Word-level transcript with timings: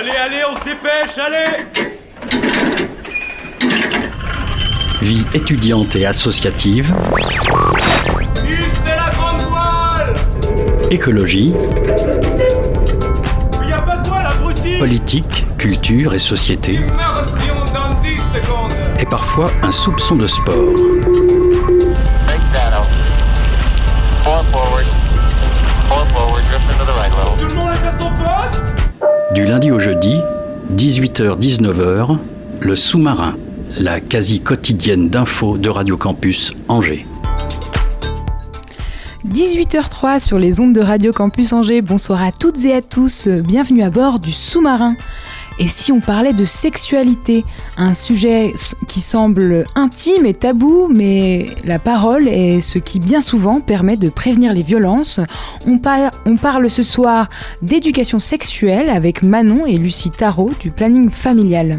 Allez, 0.00 0.12
allez, 0.12 0.42
on 0.50 0.58
se 0.58 0.64
dépêche, 0.64 1.18
allez. 1.18 1.66
Vie 5.02 5.26
étudiante 5.34 5.94
et 5.94 6.06
associative, 6.06 6.94
c'est 8.34 8.96
la 8.96 9.10
grande 9.10 9.42
voile. 9.50 10.14
Écologie, 10.90 11.52
Il 13.62 13.68
y 13.68 13.72
a 13.74 13.82
pas 13.82 13.98
de 13.98 14.08
voile, 14.08 14.24
abruti 14.24 14.78
politique, 14.78 15.44
culture 15.58 16.14
et 16.14 16.18
société, 16.18 16.76
Immersion 16.76 17.56
dans 17.74 18.00
10 18.00 18.16
secondes 18.16 18.72
et 18.98 19.04
parfois 19.04 19.50
un 19.62 19.70
soupçon 19.70 20.16
de 20.16 20.24
sport. 20.24 20.89
Du 29.32 29.44
lundi 29.44 29.70
au 29.70 29.78
jeudi, 29.78 30.18
18h-19h, 30.74 32.18
le 32.62 32.74
sous-marin, 32.74 33.36
la 33.78 34.00
quasi 34.00 34.40
quotidienne 34.40 35.08
d'infos 35.08 35.56
de 35.56 35.68
Radio 35.68 35.96
Campus 35.96 36.52
Angers. 36.66 37.06
18h03 39.28 40.18
sur 40.18 40.40
les 40.40 40.58
ondes 40.58 40.72
de 40.72 40.80
Radio 40.80 41.12
Campus 41.12 41.52
Angers. 41.52 41.80
Bonsoir 41.80 42.24
à 42.24 42.32
toutes 42.32 42.64
et 42.64 42.74
à 42.74 42.82
tous. 42.82 43.28
Bienvenue 43.28 43.82
à 43.82 43.90
bord 43.90 44.18
du 44.18 44.32
sous-marin. 44.32 44.96
Et 45.62 45.68
si 45.68 45.92
on 45.92 46.00
parlait 46.00 46.32
de 46.32 46.46
sexualité, 46.46 47.44
un 47.76 47.92
sujet 47.92 48.54
qui 48.88 49.00
semble 49.02 49.66
intime 49.74 50.24
et 50.24 50.32
tabou, 50.32 50.88
mais 50.88 51.50
la 51.66 51.78
parole 51.78 52.28
est 52.28 52.62
ce 52.62 52.78
qui 52.78 52.98
bien 52.98 53.20
souvent 53.20 53.60
permet 53.60 53.98
de 53.98 54.08
prévenir 54.08 54.54
les 54.54 54.62
violences. 54.62 55.20
On, 55.66 55.76
par- 55.78 56.12
on 56.24 56.38
parle 56.38 56.70
ce 56.70 56.82
soir 56.82 57.28
d'éducation 57.60 58.18
sexuelle 58.18 58.88
avec 58.88 59.22
Manon 59.22 59.66
et 59.66 59.76
Lucie 59.76 60.08
Tarot 60.10 60.50
du 60.60 60.70
planning 60.70 61.10
familial. 61.10 61.78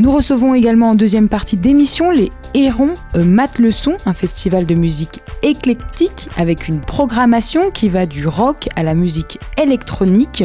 Nous 0.00 0.10
recevons 0.10 0.54
également 0.54 0.88
en 0.88 0.94
deuxième 0.94 1.28
partie 1.28 1.58
d'émission 1.58 2.10
les 2.10 2.32
Hérons 2.54 2.94
euh, 3.14 3.24
Mat 3.24 3.58
le 3.58 3.70
Son, 3.70 3.94
un 4.04 4.12
festival 4.12 4.66
de 4.66 4.74
musique 4.74 5.20
éclectique 5.42 6.28
avec 6.36 6.68
une 6.68 6.80
programmation 6.80 7.70
qui 7.70 7.88
va 7.88 8.04
du 8.06 8.26
rock 8.26 8.68
à 8.76 8.82
la 8.82 8.94
musique 8.94 9.38
électronique. 9.56 10.44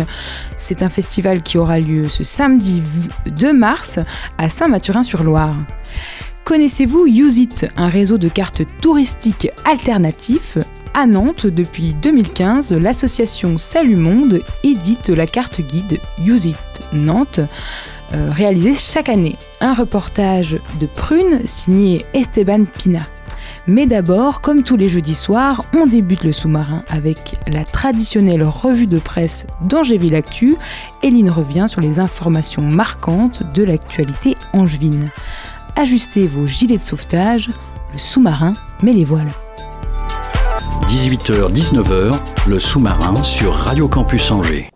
C'est 0.57 0.83
un 0.83 0.89
festival 0.89 1.41
qui 1.41 1.57
aura 1.57 1.79
lieu 1.79 2.07
ce 2.09 2.23
samedi 2.23 2.56
2 2.57 3.53
mars 3.53 3.99
à 4.37 4.49
Saint-Mathurin-sur-Loire. 4.49 5.55
Connaissez-vous 6.43 7.07
Use 7.07 7.39
It, 7.39 7.67
un 7.75 7.87
réseau 7.87 8.17
de 8.17 8.29
cartes 8.29 8.63
touristiques 8.81 9.49
alternatifs 9.65 10.57
à 10.93 11.05
Nantes, 11.05 11.45
depuis 11.45 11.93
2015, 11.93 12.71
l'association 12.73 13.57
Salut 13.57 13.97
Monde 13.97 14.41
édite 14.63 15.09
la 15.09 15.27
carte 15.27 15.61
guide 15.61 15.99
Use 16.25 16.45
It 16.45 16.57
Nantes, 16.93 17.41
euh, 18.13 18.31
réalisée 18.31 18.73
chaque 18.73 19.09
année. 19.09 19.35
Un 19.61 19.73
reportage 19.73 20.57
de 20.79 20.87
Prune 20.87 21.41
signé 21.45 22.05
Esteban 22.13 22.63
Pina. 22.65 23.01
Mais 23.69 23.85
d'abord, 23.85 24.39
comme 24.39 24.63
tous 24.63 24.77
les 24.77 24.87
jeudis 24.87 25.13
soirs, 25.13 25.61
on 25.75 25.87
débute 25.87 26.23
le 26.23 26.31
sous-marin 26.31 26.83
avec 26.87 27.35
la 27.47 27.65
traditionnelle 27.65 28.43
revue 28.43 28.87
de 28.87 28.97
presse 28.97 29.45
d'Angéville 29.61 30.15
Actu. 30.15 30.55
Eline 31.03 31.29
revient 31.29 31.65
sur 31.67 31.81
les 31.81 31.99
informations 31.99 32.61
marquantes 32.61 33.43
de 33.53 33.65
l'actualité 33.65 34.37
angevine. 34.53 35.09
Ajustez 35.75 36.27
vos 36.27 36.47
gilets 36.47 36.77
de 36.77 36.81
sauvetage, 36.81 37.49
le 37.91 37.99
sous-marin 37.99 38.53
met 38.81 38.93
les 38.93 39.03
voiles. 39.03 39.31
18h-19h, 40.87 42.17
le 42.47 42.59
sous-marin 42.59 43.15
sur 43.21 43.53
Radio 43.53 43.89
Campus 43.89 44.31
Angers. 44.31 44.69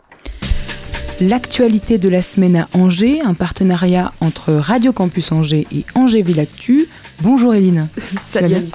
L'actualité 1.22 2.00
de 2.00 2.10
la 2.10 2.24
semaine 2.24 2.56
à 2.56 2.68
Angers, 2.74 3.22
un 3.22 3.36
partenariat 3.36 4.12
entre 4.22 4.54
Radio 4.54 4.92
Campus 4.92 5.32
Angers 5.32 5.68
et 5.72 5.86
Angéville 5.94 6.40
Actu. 6.40 6.88
Bonjour 7.22 7.54
Eline. 7.54 7.90
Salut 8.32 8.56
Alice. 8.56 8.72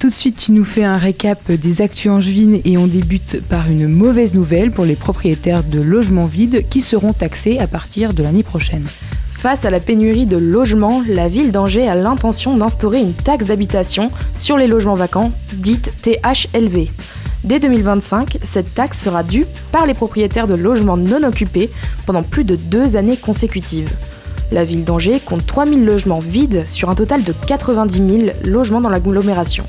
Tout 0.00 0.08
de 0.08 0.12
suite, 0.12 0.36
tu 0.36 0.50
nous 0.50 0.64
fais 0.64 0.82
un 0.82 0.96
récap 0.96 1.52
des 1.52 1.82
actus 1.82 2.10
angevines 2.10 2.60
et 2.64 2.76
on 2.76 2.88
débute 2.88 3.40
par 3.48 3.70
une 3.70 3.86
mauvaise 3.86 4.34
nouvelle 4.34 4.72
pour 4.72 4.84
les 4.84 4.96
propriétaires 4.96 5.62
de 5.62 5.80
logements 5.80 6.26
vides 6.26 6.68
qui 6.68 6.80
seront 6.80 7.12
taxés 7.12 7.60
à 7.60 7.68
partir 7.68 8.14
de 8.14 8.24
l'année 8.24 8.42
prochaine. 8.42 8.84
Face 9.30 9.64
à 9.64 9.70
la 9.70 9.78
pénurie 9.78 10.26
de 10.26 10.38
logements, 10.38 11.04
la 11.08 11.28
ville 11.28 11.52
d'Angers 11.52 11.86
a 11.86 11.94
l'intention 11.94 12.56
d'instaurer 12.56 12.98
une 12.98 13.14
taxe 13.14 13.46
d'habitation 13.46 14.10
sur 14.34 14.56
les 14.56 14.66
logements 14.66 14.96
vacants, 14.96 15.30
dite 15.52 15.92
THLV. 16.02 16.88
Dès 17.46 17.60
2025, 17.60 18.38
cette 18.42 18.74
taxe 18.74 19.00
sera 19.00 19.22
due 19.22 19.46
par 19.70 19.86
les 19.86 19.94
propriétaires 19.94 20.48
de 20.48 20.56
logements 20.56 20.96
non 20.96 21.22
occupés 21.22 21.70
pendant 22.04 22.24
plus 22.24 22.42
de 22.42 22.56
deux 22.56 22.96
années 22.96 23.16
consécutives. 23.16 23.88
La 24.50 24.64
ville 24.64 24.84
d'Angers 24.84 25.20
compte 25.24 25.46
3000 25.46 25.84
logements 25.84 26.18
vides 26.18 26.64
sur 26.66 26.90
un 26.90 26.96
total 26.96 27.22
de 27.22 27.32
90 27.46 27.96
000 27.96 28.30
logements 28.44 28.80
dans 28.80 28.90
l'agglomération. 28.90 29.64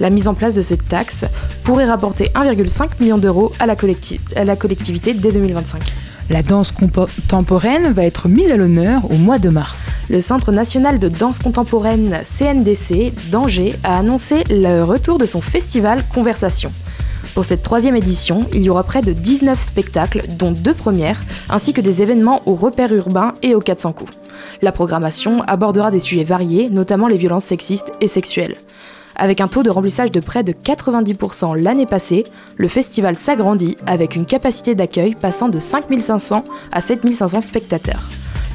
La 0.00 0.08
mise 0.08 0.28
en 0.28 0.34
place 0.34 0.54
de 0.54 0.62
cette 0.62 0.88
taxe 0.88 1.26
pourrait 1.62 1.84
rapporter 1.84 2.30
1,5 2.34 3.00
million 3.00 3.18
d'euros 3.18 3.52
à, 3.58 3.64
à 3.64 4.44
la 4.44 4.56
collectivité 4.56 5.12
dès 5.12 5.30
2025. 5.30 5.92
La 6.30 6.42
danse 6.42 6.72
contemporaine 6.72 7.92
va 7.92 8.04
être 8.04 8.28
mise 8.28 8.50
à 8.50 8.56
l'honneur 8.56 9.10
au 9.10 9.16
mois 9.16 9.38
de 9.38 9.50
mars. 9.50 9.90
Le 10.08 10.22
Centre 10.22 10.52
national 10.52 10.98
de 10.98 11.08
danse 11.08 11.38
contemporaine 11.38 12.22
CNDC 12.22 13.12
d'Angers 13.30 13.76
a 13.84 13.98
annoncé 13.98 14.44
le 14.48 14.84
retour 14.84 15.18
de 15.18 15.26
son 15.26 15.42
festival 15.42 16.02
Conversation. 16.14 16.72
Pour 17.34 17.44
cette 17.44 17.62
troisième 17.62 17.96
édition, 17.96 18.46
il 18.52 18.62
y 18.62 18.70
aura 18.70 18.82
près 18.82 19.02
de 19.02 19.12
19 19.12 19.62
spectacles, 19.62 20.24
dont 20.36 20.50
deux 20.50 20.74
premières, 20.74 21.20
ainsi 21.48 21.72
que 21.72 21.80
des 21.80 22.02
événements 22.02 22.42
au 22.46 22.54
repère 22.54 22.92
urbain 22.92 23.34
et 23.42 23.54
au 23.54 23.60
400 23.60 23.92
coups. 23.92 24.16
La 24.62 24.72
programmation 24.72 25.42
abordera 25.42 25.90
des 25.90 26.00
sujets 26.00 26.24
variés, 26.24 26.68
notamment 26.70 27.08
les 27.08 27.16
violences 27.16 27.44
sexistes 27.44 27.92
et 28.00 28.08
sexuelles. 28.08 28.56
Avec 29.16 29.40
un 29.40 29.48
taux 29.48 29.62
de 29.62 29.70
remplissage 29.70 30.10
de 30.10 30.20
près 30.20 30.42
de 30.42 30.52
90% 30.52 31.56
l'année 31.56 31.86
passée, 31.86 32.24
le 32.56 32.68
festival 32.68 33.16
s'agrandit 33.16 33.76
avec 33.86 34.16
une 34.16 34.24
capacité 34.24 34.74
d'accueil 34.74 35.14
passant 35.14 35.48
de 35.48 35.60
5500 35.60 36.44
à 36.72 36.80
7500 36.80 37.42
spectateurs. 37.42 38.02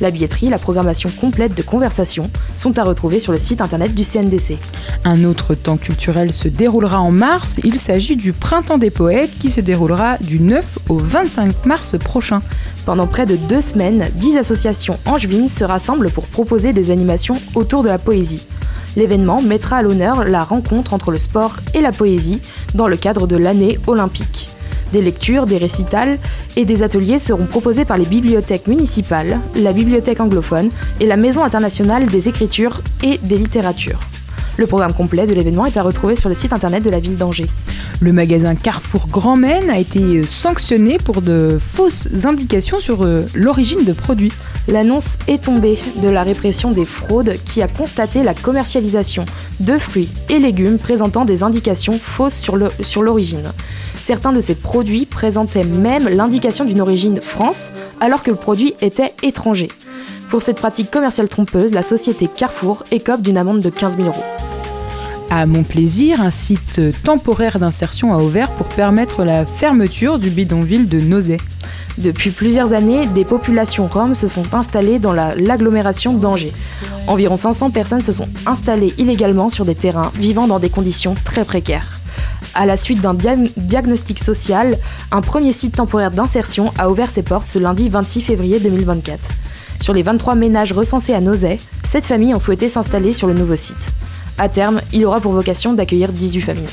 La 0.02 0.12
billetterie, 0.12 0.50
la 0.50 0.58
programmation 0.58 1.10
complète 1.10 1.56
de 1.56 1.62
conversation 1.62 2.30
sont 2.54 2.78
à 2.78 2.84
retrouver 2.84 3.20
sur 3.20 3.32
le 3.32 3.38
site 3.38 3.62
internet 3.62 3.96
du 3.96 4.04
CNDC. 4.04 4.58
Un 5.06 5.24
autre 5.24 5.56
temps 5.56 5.78
culturel 5.78 6.34
se 6.34 6.48
déroulera 6.48 7.00
en 7.00 7.12
mars. 7.12 7.60
Il 7.64 7.80
s'agit 7.80 8.16
du 8.16 8.34
Printemps 8.34 8.78
des 8.78 8.90
poètes 8.90 9.38
qui 9.40 9.50
se 9.50 9.62
déroulera 9.62 10.18
du 10.18 10.40
9 10.40 10.66
au 10.90 10.98
25 10.98 11.66
mars 11.66 11.98
prochain. 11.98 12.42
Pendant 12.86 13.08
près 13.08 13.26
de 13.26 13.36
deux 13.36 13.62
semaines, 13.62 14.10
10 14.16 14.38
associations 14.38 15.00
angevines 15.06 15.50
se 15.50 15.64
rassemblent 15.64 16.12
pour 16.12 16.28
proposer 16.28 16.74
des 16.74 16.92
animations 16.92 17.36
autour 17.56 17.84
de 17.84 17.90
la 17.90 17.98
poésie. 17.98 18.48
L'événement 18.96 19.42
mettra 19.42 19.78
à 19.78 19.82
l'honneur 19.82 20.24
la 20.24 20.44
rencontre 20.44 20.94
entre 20.94 21.12
le 21.12 21.18
sport 21.18 21.58
et 21.74 21.82
la 21.82 21.92
poésie 21.92 22.42
dans 22.74 22.88
le 22.88 22.98
cadre 22.98 23.28
de 23.28 23.38
l'année 23.38 23.80
olympique. 23.88 24.55
Des 24.96 25.02
lectures, 25.02 25.46
des 25.46 25.58
récitals 25.58 26.18
et 26.56 26.64
des 26.64 26.82
ateliers 26.82 27.20
seront 27.20 27.48
proposés 27.48 27.84
par 27.84 27.98
les 27.98 28.06
bibliothèques 28.06 28.66
municipales, 28.66 29.42
la 29.54 29.74
bibliothèque 29.74 30.22
anglophone 30.22 30.70
et 31.02 31.06
la 31.06 31.18
Maison 31.18 31.44
internationale 31.44 32.06
des 32.06 32.30
écritures 32.30 32.80
et 33.04 33.18
des 33.18 33.38
littératures. 33.38 34.00
Le 34.58 34.68
programme 34.68 34.94
complet 34.94 35.28
de 35.28 35.34
l'événement 35.34 35.66
est 35.66 35.78
à 35.78 35.84
retrouver 35.84 36.16
sur 36.16 36.30
le 36.30 36.36
site 36.36 36.54
internet 36.54 36.84
de 36.84 36.90
la 36.90 37.00
ville 37.00 37.16
d'Angers. 37.16 37.50
Le 38.00 38.14
magasin 38.14 38.56
Carrefour 38.56 39.08
Grand 39.08 39.36
Maine 39.36 39.70
a 39.70 39.80
été 39.80 40.24
sanctionné 40.24 40.98
pour 40.98 41.22
de 41.22 41.60
fausses 41.60 42.08
indications 42.24 42.78
sur 42.78 43.04
euh, 43.04 43.26
l'origine 43.36 43.84
de 43.84 43.94
produits. 43.94 44.32
L'annonce 44.68 45.18
est 45.28 45.44
tombée 45.44 45.78
de 46.02 46.10
la 46.10 46.24
répression 46.24 46.72
des 46.72 46.86
fraudes 46.86 47.34
qui 47.46 47.62
a 47.62 47.68
constaté 47.68 48.24
la 48.24 48.34
commercialisation 48.34 49.26
de 49.60 49.78
fruits 49.78 50.10
et 50.30 50.40
légumes 50.40 50.78
présentant 50.78 51.26
des 51.26 51.44
indications 51.44 52.00
fausses 52.02 52.50
sur 52.82 53.04
l'origine. 53.04 53.44
Certains 54.02 54.34
de 54.34 54.40
ces 54.40 54.56
produits 54.56 55.06
présentaient 55.06 55.64
même 55.64 56.08
l'indication 56.08 56.64
d'une 56.64 56.82
origine 56.82 57.20
France 57.22 57.72
alors 58.00 58.24
que 58.24 58.32
le 58.32 58.38
produit 58.38 58.74
était 58.82 59.14
étranger. 59.24 59.70
Pour 60.30 60.42
cette 60.42 60.58
pratique 60.58 60.92
commerciale 60.92 61.28
trompeuse, 61.28 61.72
la 61.72 61.84
société 61.84 62.28
Carrefour 62.28 62.84
écope 62.92 63.22
d'une 63.22 63.38
amende 63.38 63.60
de 63.62 63.70
15 63.70 63.96
000 63.98 64.08
euros. 64.10 64.24
À 65.30 65.46
Mon 65.46 65.64
Plaisir, 65.64 66.22
un 66.22 66.32
site 66.32 66.82
temporaire 67.04 67.60
d'insertion 67.60 68.14
a 68.14 68.22
ouvert 68.22 68.52
pour 68.52 68.68
permettre 68.68 69.24
la 69.24 69.46
fermeture 69.46 70.20
du 70.20 70.30
bidonville 70.30 70.88
de 70.88 71.00
Nozay. 71.00 71.38
Depuis 71.98 72.30
plusieurs 72.32 72.74
années, 72.74 73.08
des 73.08 73.26
populations 73.26 73.88
roms 73.88 74.14
se 74.16 74.28
sont 74.28 74.46
installées 74.54 75.00
dans 75.00 75.14
la- 75.14 75.36
l'agglomération 75.36 76.14
d'Angers. 76.14 76.54
Environ 77.08 77.38
500 77.38 77.70
personnes 77.72 78.02
se 78.02 78.12
sont 78.12 78.28
installées 78.46 78.94
illégalement 78.98 79.50
sur 79.50 79.66
des 79.66 79.76
terrains 79.76 80.12
vivant 80.20 80.48
dans 80.48 80.60
des 80.60 80.70
conditions 80.70 81.16
très 81.24 81.46
précaires. 81.46 82.02
À 82.54 82.66
la 82.66 82.78
suite 82.78 83.02
d'un 83.02 83.14
dia- 83.14 83.36
diagnostic 83.58 84.22
social, 84.24 84.78
un 85.12 85.22
premier 85.22 85.54
site 85.54 85.76
temporaire 85.78 86.12
d'insertion 86.12 86.74
a 86.78 86.90
ouvert 86.90 87.10
ses 87.12 87.24
portes 87.24 87.48
ce 87.48 87.60
lundi 87.60 87.90
26 87.90 88.22
février 88.22 88.60
2024. 88.60 89.20
Sur 89.82 89.94
les 89.94 90.04
23 90.04 90.36
ménages 90.36 90.72
recensés 90.74 91.14
à 91.14 91.22
Nozay, 91.22 91.58
7 91.86 92.06
familles 92.06 92.34
ont 92.34 92.40
souhaité 92.40 92.70
s'installer 92.70 93.12
sur 93.12 93.28
le 93.28 93.34
nouveau 93.34 93.56
site. 93.56 93.90
À 94.38 94.50
terme, 94.50 94.82
il 94.92 95.06
aura 95.06 95.22
pour 95.22 95.32
vocation 95.32 95.74
d'accueillir 95.74 96.12
18 96.12 96.42
familles. 96.42 96.66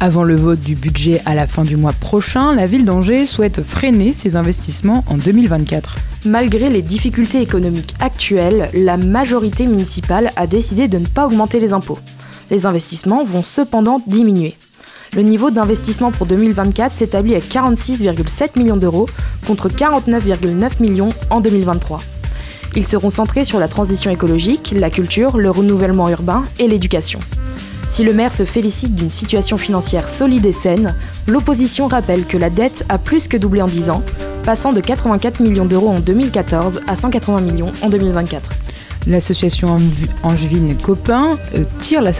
Avant 0.00 0.22
le 0.22 0.36
vote 0.36 0.60
du 0.60 0.76
budget 0.76 1.20
à 1.26 1.34
la 1.34 1.48
fin 1.48 1.62
du 1.62 1.76
mois 1.76 1.92
prochain, 1.92 2.54
la 2.54 2.66
ville 2.66 2.84
d'Angers 2.84 3.26
souhaite 3.26 3.64
freiner 3.64 4.12
ses 4.12 4.36
investissements 4.36 5.04
en 5.08 5.16
2024. 5.16 5.96
Malgré 6.26 6.70
les 6.70 6.82
difficultés 6.82 7.40
économiques 7.40 7.94
actuelles, 7.98 8.70
la 8.74 8.96
majorité 8.96 9.66
municipale 9.66 10.30
a 10.36 10.46
décidé 10.46 10.86
de 10.86 10.98
ne 10.98 11.06
pas 11.06 11.26
augmenter 11.26 11.58
les 11.58 11.72
impôts. 11.72 11.98
Les 12.50 12.64
investissements 12.64 13.24
vont 13.24 13.42
cependant 13.42 14.00
diminuer. 14.06 14.54
Le 15.16 15.22
niveau 15.22 15.50
d'investissement 15.50 16.12
pour 16.12 16.26
2024 16.26 16.92
s'établit 16.92 17.34
à 17.34 17.38
46,7 17.38 18.58
millions 18.58 18.76
d'euros 18.76 19.08
contre 19.46 19.68
49,9 19.68 20.80
millions 20.80 21.10
en 21.30 21.40
2023. 21.40 21.98
Ils 22.76 22.86
seront 22.86 23.10
centrés 23.10 23.44
sur 23.44 23.58
la 23.58 23.68
transition 23.68 24.10
écologique, 24.10 24.74
la 24.76 24.90
culture, 24.90 25.36
le 25.36 25.50
renouvellement 25.50 26.08
urbain 26.08 26.44
et 26.58 26.68
l'éducation. 26.68 27.20
Si 27.88 28.04
le 28.04 28.12
maire 28.12 28.34
se 28.34 28.44
félicite 28.44 28.94
d'une 28.94 29.10
situation 29.10 29.56
financière 29.56 30.08
solide 30.08 30.44
et 30.44 30.52
saine, 30.52 30.94
l'opposition 31.26 31.88
rappelle 31.88 32.26
que 32.26 32.36
la 32.36 32.50
dette 32.50 32.84
a 32.90 32.98
plus 32.98 33.28
que 33.28 33.38
doublé 33.38 33.62
en 33.62 33.66
10 33.66 33.88
ans, 33.90 34.02
passant 34.44 34.72
de 34.72 34.80
84 34.80 35.40
millions 35.40 35.64
d'euros 35.64 35.88
en 35.88 35.98
2014 35.98 36.82
à 36.86 36.94
180 36.94 37.40
millions 37.40 37.72
en 37.82 37.88
2024. 37.88 38.50
L'association 39.08 39.78
angevine 40.22 40.76
Copain 40.76 41.30
euh, 41.54 41.64
tire 41.78 42.02
la 42.02 42.12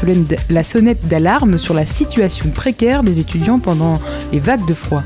sonnette 0.62 1.06
d'alarme 1.06 1.58
sur 1.58 1.75
la 1.75 1.85
situation 1.85 2.49
précaire 2.49 3.02
des 3.02 3.20
étudiants 3.20 3.58
pendant 3.58 4.00
les 4.32 4.40
vagues 4.40 4.67
de 4.67 4.73
froid. 4.73 5.02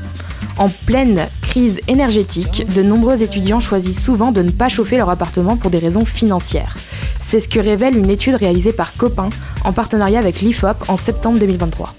En 0.57 0.69
pleine 0.69 1.27
crise 1.41 1.81
énergétique, 1.89 2.65
de 2.73 2.83
nombreux 2.83 3.21
étudiants 3.21 3.59
choisissent 3.59 4.03
souvent 4.03 4.31
de 4.31 4.41
ne 4.41 4.51
pas 4.51 4.69
chauffer 4.69 4.95
leur 4.95 5.09
appartement 5.09 5.57
pour 5.57 5.71
des 5.71 5.79
raisons 5.79 6.05
financières. 6.05 6.75
C'est 7.19 7.41
ce 7.41 7.49
que 7.49 7.59
révèle 7.59 7.97
une 7.97 8.09
étude 8.09 8.35
réalisée 8.35 8.73
par 8.73 8.95
Copain 8.95 9.29
en 9.65 9.73
partenariat 9.73 10.19
avec 10.19 10.39
l'IFOP 10.39 10.89
en 10.89 10.95
septembre 10.95 11.37
2023. 11.37 11.95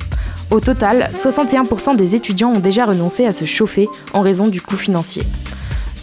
Au 0.51 0.61
total, 0.61 1.11
61% 1.13 1.97
des 1.97 2.15
étudiants 2.15 2.53
ont 2.53 2.61
déjà 2.61 2.87
renoncé 2.87 3.27
à 3.27 3.33
se 3.33 3.45
chauffer 3.45 3.89
en 4.15 4.23
raison 4.23 4.49
du 4.49 4.63
coût 4.63 4.77
financier. 4.77 5.25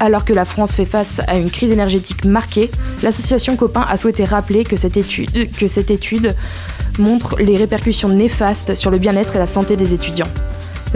Alors 0.01 0.25
que 0.25 0.33
la 0.33 0.45
France 0.45 0.73
fait 0.73 0.85
face 0.85 1.21
à 1.27 1.37
une 1.37 1.51
crise 1.51 1.71
énergétique 1.71 2.25
marquée, 2.25 2.71
l'association 3.03 3.55
Copain 3.55 3.85
a 3.87 3.97
souhaité 3.97 4.25
rappeler 4.25 4.63
que 4.63 4.75
cette 4.75 4.97
étude, 4.97 6.35
montre 6.97 7.35
les 7.39 7.55
répercussions 7.55 8.09
néfastes 8.09 8.73
sur 8.73 8.89
le 8.89 8.97
bien-être 8.97 9.35
et 9.35 9.37
la 9.39 9.45
santé 9.45 9.77
des 9.77 9.93
étudiants. 9.93 10.27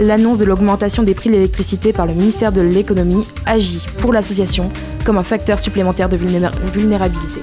L'annonce 0.00 0.38
de 0.38 0.44
l'augmentation 0.44 1.04
des 1.04 1.14
prix 1.14 1.30
de 1.30 1.36
l'électricité 1.36 1.92
par 1.92 2.06
le 2.06 2.14
ministère 2.14 2.50
de 2.50 2.60
l'économie 2.60 3.24
agit 3.46 3.86
pour 3.98 4.12
l'association 4.12 4.70
comme 5.04 5.18
un 5.18 5.22
facteur 5.22 5.60
supplémentaire 5.60 6.08
de 6.08 6.16
vulnérabilité. 6.16 7.40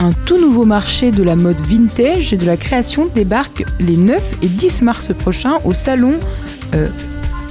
Un 0.00 0.12
tout 0.12 0.40
nouveau 0.40 0.64
marché 0.64 1.10
de 1.10 1.22
la 1.22 1.36
mode 1.36 1.60
vintage 1.60 2.32
et 2.32 2.38
de 2.38 2.46
la 2.46 2.56
création 2.56 3.06
débarque 3.14 3.66
les 3.80 3.98
9 3.98 4.38
et 4.40 4.48
10 4.48 4.80
mars 4.80 5.12
prochains 5.14 5.58
au 5.64 5.74
salon 5.74 6.14
euh, 6.74 6.88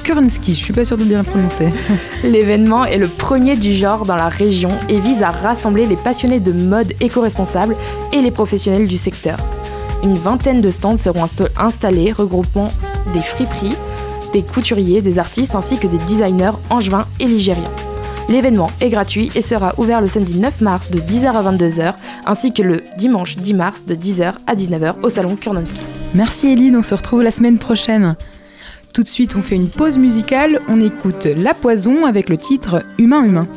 Kurensky, 0.04 0.56
je 0.56 0.60
suis 0.64 0.74
pas 0.74 0.86
sûre 0.86 0.98
de 0.98 1.04
bien 1.04 1.20
le 1.20 1.24
prononcer. 1.24 1.72
L'événement 2.24 2.86
est 2.86 2.98
le 2.98 3.08
premier 3.08 3.56
du 3.56 3.74
genre 3.74 4.06
dans 4.06 4.16
la 4.16 4.28
région 4.28 4.72
et 4.90 5.00
vise 5.00 5.24
à 5.24 5.30
rassembler 5.30 5.86
les 5.86 5.96
passionnés 5.96 6.40
de 6.40 6.52
mode 6.52 6.94
éco-responsable 7.00 7.76
et 8.12 8.22
les 8.22 8.32
professionnels 8.32 8.88
du 8.88 8.98
secteur. 8.98 9.38
Une 10.04 10.14
vingtaine 10.14 10.62
de 10.62 10.72
stands 10.72 10.98
seront 10.98 11.26
installés 11.58 12.12
regroupant 12.12 12.68
des 13.14 13.20
friperies, 13.20 13.76
des 14.34 14.42
couturiers, 14.42 15.02
des 15.02 15.20
artistes 15.20 15.56
ainsi 15.56 15.78
que 15.78 15.88
des 15.88 16.00
designers 16.00 16.58
angevins 16.70 17.06
et 17.20 17.26
ligériens. 17.26 17.72
L'événement 18.30 18.72
est 18.80 18.90
gratuit 18.90 19.30
et 19.36 19.42
sera 19.42 19.74
ouvert 19.78 20.02
le 20.02 20.08
samedi 20.08 20.40
9 20.40 20.62
mars 20.62 20.90
de 20.90 21.00
10h 21.00 21.34
à 21.34 21.52
22h 21.52 21.94
ainsi 22.26 22.54
que 22.54 22.64
le 22.64 22.84
dimanche 22.98 23.36
10 23.36 23.54
mars 23.54 23.86
de 23.86 23.94
10h 23.94 24.34
à 24.48 24.56
19h 24.56 25.02
au 25.04 25.10
salon 25.10 25.36
Kurnonsky. 25.36 25.82
Merci 26.16 26.54
Eline, 26.54 26.78
on 26.78 26.84
se 26.84 26.96
retrouve 26.96 27.24
la 27.24 27.32
semaine 27.32 27.58
prochaine. 27.58 28.16
Tout 28.94 29.04
de 29.04 29.08
suite, 29.08 29.38
on 29.38 29.42
fait 29.42 29.56
une 29.56 29.70
pause 29.70 29.98
musicale, 29.98 30.60
on 30.68 30.82
écoute 30.82 31.26
La 31.26 31.54
Poison 31.54 32.06
avec 32.06 32.28
le 32.28 32.36
titre 32.36 32.84
Humain 32.98 33.26
Humain. 33.26 33.48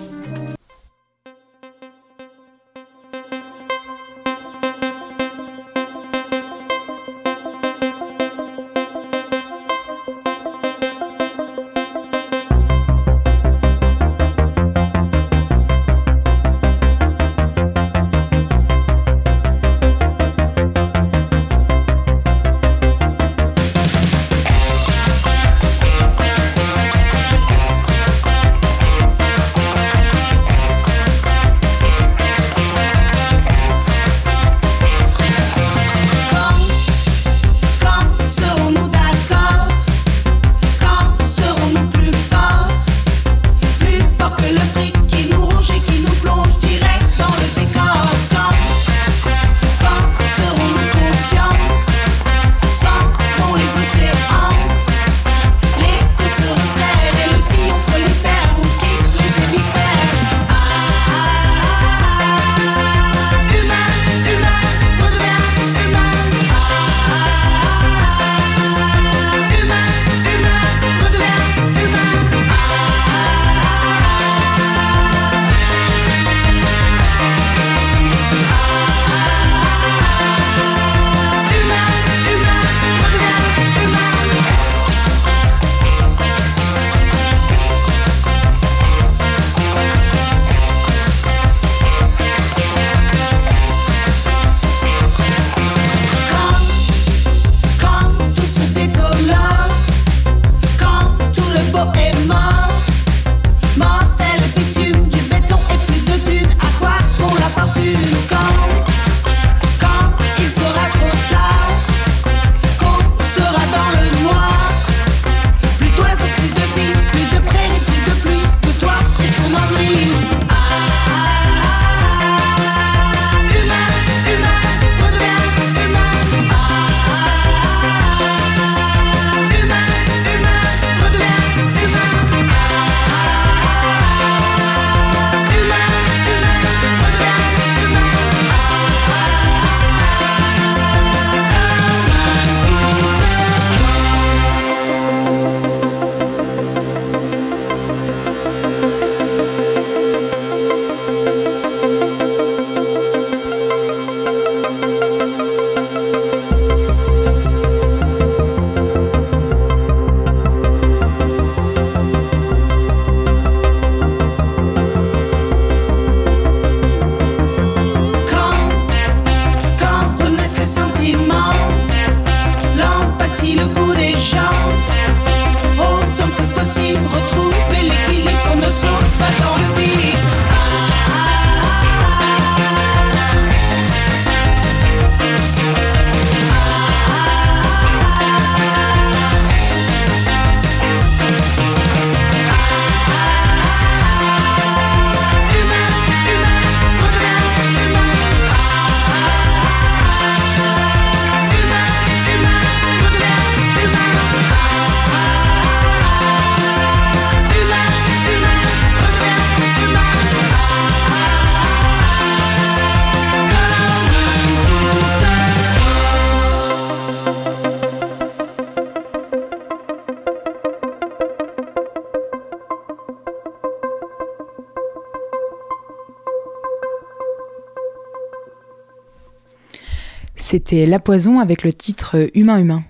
C'était 230.74 230.86
La 230.86 230.98
Poison 230.98 231.38
avec 231.38 231.62
le 231.62 231.72
titre 231.72 232.28
Humain 232.34 232.58
Humain. 232.58 232.82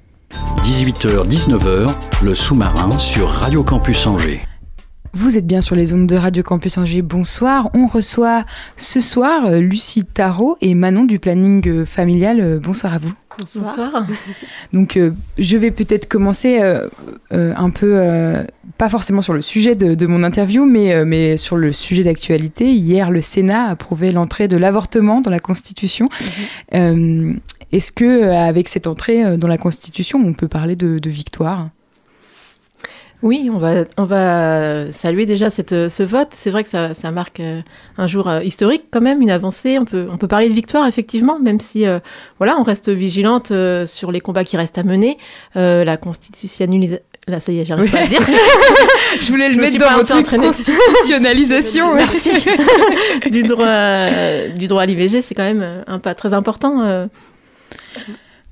18h-19h, 0.62 1.94
le 2.24 2.34
sous-marin 2.34 2.90
sur 2.98 3.28
Radio 3.28 3.62
Campus 3.62 4.06
Angers. 4.06 4.40
Vous 5.12 5.36
êtes 5.36 5.46
bien 5.46 5.60
sur 5.60 5.76
les 5.76 5.92
ondes 5.92 6.06
de 6.06 6.16
Radio 6.16 6.42
Campus 6.42 6.78
Angers. 6.78 7.02
Bonsoir. 7.02 7.68
On 7.74 7.86
reçoit 7.86 8.46
ce 8.78 9.00
soir 9.00 9.44
euh, 9.44 9.60
Lucie 9.60 10.02
Tarot 10.02 10.56
et 10.62 10.74
Manon 10.74 11.04
du 11.04 11.18
planning 11.18 11.68
euh, 11.68 11.84
familial. 11.84 12.40
Euh, 12.40 12.58
Bonsoir 12.58 12.94
à 12.94 12.98
vous. 12.98 13.12
Bonsoir. 13.54 14.06
Donc, 14.72 14.96
euh, 14.96 15.12
je 15.36 15.58
vais 15.58 15.70
peut-être 15.70 16.08
commencer 16.08 16.62
euh, 16.62 16.88
euh, 17.32 17.52
un 17.54 17.68
peu, 17.68 17.96
euh, 17.98 18.44
pas 18.84 18.90
forcément 18.90 19.22
sur 19.22 19.32
le 19.32 19.40
sujet 19.40 19.74
de, 19.76 19.94
de 19.94 20.06
mon 20.06 20.22
interview, 20.22 20.66
mais, 20.66 20.92
euh, 20.92 21.06
mais 21.06 21.38
sur 21.38 21.56
le 21.56 21.72
sujet 21.72 22.04
d'actualité. 22.04 22.70
Hier, 22.74 23.10
le 23.10 23.22
Sénat 23.22 23.68
a 23.68 23.70
approuvé 23.70 24.12
l'entrée 24.12 24.46
de 24.46 24.58
l'avortement 24.58 25.22
dans 25.22 25.30
la 25.30 25.40
Constitution. 25.40 26.06
Euh, 26.74 27.32
Est-ce 27.72 27.92
que, 27.92 28.04
euh, 28.04 28.36
avec 28.36 28.68
cette 28.68 28.86
entrée 28.86 29.38
dans 29.38 29.48
la 29.48 29.56
Constitution, 29.56 30.18
on 30.22 30.34
peut 30.34 30.48
parler 30.48 30.76
de, 30.76 30.98
de 30.98 31.08
victoire? 31.08 31.70
Oui, 33.22 33.48
on 33.50 33.56
va, 33.56 33.86
on 33.96 34.04
va 34.04 34.92
saluer 34.92 35.24
déjà 35.24 35.48
cette, 35.48 35.88
ce 35.88 36.02
vote. 36.02 36.28
C'est 36.32 36.50
vrai 36.50 36.62
que 36.62 36.68
ça, 36.68 36.92
ça 36.92 37.10
marque 37.10 37.40
un 37.96 38.06
jour 38.06 38.30
historique 38.42 38.84
quand 38.90 39.00
même, 39.00 39.22
une 39.22 39.30
avancée. 39.30 39.78
On 39.78 39.86
peut, 39.86 40.08
on 40.10 40.18
peut 40.18 40.28
parler 40.28 40.50
de 40.50 40.54
victoire 40.54 40.86
effectivement, 40.86 41.38
même 41.38 41.58
si 41.58 41.86
euh, 41.86 42.00
voilà, 42.36 42.58
on 42.60 42.64
reste 42.64 42.90
vigilante 42.90 43.50
euh, 43.50 43.86
sur 43.86 44.12
les 44.12 44.20
combats 44.20 44.44
qui 44.44 44.58
restent 44.58 44.76
à 44.76 44.82
mener. 44.82 45.16
Euh, 45.56 45.84
la 45.84 45.96
constitutionnalisation... 45.96 47.02
Là, 47.26 47.40
ça 47.40 47.52
y 47.52 47.58
est, 47.60 47.64
j'arrive 47.64 47.86
Oui. 47.86 47.90
pas 47.90 47.98
à 48.00 48.02
le 48.02 48.08
dire. 48.08 48.20
Je 49.20 49.28
voulais 49.28 49.48
le 49.48 49.54
Je 49.54 49.60
mettre 49.60 49.78
dans 49.78 49.96
votre 49.96 50.36
constitutionnalisation. 50.36 51.94
Merci. 51.96 52.48
du 53.30 53.42
droit, 53.44 53.66
euh, 53.66 54.48
du 54.50 54.66
droit 54.66 54.82
à 54.82 54.86
l'IVG, 54.86 55.22
c'est 55.22 55.34
quand 55.34 55.44
même 55.44 55.62
euh, 55.62 55.82
un 55.86 55.98
pas 55.98 56.14
très 56.14 56.34
important. 56.34 56.82
euh. 56.82 57.06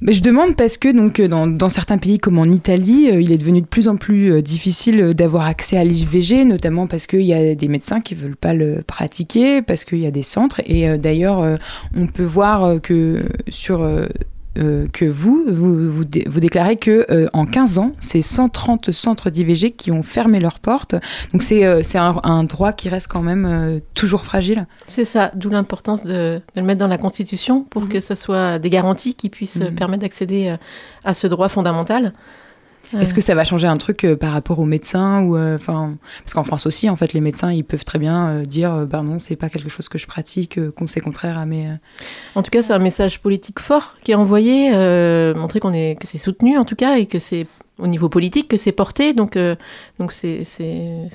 Mais 0.04 0.14
je 0.14 0.20
demande 0.22 0.56
parce 0.56 0.78
que 0.78 0.88
donc 0.90 1.20
dans, 1.20 1.46
dans 1.46 1.68
certains 1.68 1.96
pays 1.98 2.18
comme 2.18 2.38
en 2.38 2.44
Italie, 2.46 3.08
euh, 3.08 3.20
il 3.20 3.30
est 3.30 3.38
devenu 3.38 3.60
de 3.60 3.66
plus 3.66 3.86
en 3.86 3.96
plus 3.96 4.32
euh, 4.32 4.42
difficile 4.42 5.14
d'avoir 5.14 5.46
accès 5.46 5.76
à 5.76 5.84
l'IVG, 5.84 6.44
notamment 6.44 6.88
parce 6.88 7.06
qu'il 7.06 7.22
y 7.22 7.32
a 7.34 7.54
des 7.54 7.68
médecins 7.68 8.00
qui 8.00 8.16
veulent 8.16 8.34
pas 8.36 8.52
le 8.52 8.82
pratiquer, 8.84 9.62
parce 9.62 9.84
qu'il 9.84 9.98
y 9.98 10.06
a 10.06 10.10
des 10.10 10.24
centres. 10.24 10.60
Et 10.66 10.88
euh, 10.88 10.96
d'ailleurs, 10.96 11.58
on 11.96 12.06
peut 12.08 12.24
voir 12.24 12.80
que 12.82 13.22
sur 13.48 13.86
euh, 14.58 14.86
que 14.92 15.04
vous, 15.04 15.44
vous, 15.48 15.90
vous, 15.90 16.04
dé- 16.04 16.26
vous 16.28 16.40
déclarez 16.40 16.76
que 16.76 17.06
euh, 17.10 17.26
en 17.32 17.46
15 17.46 17.78
ans, 17.78 17.92
c'est 18.00 18.20
130 18.22 18.92
centres 18.92 19.30
d'IVG 19.30 19.72
qui 19.72 19.90
ont 19.90 20.02
fermé 20.02 20.40
leurs 20.40 20.58
portes. 20.60 20.94
Donc 21.32 21.42
c'est 21.42 21.64
euh, 21.64 21.80
un, 21.94 22.20
un 22.22 22.44
droit 22.44 22.72
qui 22.72 22.88
reste 22.88 23.08
quand 23.08 23.22
même 23.22 23.80
toujours 23.94 24.24
fragile. 24.24 24.66
C'est 24.86 25.04
ça, 25.04 25.30
d'où 25.34 25.48
l'importance 25.50 26.02
de, 26.02 26.40
de 26.54 26.60
le 26.60 26.62
mettre 26.62 26.80
dans 26.80 26.86
la 26.88 26.98
Constitution 26.98 27.62
pour 27.64 27.82
Mhm. 27.82 27.88
que 27.88 28.00
ça 28.00 28.14
soit 28.16 28.58
des 28.58 28.70
garanties 28.70 29.14
qui 29.14 29.28
puissent 29.28 29.56
Mhm. 29.60 29.74
permettre 29.74 30.02
d'accéder 30.02 30.56
à 31.04 31.14
ce 31.14 31.26
droit 31.26 31.48
fondamental. 31.48 32.12
Est-ce 33.00 33.14
que 33.14 33.20
ça 33.20 33.34
va 33.34 33.44
changer 33.44 33.66
un 33.66 33.76
truc 33.76 34.04
euh, 34.04 34.16
par 34.16 34.32
rapport 34.32 34.58
aux 34.58 34.64
médecins 34.64 35.22
ou 35.22 35.36
euh, 35.36 35.56
enfin 35.56 35.96
parce 36.24 36.34
qu'en 36.34 36.44
France 36.44 36.66
aussi 36.66 36.90
en 36.90 36.96
fait 36.96 37.12
les 37.12 37.20
médecins 37.20 37.52
ils 37.52 37.64
peuvent 37.64 37.84
très 37.84 37.98
bien 37.98 38.28
euh, 38.28 38.44
dire 38.44 38.86
bah 38.86 39.02
non 39.02 39.18
c'est 39.18 39.36
pas 39.36 39.48
quelque 39.48 39.70
chose 39.70 39.88
que 39.88 39.98
je 39.98 40.06
pratique 40.06 40.58
c'est 40.86 41.00
contraire 41.00 41.38
à 41.38 41.46
mes 41.46 41.68
En 42.34 42.42
tout 42.42 42.50
cas, 42.50 42.60
c'est 42.60 42.72
un 42.72 42.78
message 42.78 43.20
politique 43.20 43.60
fort 43.60 43.94
qui 44.02 44.12
est 44.12 44.16
envoyé, 44.16 44.70
montrer 45.34 45.60
qu'on 45.60 45.72
est 45.72 45.96
que 46.00 46.06
c'est 46.06 46.18
soutenu 46.18 46.58
en 46.58 46.64
tout 46.64 46.74
cas 46.74 46.96
et 46.96 47.06
que 47.06 47.18
c'est 47.18 47.46
au 47.78 47.86
niveau 47.86 48.08
politique 48.08 48.48
que 48.48 48.56
c'est 48.56 48.72
porté. 48.72 49.12
Donc, 49.12 49.38
donc 49.98 50.12
c'est 50.12 50.42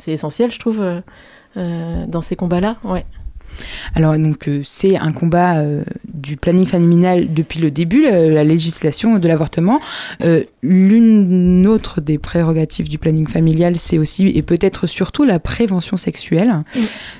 essentiel, 0.08 0.52
je 0.52 0.60
trouve, 0.60 0.82
dans 1.56 2.22
ces 2.22 2.36
combats-là. 2.38 2.78
Ouais. 2.86 3.06
alors 3.96 4.18
donc 4.18 4.48
euh, 4.48 4.62
c'est 4.64 4.98
un 4.98 5.12
combat 5.12 5.60
euh, 5.60 5.84
du 6.18 6.36
planning 6.36 6.66
familial 6.66 7.34
depuis 7.34 7.60
le 7.60 7.72
début 7.72 8.02
la, 8.02 8.28
la 8.28 8.44
législation 8.44 9.20
de 9.20 9.28
l'avortement. 9.28 9.80
Euh, 10.24 10.44
l'une 10.64 11.66
autre 11.68 12.02
des 12.02 12.18
prérogatives 12.18 12.90
du 12.90 12.98
planning 12.98 13.28
familial 13.28 13.76
c'est 13.78 13.98
aussi 13.98 14.28
et 14.28 14.42
peut-être 14.42 14.88
surtout 14.88 15.24
la 15.24 15.40
prévention 15.40 15.96
sexuelle. 15.96 16.64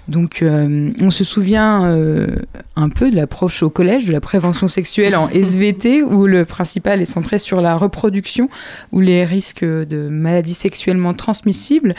Donc 0.08 0.42
euh, 0.42 0.92
on 1.00 1.12
se 1.12 1.24
souvient 1.24 1.86
euh, 1.86 2.36
un 2.76 2.90
peu 2.90 3.12
de 3.12 3.16
l'approche 3.16 3.64
au 3.64 3.70
collège 3.70 4.06
de 4.06 4.12
la 4.12 4.22
prévention 4.22 4.68
sexuelle 4.68 5.16
en 5.16 5.30
SVT 5.34 6.02
où 6.02 6.26
le 6.26 6.46
principal 6.46 7.02
est 7.02 7.06
centré 7.06 7.38
sur 7.38 7.62
la 7.62 7.78
reproduction 7.78 8.50
ou 8.92 9.00
les 9.00 9.24
risques 9.24 9.64
de 9.64 10.10
maladies 10.10 10.56
sexuellement 10.56 11.14
transmissibles. 11.14 11.96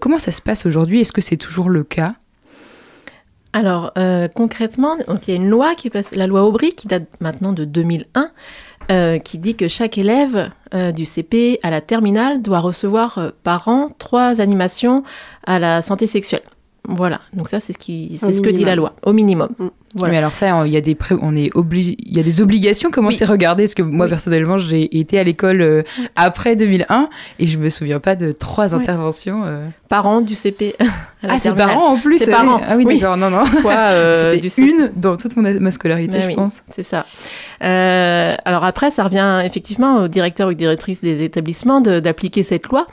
Comment 0.00 0.18
ça 0.18 0.30
se 0.30 0.40
passe 0.40 0.66
aujourd'hui? 0.66 1.00
Est-ce 1.00 1.12
que 1.12 1.20
c'est 1.20 1.36
toujours 1.36 1.68
le 1.68 1.82
cas? 1.82 2.14
Alors 3.52 3.92
euh, 3.96 4.28
concrètement, 4.28 4.96
il 4.98 5.28
y 5.28 5.32
a 5.32 5.36
une 5.36 5.48
loi 5.48 5.74
qui 5.74 5.88
est 5.88 6.16
la 6.16 6.26
loi 6.26 6.44
Aubry, 6.44 6.72
qui 6.72 6.88
date 6.88 7.08
maintenant 7.20 7.52
de 7.52 7.64
2001, 7.64 8.30
euh, 8.90 9.18
qui 9.18 9.38
dit 9.38 9.54
que 9.54 9.68
chaque 9.68 9.98
élève 9.98 10.50
euh, 10.74 10.92
du 10.92 11.06
CP 11.06 11.58
à 11.62 11.70
la 11.70 11.80
terminale 11.80 12.42
doit 12.42 12.60
recevoir 12.60 13.32
par 13.42 13.68
an 13.68 13.90
trois 13.98 14.40
animations 14.40 15.04
à 15.46 15.58
la 15.58 15.82
santé 15.82 16.06
sexuelle. 16.06 16.42
Voilà, 16.88 17.20
donc 17.32 17.48
ça 17.48 17.58
c'est 17.60 17.72
ce, 17.72 17.78
qui, 17.78 18.16
c'est 18.20 18.32
ce 18.32 18.40
que 18.40 18.46
dit 18.48 18.64
minimum. 18.64 18.68
la 18.68 18.74
loi, 18.76 18.92
au 19.04 19.12
minimum. 19.12 19.48
Voilà. 19.94 20.12
Mais 20.12 20.18
alors 20.18 20.36
ça, 20.36 20.66
il 20.66 20.72
y 20.72 20.76
a 20.76 20.80
des 20.80 20.94
pré- 20.94 21.16
on 21.20 21.34
est 21.34 21.50
obli- 21.54 21.96
il 21.98 22.16
y 22.16 22.20
a 22.20 22.22
des 22.22 22.42
obligations. 22.42 22.90
Comment 22.92 23.08
Oui. 23.08 23.14
c'est 23.14 23.24
regardé? 23.24 23.62
Parce 23.64 23.74
que 23.74 23.82
moi 23.82 24.04
Oui. 24.06 24.10
personnellement, 24.10 24.58
j'ai 24.58 24.98
été 24.98 25.18
à 25.18 25.24
l'école 25.24 25.62
euh, 25.62 25.82
après 26.16 26.54
2001 26.54 27.08
et 27.38 27.46
je 27.46 27.58
me 27.58 27.70
souviens 27.70 27.98
pas 27.98 28.14
de 28.14 28.32
trois 28.32 28.74
interventions. 28.74 29.42
euh. 29.46 29.66
Par 29.88 30.06
an 30.06 30.20
du 30.20 30.34
CP. 30.34 30.74
Ah, 31.28 31.40
c'est 31.40 31.52
parents 31.56 31.88
en 31.94 31.96
plus. 31.96 32.18
C'est 32.18 32.32
ah 32.32 32.38
oui. 32.42 32.46
parents, 32.46 32.60
Ah 32.68 32.76
oui, 32.76 32.84
d'accord. 32.84 33.16
Non, 33.16 33.30
non. 33.30 33.42
Euh, 33.64 34.36
C'était 34.38 34.62
une 34.62 34.92
dans 34.94 35.16
toute 35.16 35.34
mon, 35.36 35.42
ma 35.60 35.70
scolarité, 35.72 36.12
Mais 36.18 36.22
je 36.22 36.26
oui, 36.28 36.34
pense. 36.36 36.62
C'est 36.68 36.84
ça. 36.84 37.04
Euh, 37.64 38.32
alors 38.44 38.64
après, 38.64 38.90
ça 38.90 39.02
revient 39.02 39.40
effectivement 39.44 40.04
au 40.04 40.08
directeur 40.08 40.48
ou 40.50 40.54
directrice 40.54 41.00
des 41.00 41.24
établissements 41.24 41.80
de- 41.80 41.98
d'appliquer 42.00 42.42
cette 42.44 42.66
loi. 42.68 42.86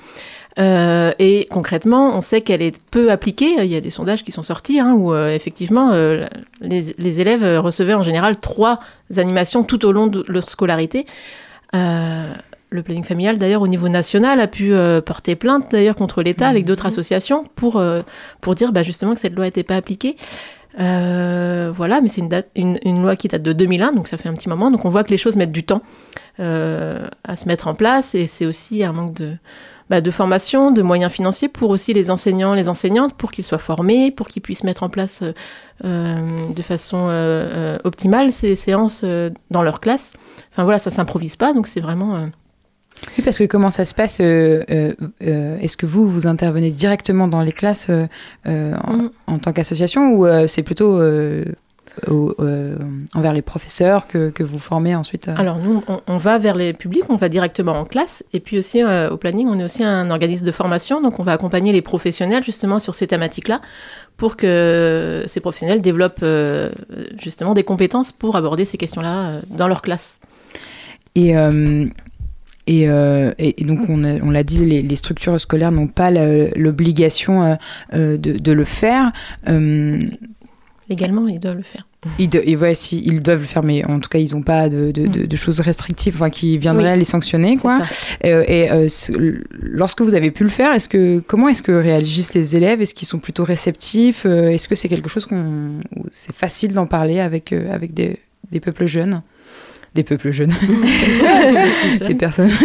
Euh, 0.59 1.11
et 1.19 1.47
concrètement, 1.49 2.15
on 2.15 2.21
sait 2.21 2.41
qu'elle 2.41 2.61
est 2.61 2.75
peu 2.91 3.11
appliquée. 3.11 3.55
Il 3.59 3.65
y 3.65 3.75
a 3.75 3.81
des 3.81 3.89
sondages 3.89 4.23
qui 4.23 4.31
sont 4.31 4.43
sortis 4.43 4.79
hein, 4.79 4.93
où 4.93 5.13
euh, 5.13 5.33
effectivement 5.33 5.91
euh, 5.93 6.25
les, 6.61 6.93
les 6.97 7.21
élèves 7.21 7.59
recevaient 7.59 7.95
en 7.95 8.03
général 8.03 8.37
trois 8.37 8.79
animations 9.17 9.63
tout 9.63 9.85
au 9.85 9.91
long 9.91 10.07
de 10.07 10.23
leur 10.27 10.47
scolarité. 10.49 11.05
Le 11.73 12.81
planning 12.81 13.03
familial, 13.03 13.37
d'ailleurs, 13.37 13.61
au 13.61 13.67
niveau 13.67 13.87
national, 13.87 14.39
a 14.39 14.47
pu 14.47 14.73
porter 15.05 15.35
plainte 15.35 15.65
d'ailleurs 15.71 15.95
contre 15.95 16.21
l'État 16.23 16.47
avec 16.47 16.65
d'autres 16.65 16.85
associations 16.87 17.43
pour, 17.55 17.83
pour 18.41 18.55
dire 18.55 18.71
bah, 18.71 18.81
justement 18.83 19.13
que 19.13 19.19
cette 19.19 19.35
loi 19.35 19.45
n'était 19.45 19.63
pas 19.63 19.75
appliquée. 19.75 20.15
Euh, 20.79 21.71
voilà, 21.73 22.01
mais 22.01 22.07
c'est 22.07 22.21
une, 22.21 22.29
date- 22.29 22.49
une, 22.55 22.79
une 22.83 23.01
loi 23.01 23.15
qui 23.15 23.27
date 23.27 23.43
de 23.43 23.53
2001, 23.53 23.91
donc 23.93 24.07
ça 24.07 24.17
fait 24.17 24.29
un 24.29 24.33
petit 24.33 24.49
moment. 24.49 24.71
Donc 24.71 24.85
on 24.85 24.89
voit 24.89 25.03
que 25.03 25.11
les 25.11 25.17
choses 25.17 25.35
mettent 25.35 25.51
du 25.51 25.63
temps 25.63 25.81
à 26.39 27.35
se 27.35 27.47
mettre 27.47 27.67
en 27.67 27.75
place 27.75 28.15
et 28.15 28.27
c'est 28.27 28.45
aussi 28.45 28.83
un 28.83 28.91
manque 28.93 29.13
de, 29.13 29.33
bah, 29.89 30.01
de 30.01 30.11
formation, 30.11 30.71
de 30.71 30.81
moyens 30.81 31.11
financiers 31.11 31.47
pour 31.49 31.69
aussi 31.69 31.93
les 31.93 32.09
enseignants, 32.09 32.53
les 32.53 32.69
enseignantes, 32.69 33.15
pour 33.15 33.31
qu'ils 33.31 33.43
soient 33.43 33.57
formés, 33.59 34.11
pour 34.11 34.27
qu'ils 34.27 34.41
puissent 34.41 34.63
mettre 34.63 34.83
en 34.83 34.89
place 34.89 35.21
euh, 35.21 35.33
euh, 35.85 36.49
de 36.55 36.61
façon 36.61 37.07
euh, 37.07 37.09
euh, 37.11 37.77
optimale 37.83 38.31
ces 38.31 38.55
séances 38.55 39.01
euh, 39.03 39.29
dans 39.51 39.61
leur 39.63 39.79
classe. 39.79 40.13
Enfin 40.51 40.63
voilà, 40.63 40.79
ça 40.79 40.89
s'improvise 40.89 41.35
pas, 41.35 41.53
donc 41.53 41.67
c'est 41.67 41.81
vraiment... 41.81 42.15
euh, 42.15 42.25
Oui, 43.17 43.23
parce 43.23 43.37
que 43.37 43.43
comment 43.43 43.69
ça 43.71 43.85
se 43.85 43.93
passe 43.93 44.19
euh, 44.21 44.63
euh, 44.71 44.93
euh, 45.23 45.57
Est-ce 45.59 45.75
que 45.77 45.85
vous, 45.85 46.07
vous 46.07 46.25
intervenez 46.27 46.71
directement 46.71 47.27
dans 47.27 47.41
les 47.41 47.51
classes 47.51 47.87
euh, 47.89 48.07
euh, 48.47 48.75
en, 48.83 48.93
Mm. 48.93 49.09
en 49.27 49.39
tant 49.39 49.51
qu'association 49.53 50.13
ou 50.13 50.25
euh, 50.25 50.47
c'est 50.47 50.63
plutôt 50.63 50.99
euh, 50.99 51.43
au- 52.07 52.33
euh, 52.39 52.75
envers 53.15 53.33
les 53.33 53.41
professeurs 53.41 54.07
que, 54.07 54.29
que 54.29 54.43
vous 54.43 54.59
formez 54.59 54.95
ensuite 54.95 55.27
euh 55.27 55.35
Alors 55.37 55.57
nous, 55.57 55.83
on, 55.87 56.01
on 56.07 56.17
va 56.17 56.37
vers 56.39 56.55
les 56.55 56.73
publics, 56.73 57.03
on 57.09 57.15
va 57.15 57.29
directement 57.29 57.73
en 57.73 57.85
classe, 57.85 58.23
et 58.33 58.39
puis 58.39 58.57
aussi 58.57 58.81
euh, 58.83 59.09
au 59.09 59.17
planning, 59.17 59.47
on 59.47 59.59
est 59.59 59.63
aussi 59.63 59.83
un 59.83 60.09
organisme 60.09 60.45
de 60.45 60.51
formation, 60.51 61.01
donc 61.01 61.19
on 61.19 61.23
va 61.23 61.33
accompagner 61.33 61.71
les 61.71 61.81
professionnels 61.81 62.43
justement 62.43 62.79
sur 62.79 62.95
ces 62.95 63.07
thématiques-là, 63.07 63.61
pour 64.17 64.35
que 64.37 65.23
ces 65.27 65.39
professionnels 65.39 65.81
développent 65.81 66.19
euh, 66.23 66.69
justement 67.21 67.53
des 67.53 67.63
compétences 67.63 68.11
pour 68.11 68.35
aborder 68.35 68.65
ces 68.65 68.77
questions-là 68.77 69.41
dans 69.49 69.67
leur 69.67 69.81
classe. 69.81 70.19
Et, 71.15 71.33
et, 72.65 72.87
euh, 72.89 73.33
et- 73.37 73.63
donc, 73.65 73.81
on, 73.89 73.97
l'a 74.31 74.43
dit, 74.43 74.65
les, 74.65 74.81
les 74.81 74.95
structures 74.95 75.39
scolaires 75.39 75.71
n'ont 75.71 75.87
pas 75.87 76.09
l'obligation 76.55 77.57
euh, 77.93 78.17
de, 78.17 78.37
de 78.37 78.51
le 78.51 78.63
faire. 78.63 79.11
Euh, 79.49 79.99
Légalement, 80.89 81.27
ils 81.27 81.39
doivent 81.39 81.55
le 81.57 81.63
faire. 81.63 81.87
ils, 82.19 82.29
de- 82.29 82.41
et 82.45 82.55
ouais, 82.57 82.75
si, 82.75 83.01
ils 83.05 83.21
doivent 83.21 83.39
le 83.39 83.45
faire, 83.45 83.63
mais 83.63 83.85
en 83.85 83.99
tout 83.99 84.09
cas, 84.09 84.19
ils 84.19 84.33
n'ont 84.35 84.41
pas 84.41 84.67
de, 84.69 84.91
de- 84.91 85.07
de- 85.07 85.25
de 85.25 85.35
choses 85.37 85.61
restrictives 85.61 86.15
enfin, 86.15 86.29
qui 86.29 86.57
viendraient 86.57 86.91
Oui. 86.93 86.99
les 86.99 87.05
sanctionner. 87.05 87.55
Quoi. 87.57 87.79
Euh, 88.25 88.43
et 88.47 88.71
euh, 88.71 88.87
lorsque 89.61 90.01
vous 90.01 90.13
avez 90.15 90.29
pu 90.31 90.43
le 90.43 90.49
faire, 90.49 90.73
est-ce 90.73 90.89
que, 90.89 91.19
comment 91.19 91.47
est-ce 91.47 91.61
que 91.63 91.71
réagissent 91.71 92.33
les 92.33 92.55
élèves? 92.57 92.81
Est-ce 92.81 92.93
qu'ils 92.93 93.07
sont 93.07 93.19
plutôt 93.19 93.43
réceptifs? 93.45 94.25
Euh, 94.25 94.49
Est-ce 94.49 94.67
que 94.67 94.75
c'est 94.75 94.89
quelque 94.89 95.09
chose 95.09 95.25
qu'on. 95.25 95.79
où 95.95 96.05
C'est 96.11 96.35
facile 96.35 96.73
d'en 96.73 96.85
parler 96.87 97.19
avec, 97.19 97.53
euh, 97.53 97.73
avec 97.73 97.93
des, 97.93 98.17
des 98.51 98.59
peuples 98.59 98.85
jeunes 98.85 99.21
Des 99.95 100.03
peuples 100.03 100.31
jeunes, 100.31 100.53
des 102.07 102.15
personnes. 102.15 102.51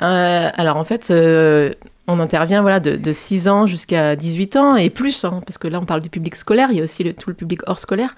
Euh, 0.00 0.48
alors 0.54 0.78
en 0.78 0.84
fait, 0.84 1.10
euh, 1.12 1.70
on 2.08 2.18
intervient 2.18 2.62
voilà, 2.62 2.80
de, 2.80 2.96
de 2.96 3.12
6 3.12 3.48
ans 3.48 3.66
jusqu'à 3.66 4.16
18 4.16 4.56
ans 4.56 4.76
et 4.76 4.90
plus, 4.90 5.24
hein, 5.24 5.40
parce 5.46 5.56
que 5.56 5.68
là 5.68 5.78
on 5.80 5.84
parle 5.84 6.00
du 6.00 6.10
public 6.10 6.34
scolaire, 6.34 6.68
il 6.72 6.78
y 6.78 6.80
a 6.80 6.82
aussi 6.82 7.04
le, 7.04 7.14
tout 7.14 7.30
le 7.30 7.34
public 7.34 7.60
hors 7.66 7.78
scolaire. 7.78 8.16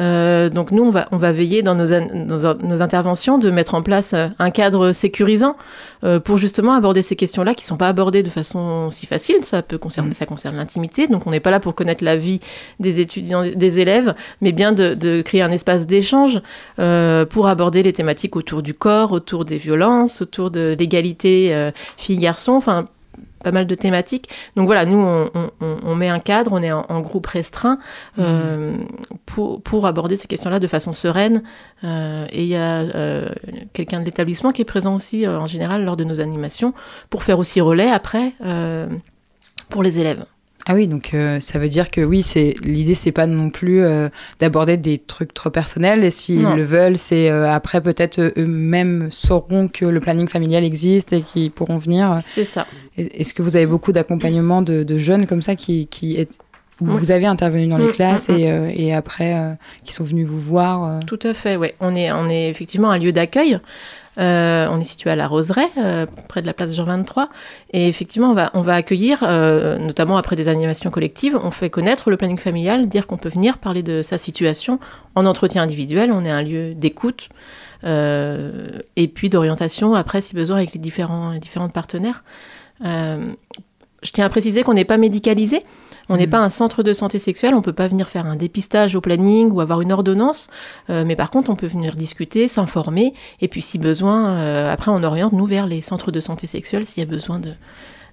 Euh, 0.00 0.48
donc 0.48 0.70
nous, 0.70 0.82
on 0.82 0.90
va, 0.90 1.06
on 1.12 1.18
va 1.18 1.32
veiller 1.32 1.62
dans 1.62 1.74
nos, 1.74 1.86
nos, 2.00 2.54
nos 2.54 2.82
interventions 2.82 3.36
de 3.36 3.50
mettre 3.50 3.74
en 3.74 3.82
place 3.82 4.14
euh, 4.14 4.28
un 4.38 4.50
cadre 4.50 4.92
sécurisant 4.92 5.56
euh, 6.02 6.18
pour 6.18 6.38
justement 6.38 6.72
aborder 6.72 7.02
ces 7.02 7.14
questions-là 7.14 7.54
qui 7.54 7.64
ne 7.64 7.68
sont 7.68 7.76
pas 7.76 7.88
abordées 7.88 8.22
de 8.22 8.30
façon 8.30 8.90
si 8.90 9.04
facile. 9.04 9.44
Ça, 9.44 9.62
peut 9.62 9.78
concerner, 9.78 10.14
ça 10.14 10.24
concerne 10.24 10.56
l'intimité, 10.56 11.06
donc 11.06 11.26
on 11.26 11.30
n'est 11.30 11.40
pas 11.40 11.50
là 11.50 11.60
pour 11.60 11.74
connaître 11.74 12.02
la 12.02 12.16
vie 12.16 12.40
des 12.80 13.00
étudiants, 13.00 13.44
des 13.46 13.80
élèves, 13.80 14.14
mais 14.40 14.52
bien 14.52 14.72
de, 14.72 14.94
de 14.94 15.20
créer 15.20 15.42
un 15.42 15.50
espace 15.50 15.84
d'échange 15.84 16.40
euh, 16.78 17.26
pour 17.26 17.48
aborder 17.48 17.82
les 17.82 17.92
thématiques 17.92 18.34
autour 18.34 18.62
du 18.62 18.72
corps, 18.72 19.12
autour 19.12 19.44
des 19.44 19.58
violences, 19.58 20.22
autour 20.22 20.50
de 20.50 20.74
l'égalité 20.78 21.70
filles-garçons, 21.96 22.52
enfin 22.52 22.86
pas 23.42 23.52
mal 23.52 23.66
de 23.66 23.74
thématiques. 23.74 24.28
Donc 24.56 24.66
voilà, 24.66 24.84
nous, 24.86 24.98
on, 24.98 25.30
on- 25.60 25.76
on 25.84 25.94
met 25.94 26.08
un 26.08 26.18
cadre, 26.18 26.52
on 26.52 26.62
est 26.62 26.72
en, 26.72 26.84
en 26.88 27.00
groupe 27.00 27.26
restreint 27.26 27.78
euh, 28.18 28.76
pour, 29.26 29.62
pour 29.62 29.86
aborder 29.86 30.16
ces 30.16 30.26
questions-là 30.28 30.58
de 30.60 30.66
façon 30.66 30.92
sereine. 30.92 31.42
Euh, 31.84 32.26
et 32.30 32.42
il 32.42 32.48
y 32.48 32.56
a 32.56 32.78
euh, 32.80 33.28
quelqu'un 33.72 34.00
de 34.00 34.04
l'établissement 34.04 34.52
qui 34.52 34.62
est 34.62 34.66
présent 34.66 34.94
aussi, 34.94 35.26
en 35.28 35.46
général, 35.46 35.84
lors 35.84 35.96
de 35.96 36.04
nos 36.04 36.20
animations, 36.20 36.74
pour 37.10 37.22
faire 37.22 37.38
aussi 37.38 37.60
relais 37.60 37.90
après 37.90 38.32
pour 39.68 39.82
les 39.82 40.00
élèves. 40.00 40.24
Ah 40.68 40.74
oui, 40.74 40.88
donc 40.88 41.14
euh, 41.14 41.38
ça 41.38 41.60
veut 41.60 41.68
dire 41.68 41.92
que 41.92 42.00
oui, 42.00 42.22
c'est 42.24 42.54
l'idée, 42.60 42.96
c'est 42.96 43.12
pas 43.12 43.26
non 43.26 43.50
plus 43.50 43.82
euh, 43.82 44.08
d'aborder 44.40 44.76
des 44.76 44.98
trucs 44.98 45.32
trop 45.32 45.48
personnels. 45.50 46.02
Et 46.02 46.10
s'ils 46.10 46.42
Non. 46.42 46.56
le 46.56 46.64
veulent, 46.64 46.98
c'est 46.98 47.30
euh, 47.30 47.48
après 47.48 47.80
peut-être 47.80 48.32
eux-mêmes 48.36 49.06
sauront 49.10 49.68
que 49.68 49.84
le 49.84 50.00
planning 50.00 50.26
familial 50.28 50.64
existe 50.64 51.12
et 51.12 51.22
qu'ils 51.22 51.52
pourront 51.52 51.78
venir. 51.78 52.16
C'est 52.24 52.44
ça. 52.44 52.66
Est-ce 52.96 53.32
que 53.32 53.42
vous 53.42 53.54
avez 53.54 53.66
beaucoup 53.66 53.92
d'accompagnement 53.92 54.60
de, 54.60 54.82
de 54.82 54.98
jeunes 54.98 55.26
comme 55.26 55.42
ça 55.42 55.54
qui, 55.54 55.86
qui 55.86 56.16
est, 56.16 56.28
où 56.80 56.86
Oui. 56.88 56.96
vous 56.98 57.10
avez 57.12 57.26
intervenu 57.26 57.68
dans 57.68 57.78
les 57.78 57.86
Mm, 57.86 57.92
classes 57.92 58.28
mm, 58.28 58.32
mm. 58.32 58.38
et, 58.38 58.50
euh, 58.50 58.70
et 58.74 58.92
après 58.92 59.34
euh, 59.34 59.52
qui 59.84 59.92
sont 59.92 60.02
venus 60.04 60.26
vous 60.26 60.40
voir 60.40 60.84
euh, 60.84 60.98
Tout 61.06 61.20
à 61.22 61.32
fait, 61.32 61.54
ouais. 61.56 61.76
On 61.78 61.94
est, 61.94 62.10
on 62.10 62.28
est 62.28 62.50
effectivement 62.50 62.90
un 62.90 62.98
lieu 62.98 63.12
d'accueil. 63.12 63.60
Euh, 64.18 64.66
on 64.70 64.80
est 64.80 64.84
situé 64.84 65.10
à 65.10 65.16
la 65.16 65.26
Roseraie, 65.26 65.68
euh, 65.76 66.06
près 66.28 66.40
de 66.40 66.46
la 66.46 66.54
place 66.54 66.74
Jean 66.74 66.84
23. 66.84 67.28
Et 67.72 67.88
effectivement, 67.88 68.30
on 68.30 68.34
va, 68.34 68.50
on 68.54 68.62
va 68.62 68.74
accueillir, 68.74 69.20
euh, 69.22 69.78
notamment 69.78 70.16
après 70.16 70.36
des 70.36 70.48
animations 70.48 70.90
collectives, 70.90 71.38
on 71.42 71.50
fait 71.50 71.70
connaître 71.70 72.10
le 72.10 72.16
planning 72.16 72.38
familial, 72.38 72.88
dire 72.88 73.06
qu'on 73.06 73.18
peut 73.18 73.28
venir 73.28 73.58
parler 73.58 73.82
de 73.82 74.02
sa 74.02 74.18
situation 74.18 74.78
en 75.14 75.26
entretien 75.26 75.62
individuel. 75.62 76.12
On 76.12 76.24
est 76.24 76.30
un 76.30 76.42
lieu 76.42 76.74
d'écoute 76.74 77.28
et 77.84 79.08
puis 79.14 79.28
d'orientation 79.28 79.94
après, 79.94 80.20
si 80.20 80.34
besoin, 80.34 80.56
avec 80.56 80.72
les 80.72 80.80
différents, 80.80 81.30
les 81.30 81.38
différents 81.38 81.68
partenaires. 81.68 82.24
Je 82.82 84.10
tiens 84.12 84.24
à 84.24 84.28
préciser 84.28 84.62
qu'on 84.62 84.74
n'est 84.74 84.84
pas 84.84 84.96
médicalisé. 84.96 85.64
On 86.08 86.16
n'est 86.16 86.26
Mhm. 86.26 86.30
pas 86.30 86.38
un 86.40 86.50
centre 86.50 86.82
de 86.82 86.94
santé 86.94 87.18
sexuelle, 87.18 87.54
on 87.54 87.62
peut 87.62 87.72
pas 87.72 87.88
venir 87.88 88.08
faire 88.08 88.26
un 88.26 88.36
dépistage 88.36 88.94
au 88.94 89.00
planning 89.00 89.50
ou 89.50 89.60
avoir 89.60 89.80
une 89.80 89.92
ordonnance, 89.92 90.48
Euh, 90.88 91.04
mais 91.06 91.16
par 91.16 91.30
contre 91.30 91.50
on 91.50 91.56
peut 91.56 91.66
venir 91.66 91.96
discuter, 91.96 92.46
s'informer, 92.48 93.12
et 93.40 93.48
puis 93.48 93.60
si 93.62 93.78
besoin, 93.78 94.34
euh, 94.36 94.72
après 94.72 94.90
on 94.92 95.02
oriente 95.02 95.32
nous 95.32 95.46
vers 95.46 95.66
les 95.66 95.80
centres 95.80 96.12
de 96.12 96.20
santé 96.20 96.46
sexuelle 96.46 96.86
s'il 96.86 97.02
y 97.02 97.06
a 97.06 97.10
besoin 97.10 97.38
de 97.40 97.52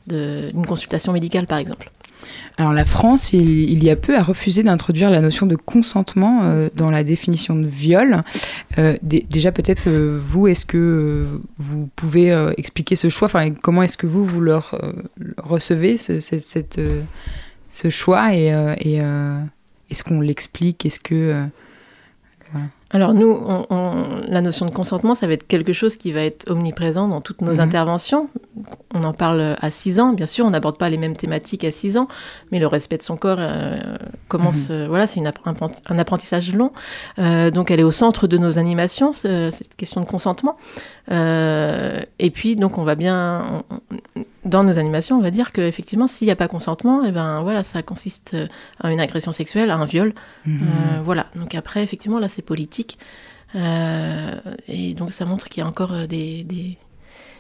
de- 0.06 0.52
d'une 0.54 0.66
consultation 0.66 1.14
médicale 1.14 1.46
par 1.48 1.60
exemple. 1.60 1.90
Alors 2.58 2.74
la 2.74 2.84
France, 2.84 3.32
il, 3.32 3.70
il 3.72 3.82
y 3.86 3.90
a 3.90 3.96
peu, 3.96 4.18
a 4.18 4.22
refusé 4.22 4.62
d'introduire 4.62 5.10
la 5.10 5.22
notion 5.22 5.46
de 5.46 5.56
consentement 5.56 6.42
euh, 6.44 6.68
dans 6.76 6.92
la 6.92 7.06
définition 7.06 7.56
de 7.56 7.66
viol. 7.68 8.20
Euh, 8.78 8.98
dé- 9.02 9.26
déjà 9.30 9.54
peut-être 9.54 9.86
euh, 9.88 10.20
vous, 10.22 10.48
est-ce 10.48 10.66
que 10.66 11.26
vous 11.58 11.90
pouvez 11.96 12.32
expliquer 12.58 12.98
ce 12.98 13.08
choix? 13.08 13.28
Enfin, 13.28 13.52
comment 13.52 13.82
est-ce 13.82 13.96
que 13.98 14.06
vous 14.08 14.26
vous 14.26 14.42
leur 14.42 14.78
recevez 15.38 15.98
ce, 15.98 16.20
ce- 16.20 16.40
cette, 16.40 16.82
ce 17.74 17.90
choix 17.90 18.34
et, 18.36 18.54
euh, 18.54 18.76
et, 18.78 19.02
euh, 19.02 19.40
est-ce 19.90 20.04
qu'on 20.04 20.22
l'explique? 20.22 20.86
Est-ce 20.86 21.00
que 21.00 21.16
euh, 21.16 21.46
Alors 22.92 23.16
nous, 23.16 23.32
on- 23.32 23.66
on- 23.72 24.22
la 24.28 24.42
notion 24.42 24.68
de 24.68 24.72
consentement, 24.72 25.16
ça 25.16 25.26
va 25.26 25.34
être 25.34 25.48
quelque 25.48 25.74
chose 25.74 25.98
qui 25.98 26.12
va 26.12 26.22
être 26.22 26.48
omniprésent 26.52 27.08
dans 27.08 27.20
toutes 27.22 27.42
nos 27.42 27.54
Mhm. 27.56 27.60
interventions. 27.62 28.30
On 28.94 29.04
en 29.04 29.14
parle 29.14 29.56
à 29.60 29.72
6 29.72 30.00
ans, 30.00 30.14
bien 30.14 30.28
sûr, 30.28 30.46
on 30.46 30.52
n'aborde 30.52 30.78
pas 30.78 30.90
les 30.92 30.98
mêmes 31.00 31.16
thématiques 31.16 31.64
à 31.64 31.72
6 31.72 31.98
ans, 31.98 32.08
mais 32.52 32.60
le 32.60 32.68
respect 32.68 33.00
de 33.00 33.02
son 33.02 33.18
corps 33.18 33.38
euh, 33.40 33.78
commence, 34.28 34.68
euh, 34.70 34.86
voilà, 34.88 35.08
c'est 35.08 35.20
une 35.20 35.26
appre- 35.26 35.42
un 35.46 35.54
apprenti- 35.54 35.82
un 35.90 35.98
apprentissage 35.98 36.54
long. 36.54 36.72
Euh, 37.18 37.50
donc 37.50 37.72
elle 37.72 37.80
est 37.80 37.84
au 37.84 37.92
centre 37.92 38.28
de 38.28 38.38
nos 38.38 38.60
animations, 38.60 39.14
ce- 39.14 39.50
cette 39.50 39.76
question 39.76 40.02
de 40.02 40.06
consentement. 40.06 40.56
Et 41.10 42.30
puis, 42.32 42.56
donc 42.56 42.78
on 42.78 42.84
va 42.84 42.94
bien, 42.94 43.64
on- 44.16 44.22
dans 44.46 44.64
nos 44.64 44.78
animations, 44.78 45.18
on 45.18 45.22
va 45.22 45.32
dire 45.32 45.52
qu'effectivement, 45.52 46.08
s'il 46.08 46.28
n'y 46.28 46.32
a 46.32 46.36
pas 46.36 46.48
consentement, 46.48 47.04
et 47.04 47.12
ben 47.12 47.42
voilà, 47.42 47.64
ça 47.64 47.82
consiste 47.82 48.36
à 48.80 48.92
une 48.92 49.00
agression 49.00 49.32
sexuelle, 49.32 49.72
à 49.72 49.78
un 49.78 49.86
viol. 49.86 50.14
Mhm. 50.46 50.62
Euh, 50.62 51.02
voilà, 51.04 51.28
donc 51.36 51.56
après, 51.56 51.84
effectivement, 51.84 52.20
là, 52.20 52.28
c'est 52.28 52.42
politique. 52.42 52.98
Euh, 53.56 54.36
et 54.68 54.94
donc, 54.94 55.12
ça 55.12 55.26
montre 55.26 55.48
qu'il 55.48 55.62
y 55.62 55.64
a 55.64 55.68
encore 55.68 55.94
euh, 55.94 56.08
des, 56.08 56.44
des, 56.44 56.78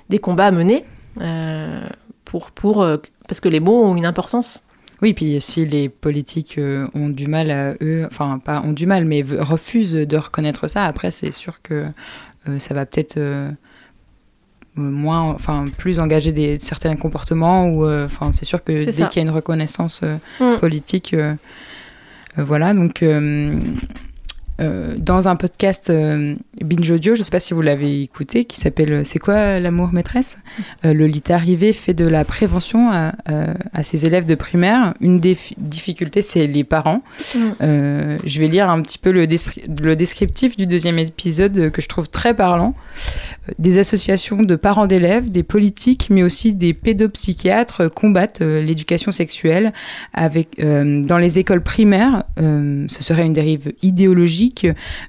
des 0.10 0.20
combats 0.20 0.48
à 0.48 0.52
mener 0.52 0.86
euh, 1.22 1.88
pour, 2.24 2.52
pour, 2.52 2.82
euh, 2.82 2.98
parce 3.28 3.40
que 3.40 3.50
les 3.50 3.60
mots 3.60 3.84
ont 3.84 3.96
une 3.96 4.06
importance. 4.06 4.64
Oui, 5.02 5.14
puis 5.14 5.42
si 5.42 5.66
les 5.66 5.90
politiques 5.90 6.58
euh, 6.58 6.88
ont 6.94 7.10
du 7.10 7.28
mal 7.28 7.52
à 7.52 7.74
eux, 7.82 8.08
enfin 8.10 8.40
pas 8.40 8.62
ont 8.62 8.72
du 8.72 8.86
mal, 8.86 9.04
mais 9.04 9.22
refusent 9.22 9.94
de 9.94 10.18
reconnaître 10.18 10.70
ça, 10.70 10.86
après 10.86 11.12
c'est 11.12 11.32
sûr 11.32 11.62
que 11.62 11.88
euh, 12.48 12.60
ça 12.60 12.74
va 12.74 12.86
peut-être 12.86 13.18
euh, 13.18 13.52
euh, 13.52 13.52
moins, 14.76 15.32
enfin 15.34 15.68
plus 15.78 16.00
engager 16.00 16.32
des 16.32 16.58
certains 16.60 16.96
comportements 16.96 17.68
ou, 17.68 17.86
euh, 17.86 18.06
enfin 18.06 18.32
c'est 18.32 18.46
sûr 18.46 18.64
que 18.64 18.72
dès 18.72 18.92
qu'il 18.92 19.18
y 19.18 19.20
a 19.20 19.22
une 19.22 19.30
reconnaissance 19.36 20.02
euh, 20.04 20.18
Mm. 20.40 20.60
politique, 20.60 21.14
euh, 21.14 21.36
euh, 22.40 22.44
voilà. 22.44 22.74
Donc 22.74 23.04
euh, 24.60 24.64
euh, 24.64 24.96
dans 24.98 25.28
un 25.28 25.36
podcast 25.36 25.90
euh, 25.90 26.36
Binge 26.64 26.90
Audio, 26.90 27.16
je 27.16 27.20
ne 27.20 27.24
sais 27.24 27.32
pas 27.32 27.40
si 27.40 27.54
vous 27.54 27.62
l'avez 27.62 28.02
écouté, 28.02 28.46
qui 28.46 28.60
s'appelle 28.60 29.06
C'est 29.06 29.20
quoi 29.20 29.60
l'amour 29.60 29.92
maîtresse? 29.94 30.38
Euh, 30.86 30.94
Le 30.94 31.06
lit 31.08 31.22
arrivé 31.30 31.74
fait 31.74 31.94
de 31.94 32.08
la 32.08 32.24
prévention 32.26 32.90
à, 32.92 33.14
ses 33.84 34.06
élèves 34.06 34.26
de 34.26 34.36
primaire. 34.36 34.94
Une 35.02 35.20
des 35.20 35.36
fi- 35.36 35.56
difficultés, 35.58 36.22
c'est 36.22 36.48
les 36.48 36.64
parents. 36.64 37.02
Mm. 37.36 37.40
Euh, 37.62 38.18
je 38.24 38.40
vais 38.40 38.48
lire 38.48 38.70
un 38.70 38.82
petit 38.82 38.98
peu 38.98 39.12
le, 39.12 39.26
le 39.26 39.96
descriptif 39.96 40.56
du 40.56 40.66
deuxième 40.68 40.98
épisode 41.00 41.58
euh, 41.60 41.70
que 41.70 41.82
je 41.82 41.88
trouve 41.90 42.10
très 42.10 42.34
parlant. 42.36 42.74
Euh, 43.50 43.52
Des 43.60 43.78
associations 43.80 44.44
de 44.44 44.56
parents 44.56 44.88
d'élèves, 44.88 45.30
des 45.32 45.44
politiques, 45.44 46.08
mais 46.10 46.24
aussi 46.24 46.56
des 46.56 46.74
pédopsychiatres 46.74 47.82
euh, 47.82 47.90
combattent 47.90 48.42
euh, 48.42 48.60
l'éducation 48.62 49.12
sexuelle 49.12 49.74
avec, 50.14 50.60
euh, 50.60 50.98
dans 50.98 51.18
les 51.18 51.40
écoles 51.40 51.62
primaires. 51.62 52.24
euh, 52.40 52.86
ce 52.88 53.04
serait 53.04 53.26
une 53.26 53.34
dérive 53.34 53.74
idéologique 53.82 54.43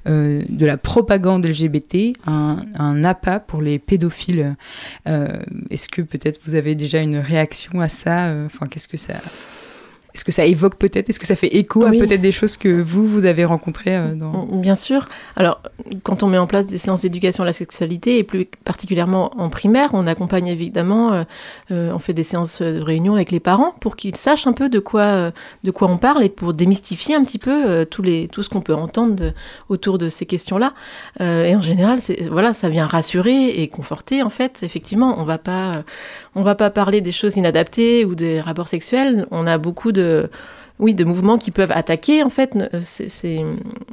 euh, 0.06 0.42
de 0.48 0.66
la 0.66 0.76
propagande 0.76 1.46
LGBT, 1.46 2.14
un, 2.26 3.04
appât 3.04 3.40
pour 3.40 3.62
les 3.62 3.78
pédophiles. 3.78 4.56
Euh, 5.08 5.38
Est-ce 5.70 5.88
que 5.88 6.02
peut-être 6.02 6.40
vous 6.44 6.54
avez 6.54 6.74
déjà 6.74 7.00
une 7.00 7.18
réaction 7.18 7.80
à 7.80 7.88
ça? 7.88 8.26
Euh, 8.26 8.48
qu'est-ce 8.70 8.88
que 8.88 8.96
ça 8.96 9.14
est-ce 10.14 10.24
que 10.24 10.32
ça 10.32 10.44
évoque 10.44 10.76
peut-être 10.76 11.10
Est-ce 11.10 11.18
que 11.18 11.26
ça 11.26 11.34
fait 11.34 11.56
écho 11.56 11.84
Oui. 11.84 11.96
à 12.00 12.04
peut-être 12.06 12.20
des 12.20 12.30
choses 12.32 12.56
que 12.56 12.68
vous, 12.68 13.06
vous 13.06 13.24
avez 13.26 13.44
rencontrées 13.44 13.96
euh, 13.96 14.14
dans... 14.14 14.44
Bien 14.46 14.76
sûr. 14.76 15.08
Alors, 15.36 15.60
quand 16.04 16.22
on 16.22 16.28
met 16.28 16.38
en 16.38 16.46
place 16.46 16.66
des 16.66 16.78
séances 16.78 17.02
d'éducation 17.02 17.42
à 17.42 17.46
la 17.46 17.52
sexualité, 17.52 18.18
et 18.18 18.22
plus 18.24 18.46
particulièrement 18.64 19.32
en 19.36 19.50
primaire, 19.50 19.90
on 19.92 20.06
accompagne 20.06 20.46
évidemment, 20.46 21.12
euh, 21.12 21.24
euh, 21.72 21.92
on 21.92 21.98
fait 21.98 22.12
des 22.14 22.22
séances 22.22 22.62
de 22.62 22.80
réunion 22.80 23.14
avec 23.16 23.32
les 23.32 23.40
parents 23.40 23.74
pour 23.80 23.96
qu'ils 23.96 24.16
sachent 24.16 24.46
un 24.46 24.52
peu 24.52 24.68
de 24.68 24.78
quoi, 24.78 25.32
de 25.64 25.70
quoi 25.72 25.90
on 25.90 25.98
parle 25.98 26.22
et 26.24 26.28
pour 26.28 26.54
démystifier 26.54 27.16
un 27.16 27.24
petit 27.24 27.38
peu 27.38 27.68
euh, 27.68 27.84
tous 27.84 28.02
les, 28.02 28.28
tout 28.28 28.42
ce 28.44 28.48
qu'on 28.50 28.60
peut 28.60 28.74
entendre 28.74 29.14
de- 29.16 29.32
autour 29.68 29.98
de 29.98 30.08
ces 30.08 30.26
questions-là. 30.26 30.74
Euh, 31.20 31.44
et 31.44 31.56
en 31.56 31.62
général, 31.62 31.98
voilà, 32.30 32.52
ça 32.52 32.68
vient 32.68 32.86
rassurer 32.86 33.48
et 33.60 33.68
conforter. 33.68 34.22
En 34.22 34.30
fait, 34.30 34.60
effectivement, 34.62 35.16
on 35.18 35.24
on 36.36 36.42
va 36.42 36.54
pas 36.54 36.70
parler 36.70 37.00
des 37.00 37.12
choses 37.12 37.36
inadaptées 37.36 38.04
ou 38.04 38.14
des 38.14 38.40
rapports 38.40 38.68
sexuels. 38.68 39.26
On 39.30 39.46
a 39.46 39.58
beaucoup 39.58 39.90
de 39.90 40.03
oui, 40.80 40.92
de 40.92 41.04
mouvements 41.04 41.38
qui 41.38 41.52
peuvent 41.52 41.70
attaquer 41.70 42.24
en 42.24 42.30
fait 42.30 42.50
ces, 42.82 43.08
ces- 43.08 43.44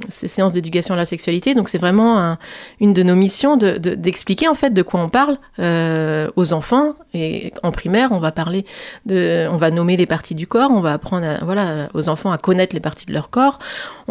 ces 0.08 0.26
séances 0.26 0.52
d'éducation 0.52 0.94
à 0.94 0.96
la 0.96 1.04
sexualité. 1.04 1.54
Donc 1.54 1.68
c'est 1.68 1.78
vraiment 1.78 2.18
un- 2.18 2.38
une 2.80 2.92
de 2.92 3.04
nos 3.04 3.14
missions 3.14 3.56
de- 3.56 3.78
de- 3.78 3.94
d'expliquer 3.94 4.48
en 4.48 4.54
fait 4.56 4.70
de 4.70 4.82
quoi 4.82 4.98
on 5.00 5.08
parle 5.08 5.38
euh, 5.60 6.28
aux 6.34 6.52
enfants. 6.52 6.94
Et 7.14 7.52
en 7.62 7.70
primaire, 7.70 8.10
on 8.10 8.18
va 8.18 8.32
parler 8.32 8.66
de, 9.06 9.46
on 9.48 9.58
va 9.58 9.70
nommer 9.70 9.96
les 9.96 10.06
parties 10.06 10.34
du 10.34 10.48
corps, 10.48 10.70
on 10.72 10.80
va 10.80 10.92
apprendre 10.94 11.26
voilà 11.44 11.88
aux 11.94 12.08
enfants 12.08 12.32
à 12.32 12.38
connaître 12.38 12.74
les 12.74 12.80
parties 12.80 13.06
de 13.06 13.12
leur 13.12 13.30
corps. 13.30 13.60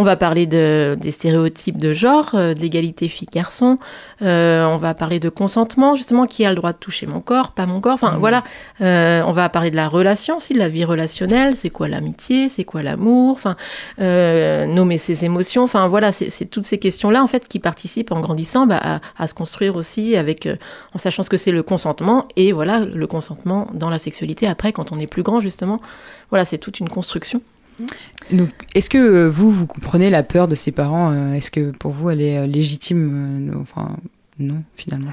On 0.02 0.04
va 0.04 0.16
parler 0.16 0.48
de, 0.48 0.98
des 1.00 1.12
stéréotypes 1.12 1.78
de 1.78 1.94
genre, 1.94 2.32
euh, 2.34 2.56
de 2.56 2.60
l'égalité 2.60 3.08
fille-garçon. 3.08 3.78
Euh, 4.24 4.66
on 4.66 4.78
va 4.78 4.96
parler 4.96 5.20
de 5.20 5.30
consentement, 5.30 5.94
justement, 5.96 6.26
qui 6.26 6.44
a 6.44 6.50
le 6.50 6.56
droit 6.56 6.74
de 6.74 6.78
toucher 6.80 7.06
mon 7.06 7.20
corps, 7.20 7.52
pas 7.52 7.68
mon 7.68 7.80
corps. 7.82 7.94
Enfin, 7.94 8.14
Mhm. 8.14 8.18
voilà. 8.20 8.44
Euh, 8.82 9.22
on 9.28 9.32
va 9.32 9.48
parler 9.50 9.70
de 9.70 9.76
la 9.76 9.88
relation 9.88 10.38
aussi, 10.38 10.54
de 10.54 10.58
la 10.58 10.70
vie 10.70 10.86
relationnelle. 10.86 11.56
C'est 11.56 11.70
quoi 11.70 11.88
l'amitié 11.88 12.50
C'est 12.50 12.64
quoi 12.64 12.82
l'amour 12.82 13.34
Enfin, 13.34 13.56
euh, 14.00 14.66
nommer 14.66 14.98
ses 14.98 15.24
émotions. 15.24 15.62
Enfin, 15.62 15.88
voilà, 15.88 16.12
c'est 16.12 16.46
toutes 16.46 16.66
ces 16.66 16.80
questions-là, 16.80 17.22
en 17.22 17.28
fait, 17.28 17.48
qui 17.48 17.60
participent 17.60 18.12
en 18.12 18.22
grandissant 18.22 18.66
bah, 18.66 18.80
à, 18.82 19.02
à 19.20 19.28
se 19.28 19.36
construire 19.36 19.76
aussi 19.76 20.16
avec, 20.18 20.50
en 20.96 20.98
sachant 20.98 21.22
ce 21.22 21.30
que 21.30 21.38
c'est 21.38 21.52
le 21.52 21.62
consentement 21.62 22.28
et 22.36 22.54
voilà, 22.54 22.86
le 22.86 23.06
consentement 23.06 23.68
dans 23.76 23.92
la 23.92 24.00
sexualité 24.00 24.48
après, 24.48 24.72
quand 24.74 24.92
on 24.92 24.98
est 24.98 25.06
plus 25.06 25.22
grand, 25.22 25.42
justement. 25.42 25.80
Voilà, 26.32 26.44
c'est 26.44 26.58
toute 26.58 26.80
une 26.80 26.90
construction. 26.90 27.40
Donc, 28.32 28.50
est-ce 28.76 28.90
que 28.90 28.98
euh, 28.98 29.30
vous, 29.30 29.52
vous 29.52 29.66
comprenez 29.68 30.10
la 30.10 30.24
peur 30.24 30.48
de 30.48 30.56
ses 30.56 30.72
parents 30.72 31.12
euh, 31.12 31.34
Est-ce 31.34 31.52
que 31.52 31.72
pour 31.72 31.92
vous, 31.92 32.10
elle 32.10 32.22
est 32.22 32.38
euh, 32.38 32.46
légitime 32.46 33.60
Enfin, 33.62 33.98
non, 34.40 34.64
finalement? 34.76 35.12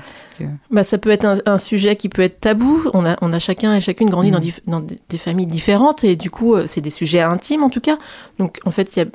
Bah, 0.70 0.85
ça 0.85 0.98
peut 0.98 1.11
être 1.11 1.24
un, 1.24 1.38
un 1.46 1.59
sujet 1.59 1.96
qui 1.96 2.09
peut 2.09 2.22
être 2.22 2.40
tabou. 2.40 2.85
On 2.94 3.04
a, 3.04 3.16
on 3.22 3.33
a 3.33 3.38
chacun 3.38 3.74
et 3.74 3.81
chacune 3.81 4.09
grandi 4.11 4.31
dans, 4.31 4.38
dif- 4.40 4.61
dans 4.68 4.81
des 5.09 5.18
familles 5.18 5.46
différentes 5.46 6.04
et 6.04 6.14
du 6.16 6.31
coup, 6.31 6.54
c'est 6.66 6.81
des 6.81 6.90
sujets 6.90 7.20
intimes 7.20 7.64
en 7.64 7.70
tout 7.70 7.81
cas. 7.81 7.98
Donc 8.38 8.61
en 8.64 8.70
fait, 8.70 8.94
y 8.96 9.00
a, 9.00 9.07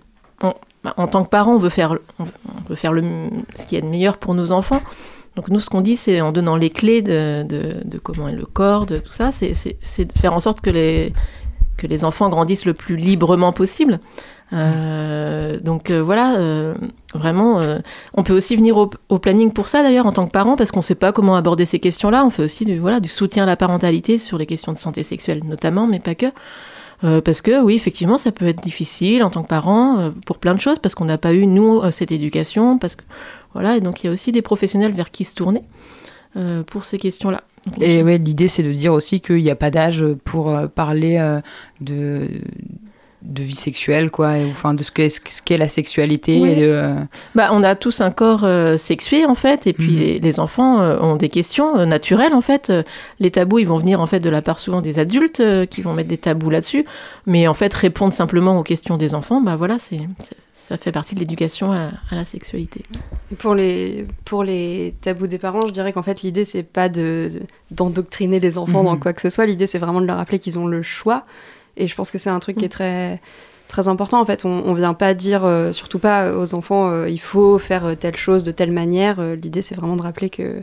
on- 0.41 0.53
bah, 0.83 0.93
en 0.97 1.07
tant 1.07 1.23
que 1.23 1.29
parent, 1.29 1.53
on 1.55 1.59
veut 1.59 1.69
faire, 1.69 1.95
on, 2.19 2.25
veut 2.67 2.75
faire 2.75 2.91
le, 2.91 3.03
ce 3.55 3.65
qui 3.65 3.77
est 3.77 3.81
de 3.81 3.87
meilleur 3.87 4.17
pour 4.17 4.33
nos 4.33 4.51
enfants. 4.51 4.81
Donc 5.37 5.47
nous, 5.47 5.61
ce 5.61 5.69
qu'on 5.69 5.79
dit, 5.81 5.95
c'est 5.95 6.19
en 6.19 6.31
donnant 6.33 6.57
les 6.57 6.69
clés 6.69 7.01
de, 7.01 7.43
de, 7.43 7.77
de 7.85 7.97
comment 7.99 8.27
est 8.27 8.35
le 8.35 8.45
corps, 8.45 8.85
de 8.85 8.97
tout 8.97 9.11
ça, 9.13 9.31
c'est 9.31 10.05
de 10.05 10.11
faire 10.19 10.33
en 10.33 10.39
sorte 10.41 10.59
que 10.61 10.69
les, 10.69 11.13
que 11.83 11.87
les 11.87 12.05
enfants 12.05 12.29
grandissent 12.29 12.65
le 12.65 12.73
plus 12.73 12.95
librement 12.95 13.51
possible. 13.51 13.99
Euh, 14.53 15.59
donc 15.59 15.89
euh, 15.89 16.01
voilà, 16.01 16.37
euh, 16.37 16.75
vraiment, 17.13 17.61
on 18.13 18.23
peut 18.23 18.33
aussi 18.33 18.55
venir 18.55 18.77
au, 18.77 19.17
planning 19.17 19.51
pour 19.51 19.67
ça 19.67 19.83
d'ailleurs 19.83 20.05
en 20.05 20.11
tant 20.11 20.25
que 20.25 20.31
parent 20.31 20.55
parce 20.55 20.71
qu'on 20.71 20.79
ne 20.79 20.83
sait 20.83 20.95
pas 20.95 21.11
comment 21.11 21.35
aborder 21.35 21.65
ces 21.65 21.79
questions-là. 21.79 22.25
On 22.25 22.29
fait 22.29 22.43
aussi 22.43 22.65
du, 22.65 22.81
soutien 23.07 23.43
à 23.43 23.45
la 23.45 23.57
parentalité 23.57 24.17
sur 24.17 24.37
les 24.37 24.45
questions 24.45 24.71
de 24.71 24.77
santé 24.77 25.03
sexuelle 25.03 25.41
notamment, 25.43 25.85
mais 25.87 25.99
pas 25.99 26.15
que. 26.15 26.27
Parce 27.01 27.41
que 27.41 27.61
oui, 27.61 27.75
effectivement, 27.75 28.17
ça 28.17 28.31
peut 28.31 28.47
être 28.47 28.63
difficile 28.63 29.25
en 29.25 29.29
tant 29.29 29.43
que 29.43 29.49
parent 29.49 30.13
pour 30.25 30.37
plein 30.37 30.55
de 30.55 30.61
choses 30.61 30.79
parce 30.79 30.95
qu'on 30.95 31.03
n'a 31.03 31.17
pas 31.17 31.33
eu 31.33 31.45
nous 31.47 31.81
cette 31.91 32.13
éducation, 32.13 32.77
parce 32.77 32.95
que 32.95 33.03
voilà, 33.51 33.75
et 33.75 33.81
donc 33.81 34.03
il 34.03 34.07
y 34.07 34.09
a 34.09 34.13
aussi 34.13 34.31
des 34.31 34.41
professionnels 34.41 34.93
vers 34.93 35.11
qui 35.11 35.25
se 35.25 35.35
tourner 35.35 35.63
pour 36.67 36.85
ces 36.85 36.97
questions-là. 36.97 37.41
Et 37.79 38.03
ouais, 38.03 38.17
l'idée, 38.17 38.47
c'est 38.47 38.63
de 38.63 38.71
dire 38.71 38.93
aussi 38.93 39.21
qu'il 39.21 39.37
n'y 39.37 39.49
a 39.49 39.55
pas 39.55 39.71
d'âge 39.71 40.03
pour 40.25 40.49
euh, 40.49 40.67
parler 40.67 41.17
euh, 41.17 41.39
de 41.81 42.27
de 43.25 43.41
vie 43.41 43.55
sexuelle 43.55 44.11
quoi 44.11 44.37
et, 44.37 44.45
enfin 44.51 44.73
de 44.73 44.83
ce 44.83 44.91
qu'est 44.91 45.09
ce 45.09 45.41
qu'est 45.41 45.57
la 45.57 45.67
sexualité 45.67 46.39
Oui. 46.41 46.49
et 46.51 46.55
de 46.57 46.65
euh, 46.67 46.93
Bah, 47.35 47.49
on 47.53 47.63
a 47.63 47.75
tous 47.75 48.01
un 48.01 48.11
corps 48.11 48.43
euh, 48.43 48.77
sexué 48.77 49.25
en 49.25 49.33
fait, 49.35 49.65
et 49.65 49.73
puis 49.73 49.93
Mhm. 49.93 49.99
les, 49.99 50.19
les 50.19 50.39
enfants 50.39 50.81
euh, 50.81 50.99
ont 50.99 51.15
des 51.15 51.29
questions 51.29 51.77
euh, 51.77 51.85
naturelles 51.85 52.33
en 52.33 52.41
fait. 52.41 52.71
Les 53.19 53.31
tabous, 53.31 53.59
ils 53.59 53.67
vont 53.67 53.77
venir 53.77 54.01
en 54.01 54.07
fait 54.07 54.19
de 54.19 54.29
la 54.29 54.41
part 54.41 54.59
souvent 54.59 54.81
des 54.81 54.99
adultes 54.99 55.39
euh, 55.39 55.65
qui 55.65 55.81
vont 55.81 55.93
mettre 55.93 56.09
des 56.09 56.17
tabous 56.17 56.49
là-dessus, 56.49 56.85
mais 57.25 57.47
en 57.47 57.53
fait 57.53 57.73
répondre 57.73 58.13
simplement 58.13 58.59
aux 58.59 58.63
questions 58.63 58.97
des 58.97 59.15
enfants, 59.15 59.41
bah 59.41 59.55
voilà, 59.55 59.77
c'est 59.79 60.01
ça 60.51 60.77
fait 60.77 60.91
partie 60.91 61.15
de 61.15 61.19
l'éducation 61.19 61.71
à, 61.71 61.89
à 62.11 62.15
la 62.15 62.23
sexualité. 62.23 62.83
Pour 63.39 63.55
les, 63.55 64.05
pour 64.25 64.43
les 64.43 64.93
tabous 65.01 65.27
des 65.27 65.37
parents, 65.39 65.67
je 65.67 65.73
dirais 65.73 65.91
qu'en 65.93 66.03
fait, 66.03 66.21
l'idée, 66.21 66.45
c'est 66.45 66.63
pas 66.63 66.89
de, 66.89 67.31
d'endoctriner 67.71 68.39
les 68.39 68.57
enfants 68.57 68.83
dans 68.83 68.93
Mhm. 68.93 68.99
quoi 68.99 69.13
que 69.13 69.21
ce 69.21 69.29
soit. 69.29 69.45
L'idée, 69.45 69.67
c'est 69.67 69.79
vraiment 69.79 69.99
de 70.01 70.05
leur 70.05 70.17
rappeler 70.17 70.39
qu'ils 70.39 70.59
ont 70.59 70.67
le 70.67 70.81
choix. 70.83 71.25
Et 71.77 71.87
je 71.87 71.95
pense 71.95 72.11
que 72.11 72.17
c'est 72.17 72.29
un 72.29 72.39
truc 72.39 72.57
qui 72.57 72.65
est 72.65 72.69
très, 72.69 73.19
très 73.67 73.87
important. 73.87 74.19
En 74.21 74.25
fait, 74.25 74.45
on, 74.45 74.49
on 74.65 74.73
vient 74.73 74.93
pas 74.93 75.13
dire, 75.13 75.43
euh, 75.45 75.71
surtout 75.73 75.99
pas 75.99 76.31
aux 76.35 76.53
enfants, 76.55 76.89
euh, 76.91 77.09
il 77.09 77.19
faut 77.19 77.57
faire 77.59 77.85
euh, 77.85 77.95
telle 77.95 78.17
chose 78.17 78.43
de 78.43 78.51
telle 78.51 78.71
manière. 78.71 79.19
Euh, 79.19 79.35
l'idée, 79.35 79.61
c'est 79.61 79.75
vraiment 79.75 79.95
de 79.95 80.01
rappeler 80.03 80.29
que. 80.29 80.61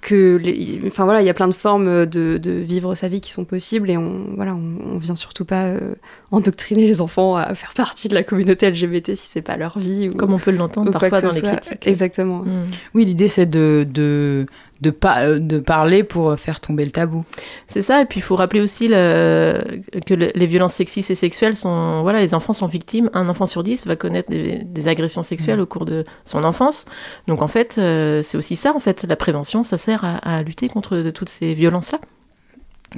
que 0.00 0.36
les- 0.36 0.80
enfin 0.86 1.04
voilà, 1.04 1.20
il 1.20 1.26
y 1.26 1.28
a 1.28 1.34
plein 1.34 1.48
de 1.48 1.52
formes 1.52 2.06
de, 2.06 2.38
de 2.38 2.50
vivre 2.52 2.94
sa 2.94 3.08
vie 3.08 3.20
qui 3.20 3.32
sont 3.32 3.44
possibles 3.44 3.90
et 3.90 3.98
on 3.98 4.28
voilà, 4.34 4.54
on, 4.54 4.94
on 4.94 4.96
vient 4.96 5.14
surtout 5.14 5.44
pas 5.44 5.64
euh, 5.66 5.94
endoctriner 6.30 6.86
les 6.86 7.02
enfants 7.02 7.36
à 7.36 7.54
faire 7.54 7.74
partie 7.74 8.08
de 8.08 8.14
la 8.14 8.22
communauté 8.22 8.70
LGBT 8.70 9.14
si 9.14 9.28
c'est 9.28 9.42
pas 9.42 9.58
leur 9.58 9.78
vie 9.78 10.08
ou, 10.08 10.16
Comme 10.16 10.32
on 10.32 10.38
peut 10.38 10.52
l'entendre 10.52 10.90
parfois 10.90 11.20
dans 11.20 11.28
les 11.28 11.40
soit. 11.40 11.56
critiques. 11.56 11.86
Exactement. 11.86 12.38
Mm. 12.38 12.62
oui 12.94 13.04
l'idée 13.04 13.28
c'est 13.28 13.44
de 13.44 13.86
de 13.90 14.46
de, 14.80 14.94
euh, 15.04 15.38
de 15.38 15.58
parler 15.58 16.04
pour 16.04 16.38
faire 16.38 16.60
tomber 16.60 16.84
le 16.84 16.90
tabou 16.90 17.24
C'est 17.66 17.82
ça, 17.82 18.00
et 18.00 18.04
puis 18.06 18.20
il 18.20 18.22
faut 18.22 18.36
rappeler 18.36 18.60
aussi 18.60 18.88
le- 18.88 19.62
que 20.06 20.14
le- 20.14 20.30
les 20.34 20.46
violences 20.46 20.74
sexistes 20.74 21.10
et 21.10 21.14
sexuelles 21.14 21.56
sont. 21.56 22.02
Voilà, 22.02 22.20
les 22.20 22.34
enfants 22.34 22.52
sont 22.52 22.66
victimes. 22.66 23.10
Un 23.12 23.28
enfant 23.28 23.46
sur 23.46 23.62
dix 23.62 23.86
va 23.86 23.96
connaître 23.96 24.30
des, 24.30 24.62
des 24.64 24.88
agressions 24.88 25.22
sexuelles 25.22 25.60
au 25.60 25.66
cours 25.66 25.84
de 25.84 26.04
son 26.24 26.44
enfance. 26.44 26.86
Donc 27.26 27.42
en 27.42 27.48
fait, 27.48 27.76
euh, 27.78 28.22
c'est 28.22 28.38
aussi 28.38 28.56
ça, 28.56 28.74
en 28.74 28.78
fait. 28.78 29.04
La 29.04 29.16
prévention, 29.16 29.64
ça 29.64 29.76
sert 29.78 30.04
à, 30.04 30.16
à 30.16 30.42
lutter 30.42 30.68
contre 30.68 30.96
de 30.96 31.10
toutes 31.10 31.28
ces 31.28 31.54
violences-là. 31.54 31.98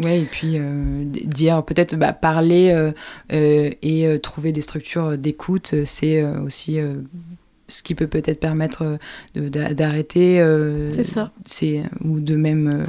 Ouais, 0.02 0.20
et 0.20 0.24
puis 0.24 0.56
euh, 0.58 1.04
dire 1.04 1.62
peut-être 1.64 1.96
bah, 1.96 2.14
parler 2.14 2.70
euh, 2.72 2.92
euh, 3.34 3.70
et 3.82 4.18
trouver 4.22 4.52
des 4.52 4.62
structures 4.62 5.18
d'écoute, 5.18 5.74
c'est 5.84 6.24
aussi 6.24 6.78
ce 7.68 7.82
qui 7.82 7.94
peut 7.94 8.06
peut-être 8.06 8.40
permettre 8.40 8.98
euh, 9.36 9.48
d'arrêter. 9.74 10.40
euh, 10.40 10.90
C'est 10.92 11.04
ça. 11.04 11.30
ou 12.04 12.20
de 12.20 12.36
même 12.36 12.86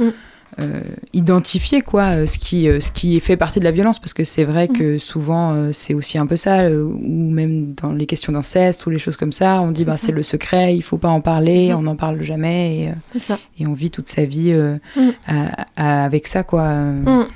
euh, 0.00 0.10
Mm. 0.58 0.82
identifier 1.14 1.80
quoi 1.80 2.26
ce 2.26 2.36
qui 2.38 2.64
ce 2.80 2.90
qui 2.90 3.18
fait 3.20 3.36
partie 3.36 3.60
de 3.60 3.64
la 3.64 3.70
violence 3.70 3.98
parce 3.98 4.12
que 4.12 4.24
c'est 4.24 4.44
vrai 4.44 4.66
Mm. 4.68 4.76
que 4.76 4.98
souvent 4.98 5.72
c'est 5.72 5.94
aussi 5.94 6.18
un 6.18 6.26
peu 6.26 6.36
ça 6.36 6.68
ou 6.70 7.30
même 7.30 7.72
dans 7.74 7.92
les 7.92 8.04
questions 8.06 8.32
d'inceste 8.32 8.84
ou 8.84 8.90
les 8.90 8.98
choses 8.98 9.16
comme 9.16 9.32
ça 9.32 9.60
on 9.64 9.70
dit 9.70 9.82
C'est 9.82 9.86
bah 9.86 9.96
c'est 9.96 10.12
le 10.12 10.22
secret 10.24 10.74
il 10.76 10.82
faut 10.82 10.98
pas 10.98 11.08
en 11.08 11.20
parler 11.20 11.68
Mhm. 11.68 11.76
on 11.78 11.82
n'en 11.82 11.96
parle 11.96 12.20
jamais 12.22 12.92
et, 13.14 13.20
ça. 13.20 13.38
et 13.58 13.66
on 13.66 13.72
vit 13.74 13.90
toute 13.90 14.08
sa 14.08 14.24
vie 14.24 14.52
Mm. 14.52 15.10
à- 15.26 15.66
à- 15.76 16.04
avec 16.04 16.26
ça 16.26 16.42
quoi 16.42 16.68
Mm. 16.74 17.28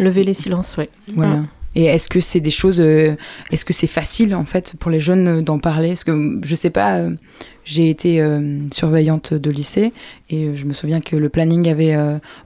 Lever 0.00 0.22
les 0.24 0.34
silences, 0.34 0.76
ouais. 0.76 0.90
voilà. 1.14 1.42
Mm. 1.78 1.80
Et 1.80 1.84
est-ce 1.84 2.08
que 2.08 2.20
c'est 2.20 2.40
des 2.40 2.50
choses, 2.50 2.80
euh, 2.80 3.14
est-ce 3.52 3.64
que 3.64 3.72
c'est 3.72 3.86
facile 3.86 4.34
en 4.34 4.44
fait 4.44 4.74
pour 4.78 4.90
les 4.90 5.00
jeunes 5.00 5.28
euh, 5.28 5.42
d'en 5.42 5.58
parler? 5.58 5.88
Parce 5.88 6.04
que 6.04 6.40
je 6.44 6.54
sais 6.54 6.70
pas, 6.70 6.98
euh, 6.98 7.10
j'ai 7.64 7.90
été 7.90 8.24
surveillante 8.72 9.34
de 9.34 9.50
lycée 9.50 9.92
et 10.30 10.56
je 10.56 10.64
me 10.64 10.72
souviens 10.72 11.00
que 11.02 11.16
le 11.16 11.28
planning 11.28 11.68
avait 11.68 11.94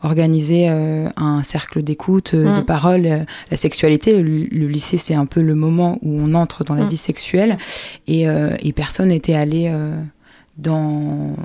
organisé 0.03 0.67
un 0.67 1.43
cercle 1.45 1.83
d'écoute, 1.85 2.35
euh, 2.35 2.53
Mm. 2.53 2.57
de 2.57 2.63
parole, 2.63 3.27
la 3.51 3.57
sexualité. 3.57 4.21
Le, 4.21 4.47
le 4.51 4.67
lycée, 4.67 4.99
c'est 4.99 5.15
un 5.15 5.27
peu 5.27 5.41
le 5.41 5.55
moment 5.55 5.99
où 6.03 6.19
on 6.21 6.35
entre 6.35 6.65
dans 6.65 6.75
la 6.75 6.87
Mm. 6.87 6.89
vie 6.89 6.97
sexuelle 6.97 7.57
et, 8.09 8.23
et 8.25 8.73
personne 8.73 9.11
n'était 9.11 9.35
allé 9.35 9.73
dans 10.59 11.37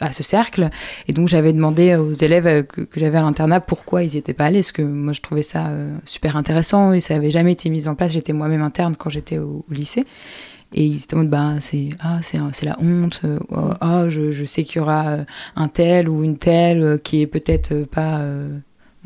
à 0.00 0.12
ce 0.12 0.22
cercle. 0.22 0.70
Et 1.08 1.12
donc 1.12 1.28
j'avais 1.28 1.52
demandé 1.52 1.94
aux 1.96 2.12
élèves 2.12 2.46
euh, 2.46 2.62
que, 2.62 2.80
que 2.82 2.98
j'avais 3.00 3.18
à 3.18 3.22
l'internat 3.22 3.60
pourquoi 3.60 4.02
ils 4.02 4.10
n'y 4.10 4.16
étaient 4.16 4.32
pas 4.34 4.46
allés 4.46 4.60
parce 4.60 4.72
que 4.72 4.82
moi 4.82 5.12
je 5.12 5.20
trouvais 5.20 5.42
ça 5.42 5.68
euh, 5.68 5.94
super 6.04 6.36
intéressant. 6.36 6.92
Et 6.92 7.00
ça 7.00 7.14
avait 7.14 7.30
jamais 7.30 7.52
été 7.52 7.68
mis 7.70 7.88
en 7.88 7.94
place. 7.94 8.12
J'étais 8.12 8.32
moi-même 8.32 8.62
interne 8.62 8.96
quand 8.96 9.10
j'étais 9.10 9.38
au, 9.38 9.64
au 9.70 9.72
lycée. 9.74 10.04
Et 10.76 10.84
ils 10.84 10.96
étaient 11.02 11.14
en 11.14 11.18
mode 11.18 11.30
bah 11.30 11.52
c'est 11.60 11.90
ah 12.00 12.18
c'est 12.22 12.64
la 12.64 12.76
honte. 12.80 13.22
Ah 13.80 14.06
je, 14.08 14.32
je 14.32 14.44
sais 14.44 14.64
qu'il 14.64 14.78
y 14.78 14.80
aura 14.80 15.18
un 15.54 15.68
tel 15.68 16.08
ou 16.08 16.24
une 16.24 16.36
telle 16.36 16.98
qui 17.04 17.20
est 17.22 17.28
peut-être 17.28 17.84
pas 17.84 18.18
euh, 18.18 18.58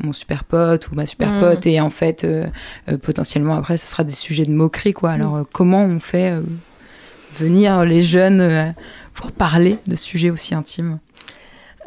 mon 0.03 0.11
super 0.13 0.45
pote 0.45 0.89
ou 0.89 0.95
ma 0.95 1.05
super 1.05 1.31
Mhm. 1.33 1.39
pote. 1.41 1.67
Et 1.67 1.79
en 1.79 1.91
fait 1.91 2.23
euh, 2.23 2.47
potentiellement 3.03 3.55
après 3.55 3.77
ce 3.77 3.85
sera 3.85 4.03
des 4.03 4.13
sujets 4.15 4.45
de 4.45 4.51
moquerie 4.51 4.93
quoi. 4.93 5.11
Alors 5.11 5.35
euh, 5.35 5.43
comment 5.53 5.83
on 5.83 5.99
fait 5.99 6.39
venir 7.39 7.85
les 7.85 8.01
jeunes 8.01 8.41
euh, 8.41 8.65
pour 9.13 9.31
parler 9.31 9.77
de 9.87 9.95
sujets 9.95 10.29
aussi 10.29 10.53
intimes 10.55 10.99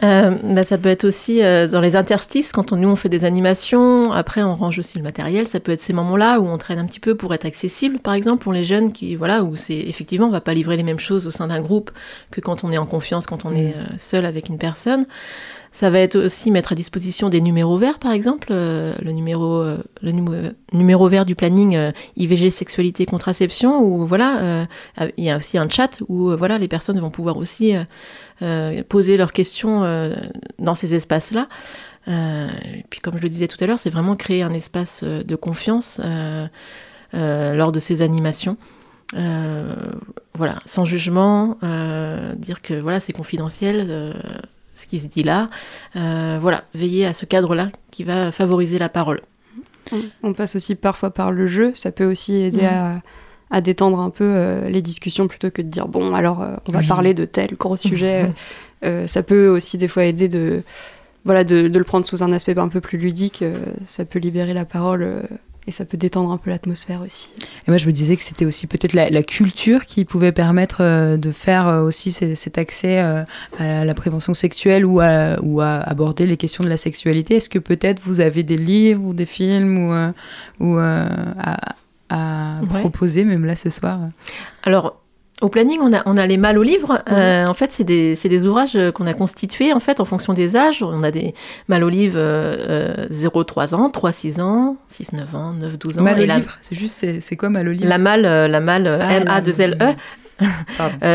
Euh, 0.02 0.36
bah, 0.42 0.64
ça 0.64 0.78
peut 0.78 0.88
être 0.88 1.04
aussi 1.04 1.44
euh, 1.44 1.68
dans 1.68 1.80
les 1.80 1.94
interstices, 1.94 2.50
quand 2.50 2.72
on, 2.72 2.76
nous 2.76 2.88
on 2.88 2.96
fait 2.96 3.08
des 3.08 3.24
animations, 3.24 4.10
après 4.10 4.42
on 4.42 4.56
range 4.56 4.78
aussi 4.78 4.98
le 4.98 5.04
matériel, 5.04 5.46
ça 5.46 5.60
peut 5.60 5.70
être 5.70 5.80
ces 5.80 5.92
moments-là 5.92 6.40
où 6.40 6.46
on 6.46 6.58
traîne 6.58 6.80
un 6.80 6.86
petit 6.86 6.98
peu 6.98 7.14
pour 7.14 7.32
être 7.34 7.44
accessible, 7.44 8.00
par 8.00 8.14
exemple, 8.14 8.42
pour 8.42 8.52
les 8.52 8.64
jeunes 8.64 8.90
qui, 8.92 9.14
voilà, 9.14 9.44
où 9.44 9.54
c'est 9.54 9.78
effectivement, 9.78 10.26
on 10.26 10.30
va 10.30 10.40
pas 10.40 10.54
livrer 10.54 10.76
les 10.76 10.82
mêmes 10.82 10.98
choses 10.98 11.26
au 11.28 11.30
sein 11.30 11.46
d'un 11.46 11.60
groupe 11.60 11.92
que 12.32 12.40
quand 12.40 12.64
on 12.64 12.72
est 12.72 12.78
en 12.78 12.86
confiance, 12.86 13.26
quand 13.26 13.44
on 13.44 13.54
est 13.54 13.74
euh, 13.76 13.84
seul 13.96 14.24
avec 14.24 14.48
une 14.48 14.58
personne. 14.58 15.06
Ça 15.74 15.88
va 15.88 16.00
être 16.00 16.16
aussi 16.16 16.50
mettre 16.50 16.72
à 16.72 16.74
disposition 16.74 17.30
des 17.30 17.40
numéros 17.40 17.78
verts, 17.78 17.98
par 17.98 18.12
exemple, 18.12 18.48
euh, 18.50 18.94
le, 19.00 19.10
numéro, 19.12 19.54
euh, 19.54 19.78
le 20.02 20.12
numé- 20.12 20.52
numéro 20.74 21.08
vert 21.08 21.24
du 21.24 21.34
planning 21.34 21.76
euh, 21.76 21.92
IVG, 22.16 22.50
sexualité, 22.50 23.06
contraception, 23.06 23.80
où 23.82 24.06
voilà, 24.06 24.66
euh, 25.00 25.08
il 25.16 25.24
y 25.24 25.30
a 25.30 25.36
aussi 25.38 25.56
un 25.56 25.68
chat 25.70 25.98
où 26.08 26.28
euh, 26.30 26.36
voilà, 26.36 26.58
les 26.58 26.68
personnes 26.68 27.00
vont 27.00 27.10
pouvoir 27.10 27.38
aussi 27.38 27.74
euh, 27.74 27.84
euh, 28.42 28.82
poser 28.86 29.16
leurs 29.16 29.32
questions 29.32 29.82
euh, 29.82 30.14
dans 30.58 30.74
ces 30.74 30.94
espaces-là. 30.94 31.48
Euh, 32.08 32.48
et 32.74 32.84
puis, 32.90 33.00
comme 33.00 33.16
je 33.16 33.22
le 33.22 33.30
disais 33.30 33.48
tout 33.48 33.56
à 33.62 33.66
l'heure, 33.66 33.78
c'est 33.78 33.90
vraiment 33.90 34.14
créer 34.14 34.42
un 34.42 34.52
espace 34.52 35.00
euh, 35.04 35.22
de 35.22 35.36
confiance 35.36 36.00
euh, 36.04 36.46
euh, 37.14 37.54
lors 37.54 37.72
de 37.72 37.78
ces 37.78 38.02
animations. 38.02 38.58
Euh, 39.16 39.74
voilà, 40.34 40.58
sans 40.66 40.84
jugement, 40.84 41.56
euh, 41.62 42.34
dire 42.34 42.60
que 42.60 42.74
voilà, 42.74 43.00
c'est 43.00 43.12
confidentiel, 43.12 43.86
euh, 43.88 44.12
ce 44.74 44.86
qui 44.86 44.98
se 44.98 45.06
dit 45.06 45.22
là. 45.22 45.50
Euh, 45.96 46.38
voilà, 46.40 46.64
veiller 46.74 47.06
à 47.06 47.12
ce 47.12 47.24
cadre-là 47.26 47.68
qui 47.90 48.04
va 48.04 48.32
favoriser 48.32 48.78
la 48.78 48.88
parole. 48.88 49.20
On- 50.22 50.32
passe 50.32 50.56
aussi 50.56 50.74
parfois 50.74 51.10
par 51.10 51.32
le 51.32 51.46
jeu, 51.46 51.72
ça 51.74 51.90
peut 51.90 52.04
aussi 52.06 52.36
aider 52.36 52.62
Mhm. 52.62 52.66
à, 52.68 53.00
à 53.50 53.60
détendre 53.60 53.98
un 54.00 54.10
peu 54.10 54.24
euh, 54.24 54.70
les 54.70 54.80
discussions 54.80 55.28
plutôt 55.28 55.50
que 55.50 55.60
de 55.60 55.68
dire 55.68 55.88
bon 55.88 56.14
alors 56.14 56.40
euh, 56.42 56.54
on 56.68 56.72
va 56.72 56.78
Oui. 56.78 56.86
parler 56.86 57.12
de 57.14 57.24
tel 57.26 57.54
gros 57.56 57.76
sujet. 57.76 58.32
Euh, 58.84 59.06
ça 59.06 59.22
peut 59.22 59.48
aussi 59.48 59.76
des 59.78 59.88
fois 59.88 60.04
aider 60.04 60.28
de 60.28 60.62
voilà 61.24 61.44
de, 61.44 61.68
de 61.68 61.78
le 61.78 61.84
prendre 61.84 62.06
sous 62.06 62.22
un 62.22 62.32
aspect 62.32 62.56
un 62.58 62.68
peu 62.68 62.80
plus 62.80 62.96
ludique. 62.98 63.44
ça 63.86 64.04
peut 64.06 64.18
libérer 64.18 64.54
la 64.54 64.64
parole 64.64 65.24
et 65.66 65.72
ça 65.72 65.84
peut 65.84 65.96
détendre 65.96 66.32
un 66.32 66.38
peu 66.38 66.50
l'atmosphère 66.50 67.00
aussi. 67.02 67.30
Et 67.66 67.70
moi, 67.70 67.78
je 67.78 67.86
me 67.86 67.92
disais 67.92 68.16
que 68.16 68.22
c'était 68.22 68.44
aussi 68.46 68.66
peut-être 68.66 68.94
la, 68.94 69.10
la 69.10 69.22
culture 69.22 69.86
qui 69.86 70.04
pouvait 70.04 70.32
permettre 70.32 70.78
euh, 70.80 71.16
de 71.16 71.30
faire 71.32 71.68
euh, 71.68 71.82
aussi 71.82 72.10
ce- 72.12 72.34
cet 72.34 72.58
accès 72.58 73.00
euh, 73.00 73.22
à 73.58 73.84
la 73.84 73.94
prévention 73.94 74.34
sexuelle 74.34 74.84
ou 74.84 75.00
à, 75.00 75.38
ou 75.42 75.60
à 75.60 75.74
aborder 75.76 76.26
les 76.26 76.36
questions 76.36 76.64
de 76.64 76.68
la 76.68 76.76
sexualité. 76.76 77.36
Est-ce 77.36 77.48
que 77.48 77.58
peut-être 77.60 78.00
vous 78.02 78.20
avez 78.20 78.42
des 78.42 78.56
livres 78.56 79.02
ou 79.04 79.14
des 79.14 79.26
films 79.26 79.78
ou, 79.88 79.92
euh, 79.92 80.12
ou 80.60 80.78
euh, 80.78 81.06
à, 81.38 81.74
à 82.10 82.60
Ouais. 82.62 82.80
proposer, 82.80 83.24
même 83.24 83.44
là 83.46 83.56
ce 83.56 83.70
soir? 83.70 83.98
Alors, 84.64 85.01
au 85.42 85.48
planning, 85.48 85.78
on 85.82 85.92
a, 85.92 86.02
on 86.06 86.16
a 86.16 86.26
les 86.26 86.36
mâles 86.38 86.56
au 86.58 86.62
livre. 86.62 87.02
Euh, 87.10 87.44
en 87.46 87.54
fait, 87.54 87.72
c'est 87.72 87.84
des, 87.84 88.14
des 88.22 88.46
ouvrages 88.46 88.78
qu'on 88.94 89.06
a 89.06 89.14
constitués 89.14 89.72
en 89.72 89.80
fait, 89.80 90.00
en 90.00 90.04
fonction 90.04 90.32
des 90.32 90.56
âges. 90.56 90.82
On 90.82 91.02
a 91.02 91.10
des 91.10 91.34
mâles 91.68 91.84
au 91.84 91.88
livre 91.88 92.14
euh, 92.16 93.06
0-3 93.10 93.74
ans, 93.74 93.90
3-6 93.90 94.40
ans, 94.40 94.76
6-9 94.90 95.36
ans, 95.36 95.54
9-12 95.60 95.98
ans. 95.98 96.02
Mal 96.02 96.18
au 96.18 96.22
Et 96.22 96.26
la- 96.26 96.36
livre, 96.36 96.56
c'est 96.60 96.76
juste, 96.76 97.04
c'est 97.20 97.36
quoi 97.36 97.50
mal 97.50 97.68
au 97.68 97.72
livre 97.72 97.86
La 97.86 97.98
malle, 97.98 98.24
euh, 98.24 98.48
la 98.48 98.60
malle 98.60 98.86
Ah, 98.86 98.98
la- 98.98 99.16
M-A-2-L-E, 99.20 99.76
Pardon. 99.78 99.94
Euh, 99.94 100.02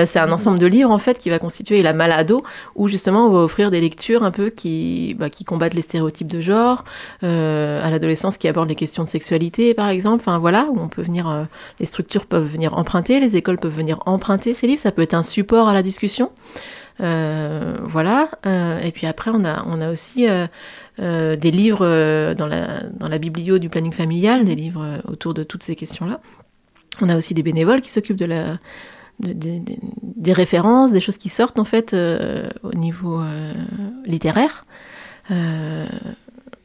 c'est 0.06 0.20
un 0.20 0.32
ensemble 0.32 0.60
de 0.60 0.68
livres 0.68 0.92
en 0.92 0.98
fait 0.98 1.20
qui 1.20 1.30
va 1.30 1.40
constituer 1.40 1.82
la 1.82 1.94
malle 1.94 2.12
ado 2.12 2.42
où 2.76 2.88
justement 2.88 3.28
on 3.28 3.32
va 3.32 3.40
offrir 3.40 3.72
des 3.72 3.82
lectures 3.82 4.24
un 4.24 4.32
peu 4.32 4.50
qui, 4.50 5.16
bah, 5.18 5.30
qui 5.30 5.44
combattent 5.44 5.74
les 5.74 5.82
stéréotypes 5.82 6.28
de 6.28 6.42
genre 6.42 6.84
euh, 7.24 7.82
à 7.84 7.90
l'adolescence 7.90 8.38
qui 8.38 8.48
abordent 8.48 8.70
les 8.70 8.76
questions 8.76 9.04
de 9.04 9.10
sexualité 9.10 9.74
par 9.74 9.90
exemple. 9.90 10.22
Enfin 10.22 10.40
voilà 10.40 10.68
où 10.72 10.80
on 10.80 10.88
peut 10.88 11.02
venir 11.02 11.30
euh, 11.30 11.44
les 11.80 11.86
structures 11.86 12.26
peuvent 12.26 12.48
venir 12.48 12.78
emprunter 12.78 13.20
les 13.20 13.36
écoles 13.36 13.58
peuvent 13.58 13.76
venir 13.76 14.00
emprunter 14.06 14.54
ces 14.54 14.68
livres. 14.68 14.82
Ça 14.82 14.92
peut 14.92 15.02
être 15.02 15.14
un 15.14 15.24
support 15.24 15.68
à 15.68 15.74
la 15.74 15.84
discussion. 15.84 16.32
Euh, 17.00 17.76
voilà. 17.84 18.30
Euh, 18.46 18.80
et 18.80 18.92
puis 18.92 19.08
après 19.08 19.32
on 19.34 19.46
a 19.46 19.64
on 19.68 19.82
a 19.82 19.92
aussi 19.92 20.28
euh, 20.28 20.48
euh, 21.00 21.36
des 21.36 21.52
livres 21.52 21.86
euh, 21.86 22.34
dans 22.34 22.48
la 22.48 22.84
dans 22.92 23.08
la 23.08 23.20
biblio 23.20 23.60
du 23.60 23.70
planning 23.70 23.94
familial 23.94 24.46
des 24.46 24.56
livres 24.56 24.84
euh, 24.84 25.12
autour 25.12 25.36
de 25.36 25.44
toutes 25.44 25.62
ces 25.62 25.76
questions 25.76 26.08
là 26.08 26.20
on 27.02 27.10
a 27.10 27.16
aussi 27.16 27.36
des 27.36 27.44
bénévoles 27.44 27.82
qui 27.82 27.92
s'occupent 27.92 28.18
de 28.18 28.26
la 28.26 28.58
de- 29.20 29.34
des- 29.34 30.34
références, 30.34 30.92
des 30.92 31.00
choses 31.02 31.18
qui 31.18 31.30
sortent 31.30 31.58
en 31.60 31.64
fait 31.66 31.94
euh, 31.94 32.50
au 32.64 32.74
niveau 32.74 33.20
euh, 33.22 33.54
littéraire. 34.06 34.66
Euh, 35.32 35.86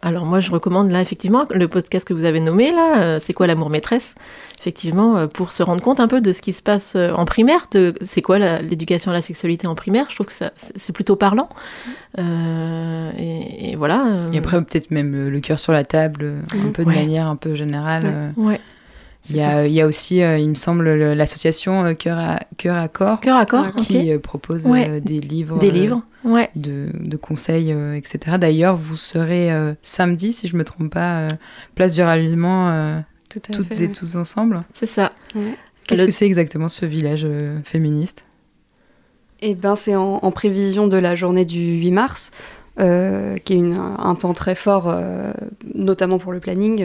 alors 0.03 0.25
moi 0.27 0.41
je 0.41 0.51
recommande 0.51 0.91
là 0.91 1.01
effectivement 1.01 1.47
le 1.51 1.69
podcast 1.69 2.07
que 2.07 2.12
vous 2.15 2.25
avez 2.25 2.41
nommé 2.41 2.73
là, 2.73 3.19
c'est 3.21 3.33
quoi 3.33 3.47
l'amour 3.47 3.71
maîtresse? 3.71 4.15
Effectivement, 4.61 5.27
pour 5.27 5.51
se 5.51 5.62
rendre 5.65 5.83
compte 5.83 5.99
un 5.99 6.07
peu 6.07 6.21
de 6.21 6.33
ce 6.33 6.41
qui 6.41 6.53
se 6.53 6.62
passe 6.62 6.95
en 6.97 7.25
primaire, 7.25 7.67
de 7.73 7.95
c'est 8.01 8.23
quoi 8.23 8.38
l'éducation 8.61 9.11
à 9.11 9.15
la 9.15 9.23
sexualité 9.23 9.67
en 9.67 9.75
primaire, 9.75 10.07
je 10.09 10.15
trouve 10.15 10.27
que 10.27 10.33
ça, 10.33 10.53
c'est 10.77 10.93
plutôt 10.93 11.17
parlant. 11.17 11.49
Et, 13.19 13.71
et 13.73 13.77
voilà. 13.77 14.23
Et 14.33 14.38
après, 14.38 14.62
peut-être 14.65 14.91
même 14.91 15.29
le 15.29 15.41
cœur 15.41 15.59
sur 15.59 15.73
la 15.73 15.85
table, 15.85 16.35
un 16.55 16.57
Mhm. 16.67 16.73
peu 16.73 16.85
de 16.85 16.88
Ouais. 16.88 16.95
manière 16.95 17.27
un 17.29 17.37
peu 17.37 17.55
générale. 17.55 18.33
Ouais. 18.37 18.45
ouais. 18.45 18.61
Il 19.31 19.37
y, 19.37 19.41
a, 19.41 19.67
il 19.67 19.73
y 19.73 19.81
a 19.81 19.87
aussi, 19.87 20.21
euh, 20.23 20.37
il 20.39 20.49
me 20.49 20.55
semble, 20.57 20.85
le- 20.85 21.15
l'association 21.15 21.85
euh, 21.85 21.95
Cœur 21.95 22.19
à, 22.19 22.41
Cœur 22.59 22.77
à 22.77 22.89
Corps 22.89 23.21
Cœur 23.21 23.37
à 23.37 23.47
corps, 23.47 23.63
D'accord. 23.63 23.81
ok. 23.81 23.87
qui 23.87 24.13
euh, 24.13 24.19
propose 24.19 24.67
Ouais. 24.67 24.87
euh, 24.89 25.01
des 25.01 25.21
livres. 25.21 25.59
Des 25.59 25.69
euh, 25.69 25.73
livres, 25.73 26.03
ouais. 26.25 26.51
de, 26.57 26.89
de 26.99 27.17
conseils, 27.17 27.73
euh, 27.73 27.95
etc. 27.95 28.37
D'ailleurs, 28.39 28.77
vous 28.77 28.97
serez 28.97 29.53
euh, 29.53 29.75
samedi, 29.83 30.33
si 30.33 30.49
je 30.49 30.57
me 30.57 30.65
trompe 30.65 30.93
pas, 30.93 31.19
euh, 31.21 31.29
place 31.77 31.95
du 31.95 32.03
ralliement, 32.03 32.71
euh, 32.71 32.99
Tout 33.31 33.39
toutes 33.53 33.69
fait, 33.75 33.85
et 33.85 33.87
ouais. 33.87 33.93
tous 33.93 34.17
ensemble. 34.17 34.65
C'est 34.75 34.87
ça. 34.87 35.13
Ouais. 35.37 35.55
Qu'est-ce 35.87 36.01
Le- 36.01 36.07
que 36.09 36.13
c'est 36.13 36.27
exactement 36.27 36.69
ce 36.69 36.85
village 36.85 37.23
euh, 37.25 37.61
féministe? 37.65 38.25
Eh 39.41 39.55
ben, 39.55 39.77
c'est 39.77 39.95
en, 39.97 40.15
en 40.23 40.31
prévision 40.33 40.89
de 40.89 40.97
la 40.97 41.15
journée 41.15 41.45
du 41.45 41.59
8 41.77 41.91
mars, 41.93 42.31
euh, 42.81 43.37
qui 43.39 43.53
est 43.53 43.57
une- 43.57 43.77
un 43.77 44.15
temps 44.17 44.33
très 44.35 44.55
fort, 44.57 44.85
euh, 44.89 45.33
notamment 45.75 46.19
pour 46.19 46.33
le 46.33 46.41
planning. 46.41 46.83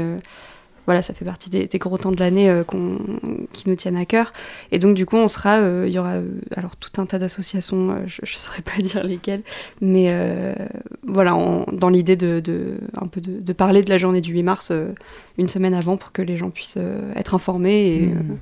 Voilà, 0.88 1.04
ça 1.04 1.14
fait 1.14 1.26
partie 1.26 1.50
des, 1.52 1.68
des 1.68 1.78
gros 1.78 1.98
temps 1.98 2.12
de 2.12 2.20
l'année 2.20 2.50
euh, 2.50 2.64
qu'on- 2.64 2.98
qui 3.54 3.70
nous 3.70 3.76
tiennent 3.76 3.96
à 3.98 4.06
cœur. 4.06 4.34
Et 4.72 4.80
donc, 4.80 4.96
du 4.96 5.06
coup, 5.06 5.18
on 5.18 5.28
sera, 5.28 5.58
euh, 5.60 5.84
il 5.88 5.94
y 5.94 6.00
aura 6.00 6.14
euh, 6.14 6.26
alors 6.56 6.76
tout 6.76 6.90
un 7.00 7.06
tas 7.06 7.20
d'associations, 7.20 7.96
je 8.08 8.22
ne 8.22 8.26
saurais 8.28 8.62
pas 8.64 8.78
dire 8.82 9.04
lesquelles, 9.04 9.44
mais 9.82 10.08
voilà, 11.06 11.38
dans 11.72 11.90
l'idée 11.90 12.16
de, 12.16 12.40
de- 12.40 12.80
un 13.00 13.08
peu 13.08 13.22
de, 13.22 13.40
de 13.40 13.54
parler 13.54 13.84
de 13.84 13.90
la 13.90 13.98
journée 14.00 14.22
du 14.22 14.32
8 14.34 14.44
mars 14.44 14.72
une 15.38 15.50
semaine 15.50 15.74
avant 15.76 15.98
pour 15.98 16.12
que 16.12 16.22
les 16.24 16.38
gens 16.38 16.50
puissent 16.50 16.80
être 17.16 17.36
informés 17.36 17.88
et 17.96 18.04
euh, 18.14 18.36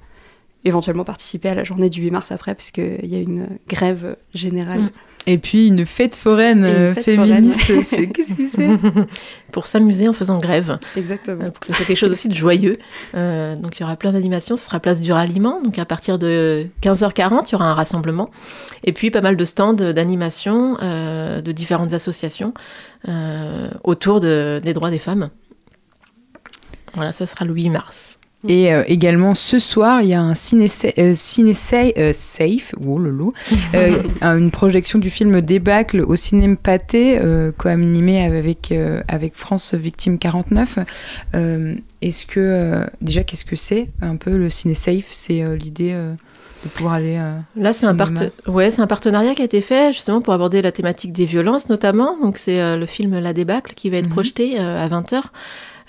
éventuellement 0.63 1.03
participer 1.03 1.49
à 1.49 1.55
la 1.55 1.63
journée 1.63 1.89
du 1.89 2.01
8 2.01 2.12
mars 2.12 2.31
après, 2.31 2.55
parce 2.55 2.71
qu'il 2.71 3.05
y 3.05 3.15
a 3.15 3.19
une 3.19 3.47
grève 3.67 4.15
générale. 4.34 4.81
Mm. 4.81 4.89
Et 5.27 5.38
puis 5.39 5.67
une 5.67 5.85
fête 5.88 6.13
foraine 6.13 6.59
une 6.59 6.65
euh, 6.65 6.93
fête 6.93 7.05
féministe, 7.05 7.59
c'est 7.83 8.07
qu'est-ce 8.07 8.35
que 8.35 8.47
c'est 8.47 8.67
pour 9.51 9.65
s'amuser 9.67 10.07
en 10.07 10.13
faisant 10.13 10.38
grève. 10.38 10.77
Exactement. 10.95 11.43
euh, 11.43 11.49
pour 11.49 11.59
que 11.61 11.65
ce 11.67 11.73
soit 11.73 11.85
quelque 11.85 11.97
chose 11.97 12.11
aussi 12.11 12.27
de 12.29 12.35
joyeux. 12.35 12.77
Euh, 13.15 13.55
donc 13.55 13.77
il 13.79 13.81
y 13.81 13.83
aura 13.83 13.95
plein 13.95 14.11
d'animations, 14.11 14.55
ce 14.55 14.65
sera 14.65 14.79
place 14.79 15.01
du 15.01 15.11
ralliement, 15.11 15.61
donc 15.63 15.79
à 15.79 15.85
partir 15.85 16.19
de 16.19 16.67
15h40, 16.83 17.47
il 17.47 17.51
y 17.53 17.55
aura 17.55 17.65
un 17.69 17.73
rassemblement, 17.73 18.29
et 18.83 18.93
puis 18.93 19.09
pas 19.09 19.21
mal 19.21 19.35
de 19.35 19.45
stands 19.45 19.73
d'animation 19.73 20.77
euh, 20.83 21.41
de 21.41 21.51
différentes 21.51 21.93
associations 21.93 22.53
autour 23.83 24.19
de- 24.19 24.61
des 24.63 24.73
droits 24.73 24.89
des 24.91 24.99
femmes. 24.99 25.29
Voilà, 26.93 27.11
ça 27.11 27.25
sera 27.25 27.45
le 27.45 27.53
8 27.53 27.69
mars. 27.69 28.14
Et 28.47 28.73
euh, 28.73 28.84
également 28.88 29.34
ce 29.36 29.60
soir, 29.60 30.01
il 30.01 30.10
y 30.10 30.13
a 30.13 30.21
un 30.21 30.36
ciné, 30.36 30.67
euh, 30.99 31.13
ciné 31.15 31.53
euh, 31.97 32.12
safe, 32.13 32.73
oh 32.86 32.97
lolo, 32.97 33.34
une 34.21 34.51
projection 34.51 34.99
du 34.99 35.10
film 35.10 35.41
Débâcle 35.41 36.01
au 36.01 36.15
cinéma 36.15 36.55
Pâté, 36.62 37.19
co-animé 37.58 38.23
avec, 38.23 38.73
avec 39.08 39.36
France 39.36 39.73
Victime 39.73 40.17
49. 40.19 40.79
Euh, 41.36 41.75
Est-ce 42.01 42.25
que, 42.25 42.86
déjà, 43.01 43.23
qu'est-ce 43.23 43.45
que 43.45 43.55
c'est 43.55 43.89
un 44.01 44.15
peu 44.15 44.36
le 44.38 44.49
ciné 44.49 44.73
safe 44.73 45.08
C'est 45.12 45.43
l'idée 45.58 45.93
de 45.93 46.69
pouvoir 46.69 46.95
aller. 46.95 47.19
Là, 47.55 47.73
c'est 47.73 47.86
un, 47.86 47.95
parte- 47.95 48.31
ouais, 48.47 48.71
c'est 48.71 48.81
un 48.81 48.88
partenariat 48.88 49.36
qui 49.36 49.41
a 49.41 49.45
été 49.45 49.62
fait 49.62 49.93
justement 49.93 50.21
pour 50.21 50.34
aborder 50.34 50.62
la 50.62 50.71
thématique 50.71 51.12
des 51.13 51.25
violences 51.25 51.69
notamment. 51.69 52.17
Donc 52.21 52.38
c'est 52.38 52.77
le 52.77 52.86
film 52.86 53.17
La 53.19 53.34
débâcle 53.34 53.73
qui 53.75 53.89
va 53.89 53.97
être 53.97 54.08
Mhm. 54.08 54.12
projeté 54.13 54.58
à 54.60 54.88
20h. 54.88 55.21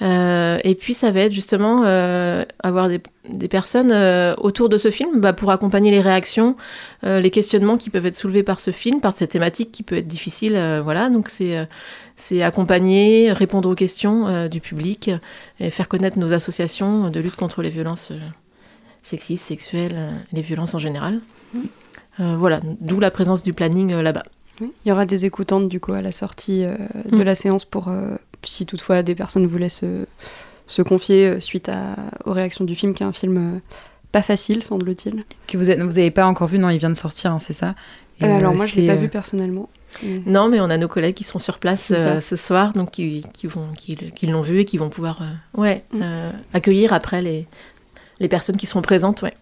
Euh, 0.02 0.58
et 0.62 0.74
puis 0.74 0.92
ça 0.92 1.10
va 1.10 1.20
être 1.20 1.32
justement 1.32 1.84
euh, 1.86 2.44
avoir 2.62 2.88
des, 2.88 3.00
des 3.30 3.48
personnes 3.48 3.92
euh, 3.92 4.34
autour 4.36 4.68
de 4.68 4.76
ce 4.76 4.90
film 4.90 5.20
bah, 5.20 5.32
pour 5.32 5.50
accompagner 5.50 5.90
les 5.90 6.00
réactions, 6.00 6.56
les 7.02 7.30
questionnements 7.30 7.76
qui 7.76 7.88
peuvent 7.90 8.06
être 8.06 8.16
soulevés 8.16 8.42
par 8.42 8.60
ce 8.60 8.72
film, 8.72 9.00
par 9.00 9.16
cette 9.16 9.30
thématique 9.30 9.72
qui 9.72 9.82
peut 9.82 9.96
être 9.96 10.06
difficile. 10.06 10.58
voilà, 10.82 11.08
donc 11.08 11.28
c'est 11.28 11.68
c'est 12.16 12.42
accompagner, 12.42 13.32
répondre 13.32 13.68
aux 13.70 13.74
questions 13.74 14.48
du 14.48 14.60
public 14.60 15.10
et 15.60 15.70
faire 15.70 15.86
connaître 15.88 16.18
nos 16.18 16.32
associations 16.32 17.10
de 17.10 17.20
lutte 17.20 17.36
contre 17.36 17.62
les 17.62 17.70
violences 17.70 18.12
sexistes, 19.02 19.44
sexuelles, 19.44 19.96
les 20.32 20.42
violences 20.42 20.74
en 20.74 20.78
général. 20.78 21.20
Voilà, 22.18 22.60
d'où 22.80 22.98
la 22.98 23.10
présence 23.12 23.42
du 23.42 23.52
planning 23.52 23.94
là-bas. 23.94 24.24
Oui. 24.60 24.72
Il 24.84 24.88
y 24.88 24.92
aura 24.92 25.06
des 25.06 25.24
écoutantes 25.24 25.68
du 25.68 25.80
coup 25.80 25.92
à 25.92 26.02
la 26.02 26.12
sortie 26.12 26.64
euh, 26.64 26.76
de 27.10 27.18
Mm. 27.18 27.22
la 27.22 27.34
séance 27.34 27.64
pour 27.64 27.88
euh, 27.88 28.16
si 28.46 28.66
toutefois 28.66 29.02
des 29.02 29.14
personnes 29.14 29.46
voulaient 29.46 29.68
se, 29.68 30.06
se 30.66 30.82
confier 30.82 31.26
euh, 31.28 31.40
suite 31.40 31.68
à, 31.68 31.96
aux 32.24 32.32
réactions 32.32 32.64
du 32.64 32.74
film, 32.74 32.94
qui 32.94 33.02
est 33.02 33.06
un 33.06 33.12
film 33.12 33.36
euh, 33.56 33.58
pas 34.12 34.22
facile 34.22 34.62
semble-t-il. 34.62 35.24
Que 35.46 35.58
vous 35.58 35.64
n'avez 35.64 36.10
pas 36.10 36.26
encore 36.26 36.48
vu 36.48 36.58
Non, 36.58 36.70
il 36.70 36.78
vient 36.78 36.90
de 36.90 36.94
sortir, 36.94 37.32
hein, 37.32 37.38
c'est 37.40 37.52
ça? 37.52 37.74
Et, 38.20 38.24
Euh, 38.24 38.36
alors 38.36 38.52
euh, 38.52 38.56
moi 38.56 38.66
je 38.66 38.76
l'ai 38.76 38.82
c'est, 38.82 38.88
pas 38.88 38.96
vu 38.96 39.08
personnellement. 39.08 39.68
mais- 40.02 40.22
Non, 40.26 40.48
mais 40.48 40.60
on 40.60 40.70
a 40.70 40.78
nos 40.78 40.88
collègues 40.88 41.14
qui 41.14 41.24
seront 41.24 41.38
sur 41.38 41.58
place 41.58 41.92
euh, 41.94 42.20
ce 42.22 42.34
soir, 42.36 42.72
donc 42.72 42.92
qui, 42.92 43.24
qui 43.34 43.46
vont, 43.46 43.68
qui, 43.76 43.94
qui 43.96 44.26
l'ont 44.26 44.40
vu 44.42 44.60
et 44.60 44.64
qui 44.64 44.78
vont 44.78 44.88
pouvoir, 44.88 45.20
euh, 45.22 45.60
ouais, 45.60 45.84
Mm. 45.92 46.00
euh, 46.02 46.30
accueillir 46.54 46.92
après 46.94 47.20
les, 47.20 47.46
les 48.20 48.28
personnes 48.28 48.56
qui 48.56 48.66
seront 48.66 48.80
présentes, 48.82 49.20
ouais. 49.22 49.34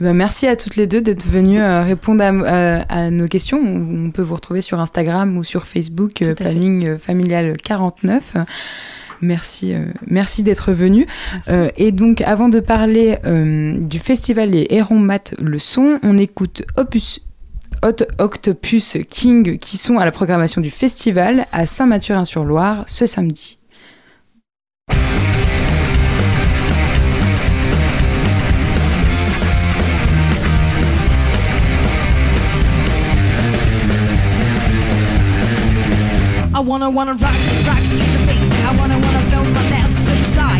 Eh 0.00 0.04
ben, 0.04 0.14
merci 0.14 0.46
à 0.46 0.56
toutes 0.56 0.76
les 0.76 0.86
deux 0.86 1.00
d'être 1.00 1.26
venues 1.26 1.60
euh, 1.60 1.82
répondre 1.82 2.22
à, 2.22 2.30
euh, 2.30 2.82
à 2.88 3.10
nos 3.10 3.26
questions. 3.26 3.60
On, 3.60 4.10
peut 4.10 4.22
vous 4.22 4.34
retrouver 4.34 4.60
sur 4.60 4.80
Instagram 4.80 5.36
ou 5.36 5.44
sur 5.44 5.66
Facebook, 5.66 6.22
euh. 6.22 6.34
Planning 6.34 6.86
euh, 6.86 6.98
Familial 6.98 7.56
49. 7.56 8.36
Merci, 9.20 9.74
merci 10.06 10.44
d'être 10.44 10.72
venus. 10.72 11.06
Euh, 11.48 11.70
et 11.76 11.90
donc, 11.90 12.20
avant 12.20 12.48
de 12.48 12.60
parler 12.60 13.18
du 13.24 13.98
festival 13.98 14.50
Les 14.50 14.68
Hérons 14.70 15.00
Mat 15.00 15.34
le 15.40 15.58
son, 15.58 15.98
on 16.04 16.16
écoute 16.18 16.62
Opus. 16.76 17.20
Hot 17.82 18.04
Octopus 18.18 18.96
King 19.08 19.58
qui 19.58 19.76
sont 19.76 19.98
à 19.98 20.04
la 20.04 20.10
programmation 20.10 20.60
du 20.60 20.70
festival 20.70 21.46
à 21.52 21.64
Saint-Mathurin-sur-Loire 21.66 22.84
ce 22.88 23.06
samedi. 23.06 23.58
I 36.58 36.60
wanna 36.60 36.90
wanna 36.90 37.14
rock, 37.14 37.38
rock 37.68 37.78
to 37.78 37.94
the 37.94 38.18
beat. 38.26 38.52
I 38.66 38.74
wanna 38.80 38.98
wanna 38.98 39.22
feel 39.30 39.44
the 39.44 39.62
that's 39.70 40.10
inside. 40.10 40.58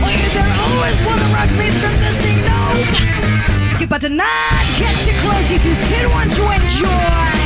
Well, 0.00 0.14
is 0.14 0.34
there 0.34 0.52
always 0.62 1.02
wanna 1.04 1.26
rock 1.34 1.50
me 1.58 1.68
from 1.80 1.94
listening? 2.00 2.44
No. 2.46 3.80
You 3.80 3.88
better 3.88 4.08
not 4.08 4.62
get 4.78 4.94
too 5.04 5.18
close 5.18 5.50
if 5.50 5.64
you 5.66 5.74
still 5.84 6.10
want 6.10 6.30
to 6.30 6.48
enjoy. 6.48 7.41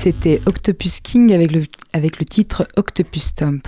C'était 0.00 0.40
Octopus 0.46 1.00
King 1.00 1.34
avec 1.34 1.50
le, 1.50 1.64
avec 1.92 2.20
le 2.20 2.24
titre 2.24 2.68
Octopus 2.76 3.24
Stomp. 3.24 3.66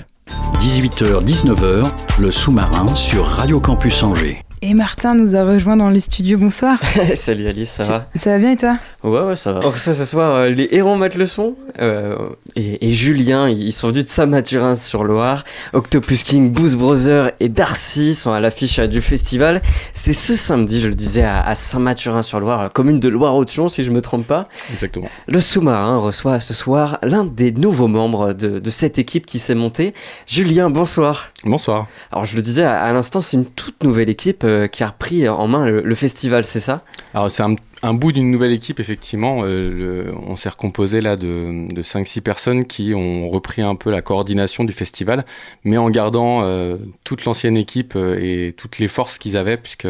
18h-19h, 0.61 1.91
le 2.21 2.31
sous-marin 2.31 2.87
sur 2.95 3.27
Radio 3.27 3.59
Campus 3.59 4.01
Angers. 4.05 4.45
Et 4.63 4.75
Martin 4.75 5.15
nous 5.15 5.37
a 5.37 5.43
rejoint 5.43 5.79
dans 5.79 5.89
les 5.89 6.01
studios. 6.01 6.37
Bonsoir. 6.37 6.79
Salut 7.15 7.47
Alice, 7.47 7.71
ça 7.71 7.83
va 7.85 8.07
Ça 8.15 8.31
va 8.33 8.39
bien 8.39 8.53
et 8.53 8.57
toi? 8.59 8.77
Ouais, 9.03 9.21
ouais, 9.21 9.35
ça 9.37 9.55
va. 9.55 9.61
On 9.65 9.71
reçoit 9.71 9.95
ce 9.95 10.05
soir 10.05 10.35
euh, 10.35 10.49
les 10.51 10.69
héros 10.73 10.97
matent 10.97 11.17
le 11.17 11.25
son 11.25 11.55
euh, 11.81 12.15
et, 12.57 12.87
et 12.87 12.91
Julien, 12.91 13.49
ils 13.49 13.73
sont 13.73 13.89
venus 13.89 14.05
de 14.05 14.11
Saint-Mathurin 14.11 14.75
sur 14.75 15.03
Loire. 15.05 15.45
Octopus 15.73 16.25
King, 16.25 16.53
Boost 16.53 16.77
Brother 16.77 17.33
et 17.41 17.49
Darcy 17.49 18.15
sont 18.15 18.33
à 18.33 18.41
l'affiche 18.41 18.79
euh, 18.81 18.87
du 18.87 19.01
festival. 19.01 19.63
C'est 19.95 20.13
ce 20.13 20.37
samedi, 20.37 20.79
je 20.79 20.89
le 20.89 20.95
disais, 20.95 21.23
à, 21.23 21.41
à 21.41 21.55
Saint-Mathurin 21.55 22.23
sur 22.23 22.39
Loire, 22.39 22.71
commune 22.71 23.01
de 23.01 23.09
Loire-Othion 23.09 23.71
si 23.71 23.83
je 23.83 23.91
me 23.91 24.03
trompe 24.03 24.27
pas. 24.27 24.47
Exactement. 24.75 25.09
Le 25.27 25.41
sous-marin 25.41 25.97
reçoit 25.97 26.39
ce 26.39 26.53
soir 26.53 26.99
l'un 27.03 27.25
des 27.25 27.51
nouveaux 27.53 27.89
membres 27.89 28.35
de, 28.35 28.59
de 28.59 28.71
cette 28.71 28.99
équipe 28.99 29.25
qui 29.25 29.39
s'est 29.39 29.55
montée. 29.55 29.95
Julien, 30.27 30.69
bonsoir. 30.69 31.31
Bonsoir. 31.45 31.87
Alors 32.13 32.27
je 32.27 32.37
le 32.37 32.43
disais 32.43 32.65
à, 32.65 32.83
à 32.83 32.93
l'instant, 32.93 33.23
c'est 33.23 33.37
une 33.37 33.47
toute 33.47 33.83
nouvelle 33.83 34.11
équipe 34.11 34.45
euh, 34.45 34.67
qui 34.67 34.83
a 34.83 34.89
repris 34.89 35.27
en 35.27 35.49
main 35.49 35.65
le, 35.65 35.81
le 35.81 35.95
festival, 35.95 36.45
c'est 36.45 36.61
ça? 36.61 36.83
Alors 37.15 37.31
c'est 37.31 37.43
un, 37.43 37.55
un 37.83 37.95
bout 37.95 38.13
d'une 38.13 38.31
nouvelle 38.31 38.53
équipe, 38.53 38.79
effectivement. 38.79 39.43
Euh, 39.45 40.13
on 40.27 40.37
s'est 40.37 40.51
recomposé 40.51 41.01
là 41.01 41.17
de, 41.17 41.73
de 41.73 41.83
5-6 41.83 42.21
personnes 42.21 42.65
qui 42.67 42.93
ont 42.95 43.31
repris 43.31 43.63
un 43.63 43.75
peu 43.75 43.91
la 43.91 44.03
coordination 44.03 44.65
du 44.65 44.73
festival, 44.73 45.25
mais 45.65 45.79
en 45.79 45.89
gardant 45.89 46.43
euh, 46.43 46.77
toute 47.05 47.25
l'ancienne 47.25 47.57
équipe 47.57 47.95
euh, 47.97 48.19
et 48.21 48.53
toutes 48.53 48.79
les 48.79 48.89
forces 48.89 49.19
qu'ils 49.19 49.37
avaient, 49.37 49.57
puisque 49.57 49.89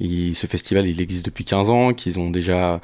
ce 0.00 0.46
festival 0.46 0.86
il 0.86 1.00
existe 1.00 1.24
depuis 1.26 1.44
15 1.44 1.70
ans, 1.70 1.92
qu'ils 1.92 2.18
ont 2.18 2.30
déjà, 2.30 2.80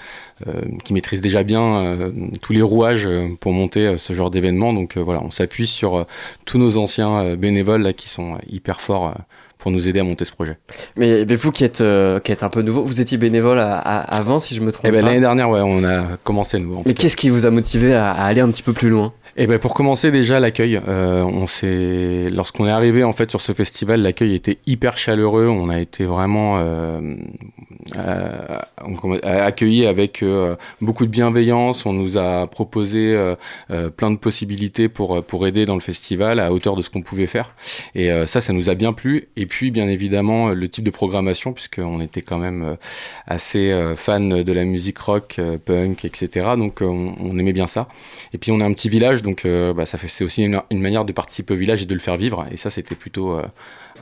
qu'ils 0.84 0.94
maîtrisent 0.94 1.20
déjà 1.20 1.42
bien 1.42 2.12
tous 2.42 2.52
les 2.52 2.62
rouages 2.62 3.08
pour 3.40 3.52
monter 3.52 3.96
ce 3.98 4.12
genre 4.12 4.30
d'événement. 4.30 4.72
Donc 4.72 4.98
voilà, 4.98 5.22
on 5.22 5.30
s'appuie 5.30 5.66
sur 5.66 6.06
tous 6.44 6.58
nos 6.58 6.76
anciens 6.76 7.36
bénévoles 7.36 7.82
là 7.82 7.92
qui 7.92 8.08
sont 8.08 8.38
hyper 8.48 8.80
forts. 8.80 9.14
Pour 9.64 9.72
nous 9.72 9.88
aider 9.88 9.98
à 10.00 10.04
monter 10.04 10.26
ce 10.26 10.32
projet. 10.32 10.58
mais, 10.94 11.24
mais 11.26 11.36
vous 11.36 11.50
qui 11.50 11.64
êtes, 11.64 11.80
euh, 11.80 12.20
qui 12.20 12.32
êtes 12.32 12.42
un 12.42 12.50
peu 12.50 12.60
nouveau, 12.60 12.84
vous 12.84 13.00
étiez 13.00 13.16
bénévole 13.16 13.58
à- 13.58 13.78
à- 13.78 14.00
avant 14.14 14.38
si 14.38 14.54
je 14.54 14.60
me 14.60 14.70
trompe 14.70 14.84
Eh 14.86 14.90
ben. 14.92 15.02
L'année 15.02 15.20
dernière, 15.20 15.48
ouais, 15.48 15.62
on 15.64 15.82
a 15.84 16.18
commencé 16.22 16.58
à 16.58 16.60
nouveau. 16.60 16.82
Mais 16.84 16.92
qu'est-ce 16.92 17.16
qui 17.16 17.30
vous 17.30 17.46
a 17.46 17.50
motivé 17.50 17.94
à, 17.94 18.10
à 18.10 18.26
aller 18.26 18.42
un 18.42 18.48
petit 18.50 18.62
peu 18.62 18.74
plus 18.74 18.90
loin? 18.90 19.14
Eh 19.36 19.48
ben 19.48 19.58
pour 19.58 19.74
commencer 19.74 20.12
déjà 20.12 20.38
l'accueil, 20.38 20.78
euh, 20.86 21.22
on 21.24 21.48
s'est 21.48 22.28
lorsqu'on 22.30 22.68
est 22.68 22.70
arrivé 22.70 23.02
en 23.02 23.12
fait 23.12 23.30
sur 23.30 23.40
ce 23.40 23.52
festival, 23.52 24.00
l'accueil 24.00 24.32
était 24.32 24.58
hyper 24.64 24.96
chaleureux. 24.96 25.48
On 25.48 25.70
a 25.70 25.80
été 25.80 26.04
vraiment 26.04 26.58
euh, 26.58 27.16
euh, 27.96 29.18
accueillis 29.24 29.86
avec 29.86 30.22
euh, 30.22 30.54
beaucoup 30.80 31.04
de 31.04 31.10
bienveillance. 31.10 31.84
On 31.84 31.92
nous 31.92 32.16
a 32.16 32.46
proposé 32.46 32.94
plein 33.96 34.12
de 34.12 34.18
possibilités 34.18 34.88
pour 34.88 35.24
pour 35.24 35.48
aider 35.48 35.64
dans 35.64 35.74
le 35.74 35.80
festival 35.80 36.38
à 36.38 36.52
hauteur 36.52 36.76
de 36.76 36.82
ce 36.82 36.90
qu'on 36.90 37.02
pouvait 37.02 37.26
faire. 37.26 37.56
Et 37.96 38.10
ça, 38.26 38.40
ça 38.40 38.52
nous 38.52 38.70
a 38.70 38.74
bien 38.74 38.92
plu. 38.92 39.28
Et 39.36 39.46
puis 39.46 39.72
bien 39.72 39.88
évidemment 39.88 40.50
le 40.50 40.68
type 40.68 40.84
de 40.84 40.90
programmation 40.90 41.52
puisqu'on 41.52 42.00
était 42.00 42.22
quand 42.22 42.38
même 42.38 42.76
assez 43.26 43.74
fan 43.96 44.42
de 44.44 44.52
la 44.52 44.64
musique 44.64 44.98
rock, 44.98 45.40
punk, 45.64 46.04
etc. 46.04 46.50
Donc 46.56 46.78
on, 46.80 47.14
on 47.18 47.36
aimait 47.38 47.52
bien 47.52 47.66
ça. 47.66 47.88
Et 48.32 48.38
puis 48.38 48.52
on 48.52 48.60
est 48.60 48.64
un 48.64 48.72
petit 48.72 48.88
village, 48.88 49.22
donc 49.24 49.44
euh, 49.44 49.74
bah, 49.74 49.86
ça 49.86 49.98
fait 49.98 50.06
c'est 50.06 50.22
aussi 50.22 50.44
une, 50.44 50.60
une 50.70 50.80
manière 50.80 51.04
de 51.04 51.12
participer 51.12 51.54
au 51.54 51.56
village 51.56 51.82
et 51.82 51.86
de 51.86 51.94
le 51.94 52.00
faire 52.00 52.16
vivre. 52.16 52.46
Et 52.52 52.56
ça, 52.56 52.70
c'était 52.70 52.94
plutôt 52.94 53.32
euh, 53.32 53.42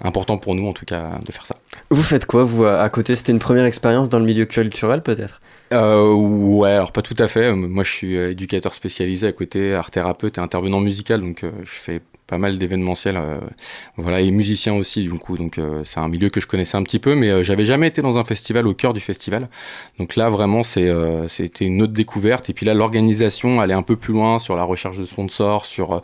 important 0.03 0.37
pour 0.37 0.55
nous, 0.55 0.69
en 0.69 0.75
tout 0.75 0.85
cas, 0.85 1.19
de 1.25 1.33
faire 1.33 1.47
ça. 1.47 1.55
Vous 1.89 2.03
faites 2.03 2.27
quoi, 2.27 2.45
vous, 2.45 2.67
à 2.67 2.89
côté? 2.91 3.15
C'était 3.15 3.33
une 3.33 3.39
première 3.39 3.65
expérience 3.65 4.09
dans 4.11 4.19
le 4.19 4.27
milieu 4.27 4.45
culturel, 4.45 5.03
peut-être? 5.03 5.41
Euh, 5.73 6.13
ouais, 6.13 6.73
alors 6.73 6.93
pas 6.93 7.01
tout 7.01 7.17
à 7.19 7.29
fait. 7.29 7.51
Moi, 7.53 7.85
je 7.85 7.91
suis 7.91 8.17
éducateur 8.17 8.75
spécialisé 8.75 9.27
à 9.27 9.33
côté, 9.33 9.75
art 9.75 9.91
thérapeute 9.91 10.37
et 10.37 10.41
intervenant 10.41 10.81
musical, 10.81 11.21
donc 11.21 11.45
euh, 11.45 11.51
je 11.63 11.71
fais 11.71 12.03
pas 12.33 12.39
mal 12.39 12.57
d'événementiels, 12.59 13.19
euh, 13.19 13.39
voilà, 13.99 14.23
et 14.23 14.31
musicien 14.31 14.73
aussi, 14.73 15.03
du 15.03 15.11
coup. 15.11 15.37
Donc 15.37 15.59
euh, 15.59 15.83
c'est 15.85 16.01
un 16.01 16.09
milieu 16.09 16.31
que 16.31 16.41
je 16.41 16.47
connaissais 16.47 16.79
un 16.79 16.83
petit 16.83 16.99
peu, 16.99 17.15
mais 17.15 17.29
euh, 17.29 17.43
j'avais 17.43 17.67
jamais 17.67 17.89
été 17.89 18.01
dans 18.01 18.17
un 18.17 18.25
festival 18.25 18.67
au 18.67 18.73
cœur 18.73 18.95
du 18.95 19.01
festival. 19.01 19.49
Donc 19.99 20.17
là, 20.17 20.31
vraiment, 20.31 20.63
c'est 20.65 20.91
c'était 21.29 21.67
une 21.67 21.83
autre 21.83 21.93
découverte. 21.93 22.49
Et 22.49 22.55
puis 22.55 22.65
là, 22.65 22.73
l'organisation 22.73 23.61
allait 23.61 23.75
un 23.75 23.83
peu 23.83 23.97
plus 23.97 24.15
loin 24.15 24.39
sur 24.39 24.57
la 24.57 24.65
recherche 24.65 24.97
de 24.99 25.05
sponsors, 25.05 25.67
sur 25.67 26.01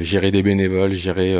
gérer 0.00 0.30
des 0.30 0.42
bénévoles, 0.42 0.92
gérer 0.92 1.34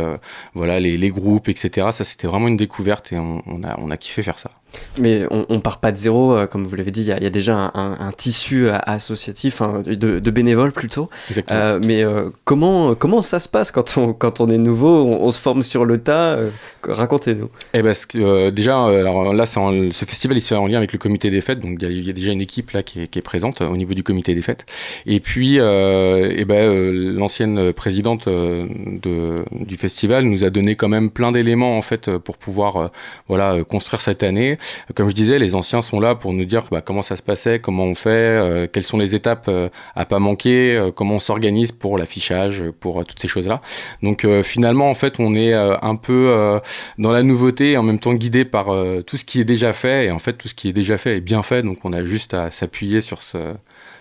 voilà 0.55 0.81
les, 0.81 0.97
les 0.97 1.11
groupes, 1.11 1.49
etc. 1.51 1.89
Ça, 1.91 2.05
c'était 2.05 2.27
vraiment 2.27 2.49
une 2.49 2.57
découverte 2.57 3.13
et 3.13 3.19
on, 3.19 3.43
on 3.47 3.63
a 3.63 3.79
on 3.79 3.91
a 3.91 3.97
kiffé 3.99 4.23
faire 4.23 4.39
ça. 4.39 4.51
Mais 4.99 5.25
on, 5.31 5.47
on 5.51 5.61
part 5.61 5.79
pas 5.79 5.93
de 5.93 5.97
zéro, 5.97 6.33
euh, 6.33 6.47
comme 6.49 6.65
vous 6.65 6.75
l'avez 6.75 6.91
dit, 6.91 7.03
il 7.03 7.07
y, 7.07 7.13
a- 7.13 7.19
il 7.19 7.23
y 7.23 7.27
a 7.27 7.31
déjà 7.31 7.55
un, 7.57 7.71
un- 7.75 7.97
un 8.09 8.11
tissu 8.11 8.69
associatif, 8.69 9.63
hein, 9.63 9.83
de, 9.87 10.19
de 10.19 10.31
bénévoles 10.33 10.73
plutôt. 10.73 11.09
Exactement. 11.29 11.61
Euh, 11.61 11.79
mais 11.81 12.03
euh, 12.03 12.31
comment, 12.45 12.97
comment 12.97 13.23
ça 13.23 13.39
se 13.39 13.49
passe 13.49 13.71
quand 13.71 13.97
on, 13.99 14.13
quand 14.19 14.41
on 14.41 14.49
est 14.49 14.59
nouveau 14.59 15.05
on, 15.05 15.31
se 15.31 15.41
forme 15.41 15.63
sur 15.63 15.85
le 15.85 15.99
tas 15.99 16.35
euh, 16.35 16.51
Racontez-nous. 16.87 17.49
Eh 17.73 17.83
ben, 17.83 17.95
euh, 18.17 18.51
déjà, 18.51 18.87
euh, 18.87 19.01
alors 19.01 19.33
là, 19.33 19.47
ce 19.47 20.05
festival, 20.05 20.37
il 20.37 20.41
se 20.41 20.49
fait 20.49 20.55
en 20.55 20.67
lien 20.67 20.79
avec 20.79 20.93
le 20.93 20.99
comité 20.99 21.31
des 21.31 21.41
fêtes, 21.41 21.61
donc 21.61 21.79
il 21.81 22.07
y, 22.07 22.11
a- 22.11 22.13
déjà 22.13 22.33
une 22.33 22.41
équipe 22.43 22.73
là 22.73 22.83
qui 22.83 23.01
est, 23.01 23.23
présente 23.23 23.63
au 23.63 23.77
niveau 23.77 23.95
du 23.95 24.03
comité 24.03 24.35
des 24.35 24.43
fêtes. 24.43 24.67
Et 25.07 25.21
puis, 25.21 25.57
eh 25.57 26.45
ben, 26.45 26.93
l'ancienne 27.17 27.73
présidente 27.73 28.29
de, 28.29 29.45
du 29.53 29.77
festival 29.77 30.25
nous 30.25 30.45
a 30.45 30.51
donné 30.51 30.77
quand 30.77 30.89
même 30.89 31.11
plein 31.11 31.33
d'éléments 31.33 31.79
en 31.79 31.83
fait 31.83 32.19
pour 32.19 32.37
pouvoir, 32.37 32.91
voilà, 33.29 33.65
construire 33.65 34.03
cette 34.03 34.23
année. 34.23 34.59
Comme 34.95 35.09
je 35.09 35.15
disais, 35.15 35.39
les 35.39 35.55
anciens 35.55 35.81
sont 35.81 36.01
là 36.01 36.15
pour 36.15 36.33
nous 36.33 36.45
dire 36.45 36.65
bah, 36.71 36.83
comment 36.83 37.03
ça 37.03 37.17
se 37.17 37.23
passait, 37.23 37.59
comment 37.61 37.85
on 37.85 37.95
fait, 37.95 38.69
quelles 38.73 38.85
sont 38.85 38.99
les 38.99 39.15
étapes 39.15 39.51
à 39.95 40.05
pas 40.05 40.19
manquer, 40.19 40.91
comment 40.95 41.15
on 41.17 41.21
s'organise 41.21 41.73
pour 41.73 41.97
l'affichage, 41.97 42.63
pour 42.81 43.05
toutes 43.05 43.21
ces 43.21 43.29
choses-là. 43.29 43.63
Donc 44.05 44.25
euh, 44.25 44.43
finalement, 44.43 44.91
en 44.91 44.95
fait, 44.95 45.19
on 45.19 45.35
est 45.35 45.55
euh, 45.55 45.77
un 45.83 45.97
peu 45.97 46.29
euh, 46.29 46.61
dans 46.99 47.11
la 47.11 47.23
nouveauté 47.23 47.73
et 47.73 47.77
en 47.77 47.83
même 47.83 47.99
temps 47.99 48.15
guidé 48.15 48.45
par 48.45 48.67
tout 49.07 49.17
ce 49.17 49.25
qui 49.25 49.41
est 49.41 49.45
déjà 49.45 49.73
fait. 49.73 50.07
Et 50.07 50.11
en 50.11 50.19
fait, 50.19 50.35
tout 50.35 50.47
ce 50.47 50.55
qui 50.55 50.69
est 50.69 50.73
déjà 50.73 50.99
fait 50.99 51.17
est 51.17 51.21
bien 51.21 51.43
fait. 51.43 51.63
Donc 51.63 51.79
on 51.85 51.93
a 51.93 52.05
juste 52.05 52.35
à 52.35 52.51
s'appuyer 52.51 53.01
sur 53.01 53.23
ce 53.23 53.55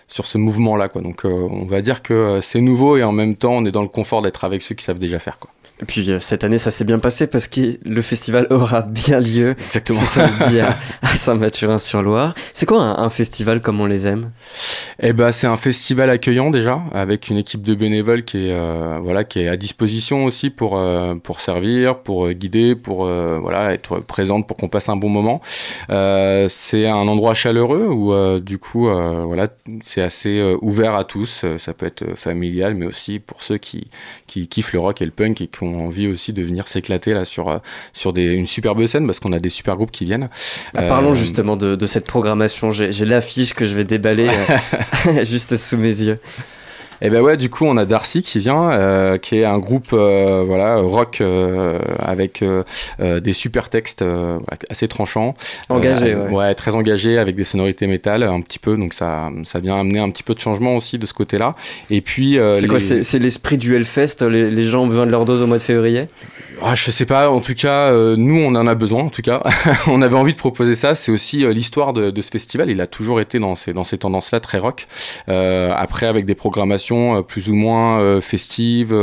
sur 0.08 0.26
ce 0.26 0.38
mouvement-là. 0.38 0.88
Quoi. 0.88 1.02
Donc 1.02 1.24
euh, 1.24 1.28
on 1.28 1.64
va 1.64 1.82
dire 1.82 2.02
que 2.02 2.38
c'est 2.42 2.60
nouveau 2.60 2.96
et 2.96 3.02
en 3.02 3.12
même 3.12 3.36
temps, 3.36 3.52
on 3.52 3.64
est 3.64 3.72
dans 3.72 3.82
le 3.82 3.88
confort 3.88 4.22
d'être 4.22 4.44
avec 4.44 4.62
ceux 4.62 4.74
qui 4.74 4.84
savent 4.84 4.98
déjà 4.98 5.18
faire. 5.18 5.38
Quoi. 5.38 5.50
Et 5.82 5.84
puis 5.86 6.08
euh, 6.10 6.20
cette 6.20 6.44
année, 6.44 6.58
ça 6.58 6.70
s'est 6.70 6.84
bien 6.84 6.98
passé 6.98 7.26
parce 7.26 7.48
que 7.48 7.78
le 7.84 8.02
festival 8.02 8.46
aura 8.50 8.82
bien 8.82 9.18
lieu. 9.18 9.56
Exactement. 9.66 9.98
C'est 10.00 10.20
samedi 10.20 10.60
à, 10.60 10.76
à 11.02 11.16
Saint-Mathurin-sur-Loire. 11.16 12.34
C'est 12.52 12.66
quoi 12.66 12.80
un, 12.80 13.04
un 13.04 13.10
festival 13.10 13.60
comme 13.60 13.80
on 13.80 13.86
les 13.86 14.06
aime? 14.06 14.30
Eh 15.00 15.12
ben, 15.12 15.32
c'est 15.32 15.48
un 15.48 15.56
festival 15.56 16.10
accueillant 16.10 16.50
déjà, 16.50 16.80
avec 16.92 17.28
une 17.28 17.38
équipe 17.38 17.62
de 17.62 17.74
bénévoles 17.74 18.22
qui 18.22 18.48
est, 18.48 18.52
euh, 18.52 18.98
voilà, 19.02 19.24
qui 19.24 19.40
est 19.40 19.48
à 19.48 19.56
disposition 19.56 19.93
aussi 20.24 20.50
pour, 20.50 20.78
euh, 20.78 21.14
pour 21.16 21.40
servir, 21.40 21.98
pour 21.98 22.26
euh, 22.26 22.32
guider, 22.32 22.74
pour 22.74 23.04
euh, 23.04 23.38
voilà, 23.40 23.72
être 23.72 24.00
présente 24.00 24.46
pour 24.46 24.56
qu'on 24.56 24.68
passe 24.68 24.88
un 24.88 24.96
bon 24.96 25.08
moment. 25.08 25.40
C'est 25.88 26.86
un 26.86 27.08
endroit 27.08 27.34
chaleureux 27.34 27.88
où 27.88 28.40
du 28.40 28.58
coup, 28.58 28.88
voilà, 28.88 29.48
c'est 29.82 30.02
assez 30.02 30.42
ouvert 30.60 30.94
à 30.94 31.04
tous. 31.04 31.44
Ça 31.58 31.72
peut 31.72 31.86
être 31.86 32.16
familial, 32.16 32.74
mais 32.74 32.86
aussi 32.86 33.18
pour 33.18 33.42
ceux 33.42 33.58
qui, 33.58 33.88
qui 34.26 34.48
kiffent 34.48 34.72
le 34.72 34.80
rock 34.80 35.02
et 35.02 35.04
le 35.04 35.10
punk 35.10 35.40
et 35.40 35.46
qui 35.46 35.62
ont 35.62 35.86
envie 35.86 36.06
aussi 36.06 36.32
de 36.32 36.42
venir 36.42 36.68
s'éclater 36.68 37.12
là 37.12 37.24
sur, 37.24 37.60
sur 37.92 38.12
des, 38.12 38.34
une 38.34 38.46
superbe 38.46 38.86
scène 38.86 39.06
parce 39.06 39.20
qu'on 39.20 39.32
a 39.32 39.38
des 39.38 39.48
super 39.48 39.76
groupes 39.76 39.90
qui 39.90 40.04
viennent. 40.04 40.28
Bah, 40.72 40.82
Parlons 40.82 41.14
justement 41.14 41.56
de, 41.56 41.76
de 41.76 41.86
cette 41.86 42.06
programmation. 42.06 42.70
J'ai 42.70 43.04
l'affiche 43.04 43.54
que 43.54 43.64
je 43.64 43.74
vais 43.74 43.84
déballer 43.84 44.28
juste 45.22 45.56
sous 45.56 45.76
mes 45.76 46.02
yeux. 46.02 46.18
Et 47.02 47.10
ben 47.10 47.20
ouais, 47.22 47.36
du 47.36 47.50
coup, 47.50 47.64
on 47.66 47.76
a 47.76 47.84
Darcy 47.84 48.22
qui 48.22 48.38
vient, 48.38 48.70
euh, 48.70 49.18
qui 49.18 49.38
est 49.38 49.44
un 49.44 49.58
groupe 49.58 49.92
euh, 49.92 50.42
voilà 50.46 50.76
rock 50.76 51.18
euh, 51.20 51.78
avec 51.98 52.42
des 53.00 53.32
super 53.32 53.68
textes 53.68 54.04
assez 54.70 54.88
tranchants, 54.88 55.34
Engagé, 55.68 56.14
Euh, 56.14 56.28
ouais. 56.30 56.54
très 56.54 56.74
engagé 56.74 57.18
avec 57.18 57.34
des 57.36 57.44
sonorités 57.44 57.86
métal 57.86 58.22
un 58.22 58.40
petit 58.40 58.58
peu, 58.58 58.76
donc 58.76 58.94
ça 58.94 59.30
ça 59.44 59.60
vient 59.60 59.78
amener 59.80 60.00
un 60.00 60.10
petit 60.10 60.22
peu 60.22 60.34
de 60.34 60.40
changement 60.40 60.76
aussi 60.76 60.98
de 60.98 61.06
ce 61.06 61.12
côté-là. 61.14 61.54
Et 61.90 62.00
puis 62.00 62.38
C'est 62.54 62.66
quoi 62.66 62.78
les- 62.78 62.84
C'est 62.84 63.02
c'est 63.02 63.18
l'esprit 63.18 63.58
du 63.58 63.74
Hellfest 63.74 64.22
les, 64.28 64.50
les 64.50 64.64
gens 64.64 64.82
ont 64.84 64.86
besoin 64.86 65.06
de 65.06 65.10
leur 65.10 65.24
dose 65.24 65.42
au 65.42 65.46
mois 65.46 65.58
de 65.58 65.62
février? 65.62 66.06
Ah, 66.66 66.74
je 66.74 66.90
sais 66.90 67.04
pas, 67.04 67.28
en 67.28 67.40
tout 67.40 67.52
cas, 67.52 67.90
euh, 67.90 68.16
nous 68.16 68.40
on 68.40 68.54
en 68.54 68.66
a 68.66 68.74
besoin, 68.74 69.02
en 69.02 69.10
tout 69.10 69.20
cas. 69.20 69.42
on 69.86 70.00
avait 70.00 70.16
envie 70.16 70.32
de 70.32 70.38
proposer 70.38 70.74
ça. 70.74 70.94
C'est 70.94 71.12
aussi 71.12 71.44
euh, 71.44 71.52
l'histoire 71.52 71.92
de, 71.92 72.10
de 72.10 72.22
ce 72.22 72.30
festival. 72.30 72.70
Il 72.70 72.80
a 72.80 72.86
toujours 72.86 73.20
été 73.20 73.38
dans 73.38 73.54
ces, 73.54 73.74
dans 73.74 73.84
ces 73.84 73.98
tendances-là, 73.98 74.40
très 74.40 74.56
rock. 74.58 74.86
Euh, 75.28 75.74
après, 75.76 76.06
avec 76.06 76.24
des 76.24 76.34
programmations 76.34 77.18
euh, 77.18 77.22
plus 77.22 77.50
ou 77.50 77.54
moins 77.54 78.00
euh, 78.00 78.22
festives, 78.22 78.96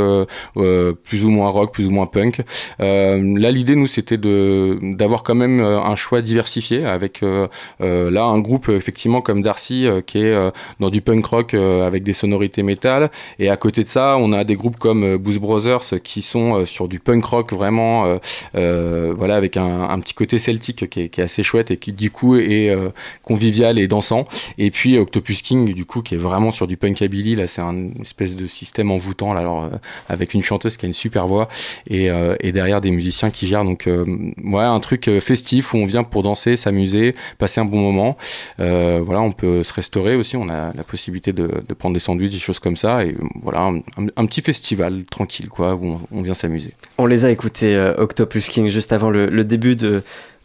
plus 1.04 1.24
ou 1.24 1.30
moins 1.30 1.50
rock, 1.50 1.72
plus 1.72 1.86
ou 1.86 1.92
moins 1.92 2.06
punk. 2.06 2.40
Là, 2.80 3.50
l'idée, 3.52 3.76
nous, 3.76 3.86
c'était 3.86 4.18
d'avoir 4.18 5.22
quand 5.22 5.36
même 5.36 5.60
un 5.60 5.94
choix 5.94 6.20
diversifié 6.20 6.84
avec 6.84 7.22
là 7.22 8.22
un 8.24 8.38
groupe 8.40 8.70
effectivement 8.70 9.20
comme 9.20 9.42
Darcy 9.42 9.86
qui 10.06 10.18
est 10.18 10.52
dans 10.80 10.90
du 10.90 11.00
punk 11.00 11.24
rock 11.26 11.54
avec 11.54 12.02
des 12.02 12.12
sonorités 12.12 12.64
métal. 12.64 13.10
Et 13.38 13.50
à 13.50 13.56
côté 13.56 13.84
de 13.84 13.88
ça, 13.88 14.16
on 14.18 14.32
a 14.32 14.42
des 14.44 14.56
groupes 14.56 14.78
comme 14.78 15.16
Blues 15.16 15.38
Brothers 15.38 16.02
qui 16.02 16.22
sont 16.22 16.66
sur 16.66 16.88
du 16.88 16.98
punk 16.98 17.24
rock 17.24 17.51
vraiment, 17.52 18.06
euh, 18.06 18.18
euh, 18.54 19.14
voilà, 19.16 19.36
avec 19.36 19.56
un, 19.56 19.98
petit 20.00 20.14
côté 20.14 20.38
celtique 20.38 20.88
qui 20.88 21.00
est, 21.00 21.18
assez 21.18 21.42
chouette 21.42 21.70
et 21.70 21.76
qui 21.76 21.92
du 21.92 22.10
coup 22.10 22.36
est 22.36 22.70
euh, 22.70 22.90
convivial 23.22 23.78
et 23.78 23.86
dansant. 23.86 24.24
Et 24.58 24.70
puis 24.70 24.98
Octopus 24.98 25.42
King, 25.42 25.72
du 25.72 25.84
coup, 25.84 26.02
qui 26.02 26.14
est 26.14 26.18
vraiment 26.18 26.50
sur 26.50 26.66
du 26.66 26.76
punkabilly. 26.76 27.36
Là, 27.36 27.46
c'est 27.46 27.62
un 27.62 27.90
espèce 28.00 28.36
de 28.36 28.46
système 28.46 28.90
envoûtant, 28.90 29.32
alors, 29.32 29.70
avec 30.08 30.34
une 30.34 30.42
chanteuse 30.42 30.76
qui 30.76 30.86
a 30.86 30.88
une 30.88 30.94
super 30.94 31.26
voix 31.26 31.48
et, 31.88 32.08
et 32.40 32.52
derrière 32.52 32.80
des 32.80 32.90
musiciens 32.90 33.30
qui 33.30 33.46
gèrent. 33.46 33.64
Donc, 33.64 33.86
ouais, 33.86 34.62
un 34.62 34.80
truc 34.80 35.10
festif 35.20 35.74
où 35.74 35.78
on 35.78 35.86
vient 35.86 36.04
pour 36.04 36.22
danser, 36.22 36.56
s'amuser, 36.56 37.14
passer 37.38 37.60
un 37.60 37.64
bon 37.64 37.80
moment. 37.80 38.16
Voilà, 38.58 39.20
on 39.20 39.32
peut 39.32 39.62
se 39.62 39.72
restaurer 39.72 40.16
aussi. 40.16 40.36
On 40.36 40.48
a 40.48 40.72
la 40.74 40.84
possibilité 40.84 41.32
de, 41.32 41.46
prendre 41.78 41.94
des 41.94 42.00
sandwichs, 42.00 42.32
des 42.32 42.38
choses 42.38 42.58
comme 42.58 42.76
ça. 42.76 43.04
Et 43.04 43.14
voilà, 43.42 43.70
un, 44.16 44.26
petit 44.26 44.40
festival 44.40 45.04
tranquille, 45.10 45.48
quoi, 45.48 45.74
où 45.74 45.84
on, 45.84 46.00
on 46.12 46.22
vient 46.22 46.34
s'amuser. 46.34 46.72
On 46.98 47.06
les 47.06 47.24
a 47.24 47.30
écoutés, 47.32 47.74
euh, 47.76 47.94
Octopus 47.98 48.48
King, 48.48 48.68
juste 48.68 48.92
avant 48.92 49.10
le, 49.10 49.28
début 49.44 49.74
de, 49.76 50.02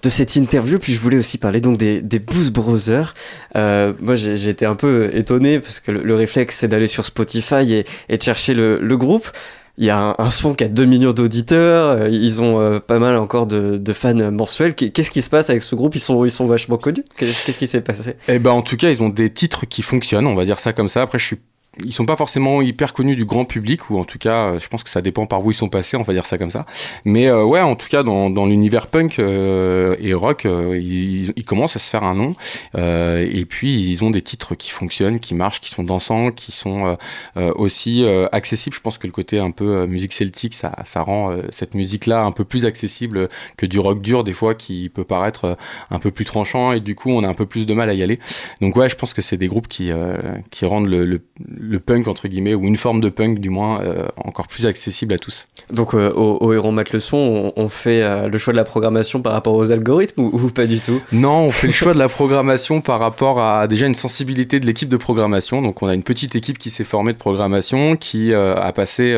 cette 0.09 0.35
interview. 0.35 0.79
Puis 0.79 0.93
je 0.93 0.99
voulais 0.99 1.17
aussi 1.17 1.37
parler 1.37 1.61
donc 1.61 1.77
des, 1.77 2.01
des 2.01 2.19
Blues 2.19 2.49
Brothers. 2.51 3.13
Euh, 3.55 3.93
moi, 3.99 4.15
été 4.49 4.65
un 4.65 4.75
peu 4.75 5.09
étonné 5.13 5.59
parce 5.59 5.79
que 5.79 5.91
le, 5.91 6.01
le 6.03 6.15
réflexe, 6.15 6.57
c'est 6.57 6.67
d'aller 6.67 6.87
sur 6.87 7.05
Spotify 7.05 7.83
et, 8.09 8.17
de 8.17 8.21
chercher 8.21 8.53
le, 8.53 8.79
groupe. 8.97 9.27
Il 9.79 9.85
y 9.85 9.91
a 9.91 10.15
un, 10.17 10.29
son 10.31 10.55
qui 10.55 10.63
a 10.63 10.69
2 10.69 10.85
millions 10.85 11.13
d'auditeurs. 11.13 11.89
euh, 12.01 12.09
Ils 12.09 12.41
ont 12.41 12.79
pas 12.79 12.97
mal 12.97 13.15
encore 13.17 13.45
de, 13.45 13.77
de 13.77 13.93
fans 13.93 14.31
mensuels. 14.31 14.73
Qu'est- 14.73 14.89
Qu'est-ce 14.89 15.11
qui 15.11 15.21
se 15.21 15.29
passe 15.29 15.49
avec 15.51 15.61
ce 15.61 15.75
groupe? 15.75 15.95
Ils 15.95 15.99
sont, 15.99 16.25
ils 16.25 16.31
sont 16.31 16.45
vachement 16.47 16.77
connus. 16.77 17.03
Qu'est- 17.15 17.45
Qu'est-ce 17.45 17.59
qui 17.59 17.67
s'est 17.67 17.81
passé? 17.81 18.15
Eh 18.27 18.39
ben, 18.39 18.51
en 18.51 18.63
tout 18.63 18.75
cas, 18.77 18.89
ils 18.89 19.03
ont 19.03 19.09
des 19.09 19.29
titres 19.31 19.65
qui 19.67 19.83
fonctionnent, 19.83 20.25
on 20.25 20.33
va 20.35 20.45
dire 20.45 20.59
ça 20.59 20.73
comme 20.73 20.89
ça. 20.89 21.03
Après, 21.03 21.19
je 21.19 21.25
suis 21.25 21.37
ils 21.83 21.93
sont 21.93 22.05
pas 22.05 22.15
forcément 22.15 22.61
hyper 22.61 22.93
connus 22.93 23.15
du 23.15 23.25
grand 23.25 23.45
public, 23.45 23.89
ou 23.89 23.99
en 23.99 24.05
tout 24.05 24.17
cas, 24.17 24.51
euh, 24.51 24.59
je 24.59 24.67
pense 24.67 24.83
que 24.83 24.89
ça 24.89 25.01
dépend 25.01 25.25
par 25.25 25.43
où 25.45 25.51
ils 25.51 25.55
sont 25.55 25.69
passés, 25.69 25.97
on 25.97 26.03
va 26.03 26.13
dire 26.13 26.25
ça 26.25 26.37
comme 26.37 26.49
ça. 26.49 26.65
Mais 27.05 27.27
euh, 27.27 27.43
ouais, 27.43 27.61
en 27.61 27.75
tout 27.75 27.87
cas, 27.87 28.03
dans, 28.03 28.45
l'univers 28.45 28.87
punk 28.87 29.19
euh, 29.19 29.95
et 29.99 30.13
rock, 30.13 30.45
ils, 30.45 31.33
commencent 31.45 31.75
à 31.75 31.79
se 31.79 31.89
faire 31.89 32.03
un 32.03 32.15
nom. 32.15 32.33
Et 32.75 33.45
puis, 33.45 33.89
ils 33.89 34.03
ont 34.03 34.09
des 34.09 34.21
titres 34.21 34.55
qui 34.55 34.69
fonctionnent, 34.69 35.19
qui 35.19 35.33
marchent, 35.33 35.59
qui 35.59 35.69
sont 35.69 35.83
dansants, 35.83 36.31
qui 36.31 36.51
sont 36.51 36.97
aussi 37.35 38.05
accessibles. 38.31 38.75
Je 38.75 38.81
pense 38.81 38.97
que 38.97 39.07
le 39.07 39.13
côté 39.13 39.39
un 39.39 39.51
peu 39.51 39.85
musique 39.85 40.13
celtique, 40.13 40.53
ça, 40.53 40.73
rend 40.95 41.37
cette 41.51 41.73
musique-là 41.73 42.21
un 42.23 42.31
peu 42.31 42.43
plus 42.43 42.65
accessible 42.65 43.29
que 43.55 43.65
du 43.65 43.79
rock 43.79 44.01
dur, 44.01 44.23
des 44.23 44.33
fois, 44.33 44.55
qui 44.55 44.89
peut 44.89 45.05
paraître 45.05 45.57
un 45.89 45.99
peu 45.99 46.11
plus 46.11 46.25
tranchant, 46.25 46.73
et 46.73 46.79
du 46.79 46.95
coup, 46.95 47.11
on 47.11 47.23
a 47.23 47.27
un 47.27 47.33
peu 47.33 47.45
plus 47.45 47.65
de 47.65 47.73
mal 47.73 47.89
à 47.89 47.93
y 47.93 48.03
aller. 48.03 48.19
Donc 48.61 48.75
ouais, 48.75 48.89
je 48.89 48.95
pense 48.95 49.13
que 49.13 49.21
c'est 49.21 49.37
des 49.37 49.47
groupes 49.47 49.67
qui, 49.67 49.91
rendent 50.63 50.87
le, 50.87 51.21
le 51.67 51.79
punk 51.79 52.07
entre 52.07 52.27
guillemets 52.27 52.53
ou 52.53 52.63
une 52.63 52.77
forme 52.77 53.01
de 53.01 53.09
punk 53.09 53.39
du 53.39 53.49
moins 53.49 53.81
euh, 53.81 54.07
encore 54.17 54.47
plus 54.47 54.65
accessible 54.65 55.13
à 55.13 55.17
tous. 55.17 55.47
Donc 55.71 55.93
euh, 55.93 56.11
au, 56.13 56.37
au 56.37 56.53
Héros 56.53 56.71
Mat 56.71 56.91
Leçon, 56.91 57.17
on, 57.55 57.63
on 57.63 57.69
fait 57.69 58.01
euh, 58.01 58.27
le 58.27 58.37
choix 58.37 58.53
de 58.53 58.57
la 58.57 58.63
programmation 58.63 59.21
par 59.21 59.33
rapport 59.33 59.55
aux 59.55 59.71
algorithmes 59.71 60.21
ou, 60.21 60.29
ou 60.33 60.49
pas 60.49 60.65
du 60.65 60.79
tout? 60.79 61.01
Non, 61.11 61.39
on 61.47 61.51
fait 61.51 61.67
le 61.67 61.73
choix 61.73 61.93
de 61.93 61.99
la 61.99 62.09
programmation 62.09 62.81
par 62.81 62.99
rapport 62.99 63.39
à 63.39 63.67
déjà 63.67 63.85
une 63.85 63.95
sensibilité 63.95 64.59
de 64.59 64.65
l'équipe 64.65 64.89
de 64.89 64.97
programmation. 64.97 65.61
Donc 65.61 65.81
on 65.81 65.87
a 65.87 65.93
une 65.93 66.03
petite 66.03 66.35
équipe 66.35 66.57
qui 66.57 66.69
s'est 66.69 66.83
formée 66.83 67.13
de 67.13 67.17
programmation, 67.17 67.95
qui 67.95 68.33
a 68.33 68.71
passé 68.71 69.15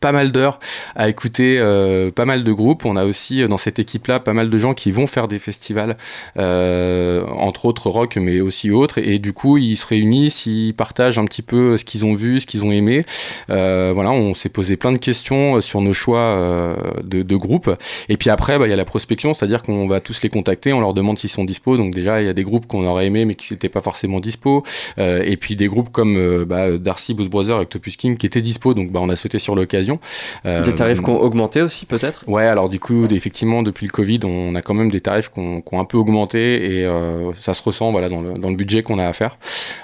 pas 0.00 0.12
mal 0.12 0.32
d'heures 0.32 0.60
à 0.94 1.08
écouter 1.08 1.58
euh, 1.58 2.10
pas 2.10 2.24
mal 2.24 2.44
de 2.44 2.52
groupes. 2.52 2.84
On 2.84 2.96
a 2.96 3.04
aussi 3.04 3.42
euh, 3.42 3.48
dans 3.48 3.56
cette 3.56 3.78
équipe-là 3.78 4.20
pas 4.20 4.32
mal 4.32 4.50
de 4.50 4.58
gens 4.58 4.74
qui 4.74 4.90
vont 4.90 5.06
faire 5.06 5.28
des 5.28 5.38
festivals, 5.38 5.96
euh, 6.38 7.24
entre 7.26 7.64
autres 7.64 7.90
rock, 7.90 8.16
mais 8.16 8.40
aussi 8.40 8.70
autres. 8.70 8.98
Et 8.98 9.18
du 9.18 9.32
coup, 9.32 9.58
ils 9.58 9.76
se 9.76 9.86
réunissent, 9.86 10.46
ils 10.46 10.72
partagent 10.72 11.18
un 11.18 11.24
petit 11.24 11.42
peu 11.42 11.76
ce 11.76 11.84
qu'ils 11.84 12.04
ont 12.04 12.14
vu, 12.14 12.40
ce 12.40 12.46
qu'ils 12.46 12.64
ont 12.64 12.72
aimé. 12.72 13.04
Voilà, 13.48 14.10
on 14.12 14.34
s'est 14.34 14.48
posé 14.48 14.76
plein 14.76 14.92
de 14.92 14.98
questions 14.98 15.60
sur 15.60 15.80
nos 15.80 15.92
choix 15.92 16.76
de, 17.02 17.36
groupes. 17.36 17.70
Et 18.08 18.16
puis 18.16 18.30
après, 18.30 18.58
bah, 18.58 18.66
il 18.66 18.70
y 18.70 18.72
a 18.72 18.76
la 18.76 18.84
prospection, 18.84 19.34
c'est-à-dire 19.34 19.62
qu'on 19.62 19.86
va 19.86 20.00
tous 20.00 20.22
les 20.22 20.28
contacter, 20.28 20.72
on 20.72 20.80
leur 20.80 20.94
demande 20.94 21.18
s'ils 21.18 21.30
sont 21.30 21.44
dispo. 21.44 21.76
Donc 21.76 21.94
déjà, 21.94 22.20
il 22.20 22.26
y 22.26 22.28
a 22.28 22.32
des 22.32 22.42
groupes 22.42 22.66
qu'on 22.66 22.84
aurait 22.84 23.06
aimé, 23.06 23.24
mais 23.24 23.34
qui 23.34 23.52
n'étaient 23.52 23.68
pas 23.68 23.80
forcément 23.80 24.20
dispo. 24.20 24.62
Et 24.98 25.36
puis 25.36 25.56
des 25.56 25.66
groupes 25.66 25.90
comme 25.90 26.44
bah, 26.44 26.76
Darcy, 26.78 27.14
Blues 27.14 27.28
Brothers, 27.28 27.58
Octopus 27.58 27.96
King, 27.96 28.16
qui 28.16 28.26
étaient 28.26 28.42
dispo. 28.42 28.74
Donc 28.74 28.90
bah, 28.90 29.00
on 29.02 29.08
a 29.08 29.16
sauté 29.16 29.38
sur 29.38 29.54
l'occasion. 29.54 29.87
Euh, 30.46 30.62
Des 30.62 30.74
tarifs 30.74 31.00
qui 31.02 31.10
ont 31.10 31.20
augmenté 31.20 31.62
aussi 31.62 31.86
peut-être? 31.86 32.24
Ouais, 32.26 32.46
alors 32.46 32.68
du 32.68 32.78
coup, 32.78 33.06
effectivement, 33.06 33.62
depuis 33.62 33.86
le 33.86 33.92
Covid, 33.92 34.20
on 34.24 34.54
a 34.54 34.62
quand 34.62 34.74
même 34.74 34.90
des 34.90 35.00
tarifs 35.00 35.30
qui 35.30 35.40
ont, 35.40 35.62
un 35.72 35.84
peu 35.84 35.96
augmenté 35.96 36.78
et 36.78 36.84
euh, 36.84 37.32
ça 37.34 37.54
se 37.54 37.62
ressent 37.62 37.90
voilà, 37.92 38.08
dans, 38.08 38.20
le, 38.20 38.34
dans 38.38 38.50
le 38.50 38.56
budget 38.56 38.82
qu'on 38.82 38.98
a 38.98 39.06
à 39.06 39.12
faire. 39.12 39.38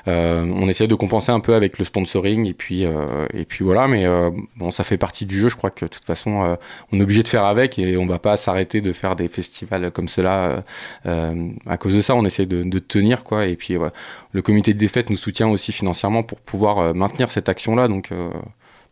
Euh, 0.08 0.44
on 0.54 0.68
essaie 0.68 0.86
de 0.86 0.94
compenser 0.94 1.32
un 1.32 1.40
peu 1.40 1.54
avec 1.54 1.78
le 1.78 1.84
sponsoring 1.84 2.46
et 2.46 2.54
puis, 2.54 2.84
euh, 2.84 3.26
et 3.32 3.44
puis 3.44 3.64
voilà, 3.64 3.86
mais 3.88 4.04
euh, 4.06 4.30
bon, 4.56 4.70
ça 4.70 4.84
fait 4.84 4.98
partie 4.98 5.26
du 5.26 5.38
jeu. 5.38 5.48
Je 5.48 5.56
crois 5.56 5.70
que 5.70 5.84
de 5.84 5.90
toute 5.90 6.04
façon, 6.04 6.42
euh, 6.42 6.56
on 6.92 6.98
est 6.98 7.02
obligé 7.02 7.22
de 7.22 7.28
faire 7.28 7.44
avec 7.44 7.78
et 7.78 7.96
on 7.96 8.06
va 8.06 8.18
pas 8.18 8.36
s'arrêter 8.36 8.80
de 8.80 8.92
faire 8.92 9.16
des 9.16 9.28
festivals 9.28 9.90
comme 9.90 10.08
cela. 10.08 10.44
euh, 10.44 10.60
euh, 11.06 11.48
à 11.66 11.76
cause 11.76 11.94
de 11.94 12.00
ça, 12.00 12.14
on 12.14 12.24
essaie 12.24 12.46
de, 12.46 12.62
de 12.62 12.78
tenir 12.78 13.24
quoi. 13.24 13.46
Et 13.46 13.56
puis, 13.56 13.76
ouais, 13.76 13.90
le 14.32 14.42
comité 14.42 14.74
des 14.74 14.88
fêtes 14.88 15.10
nous 15.10 15.16
soutient 15.16 15.48
aussi 15.48 15.72
financièrement 15.72 16.22
pour 16.22 16.40
pouvoir 16.40 16.78
euh, 16.78 16.92
maintenir 16.92 17.30
cette 17.30 17.48
action-là. 17.48 17.88
Donc, 17.88 18.10
euh, 18.12 18.30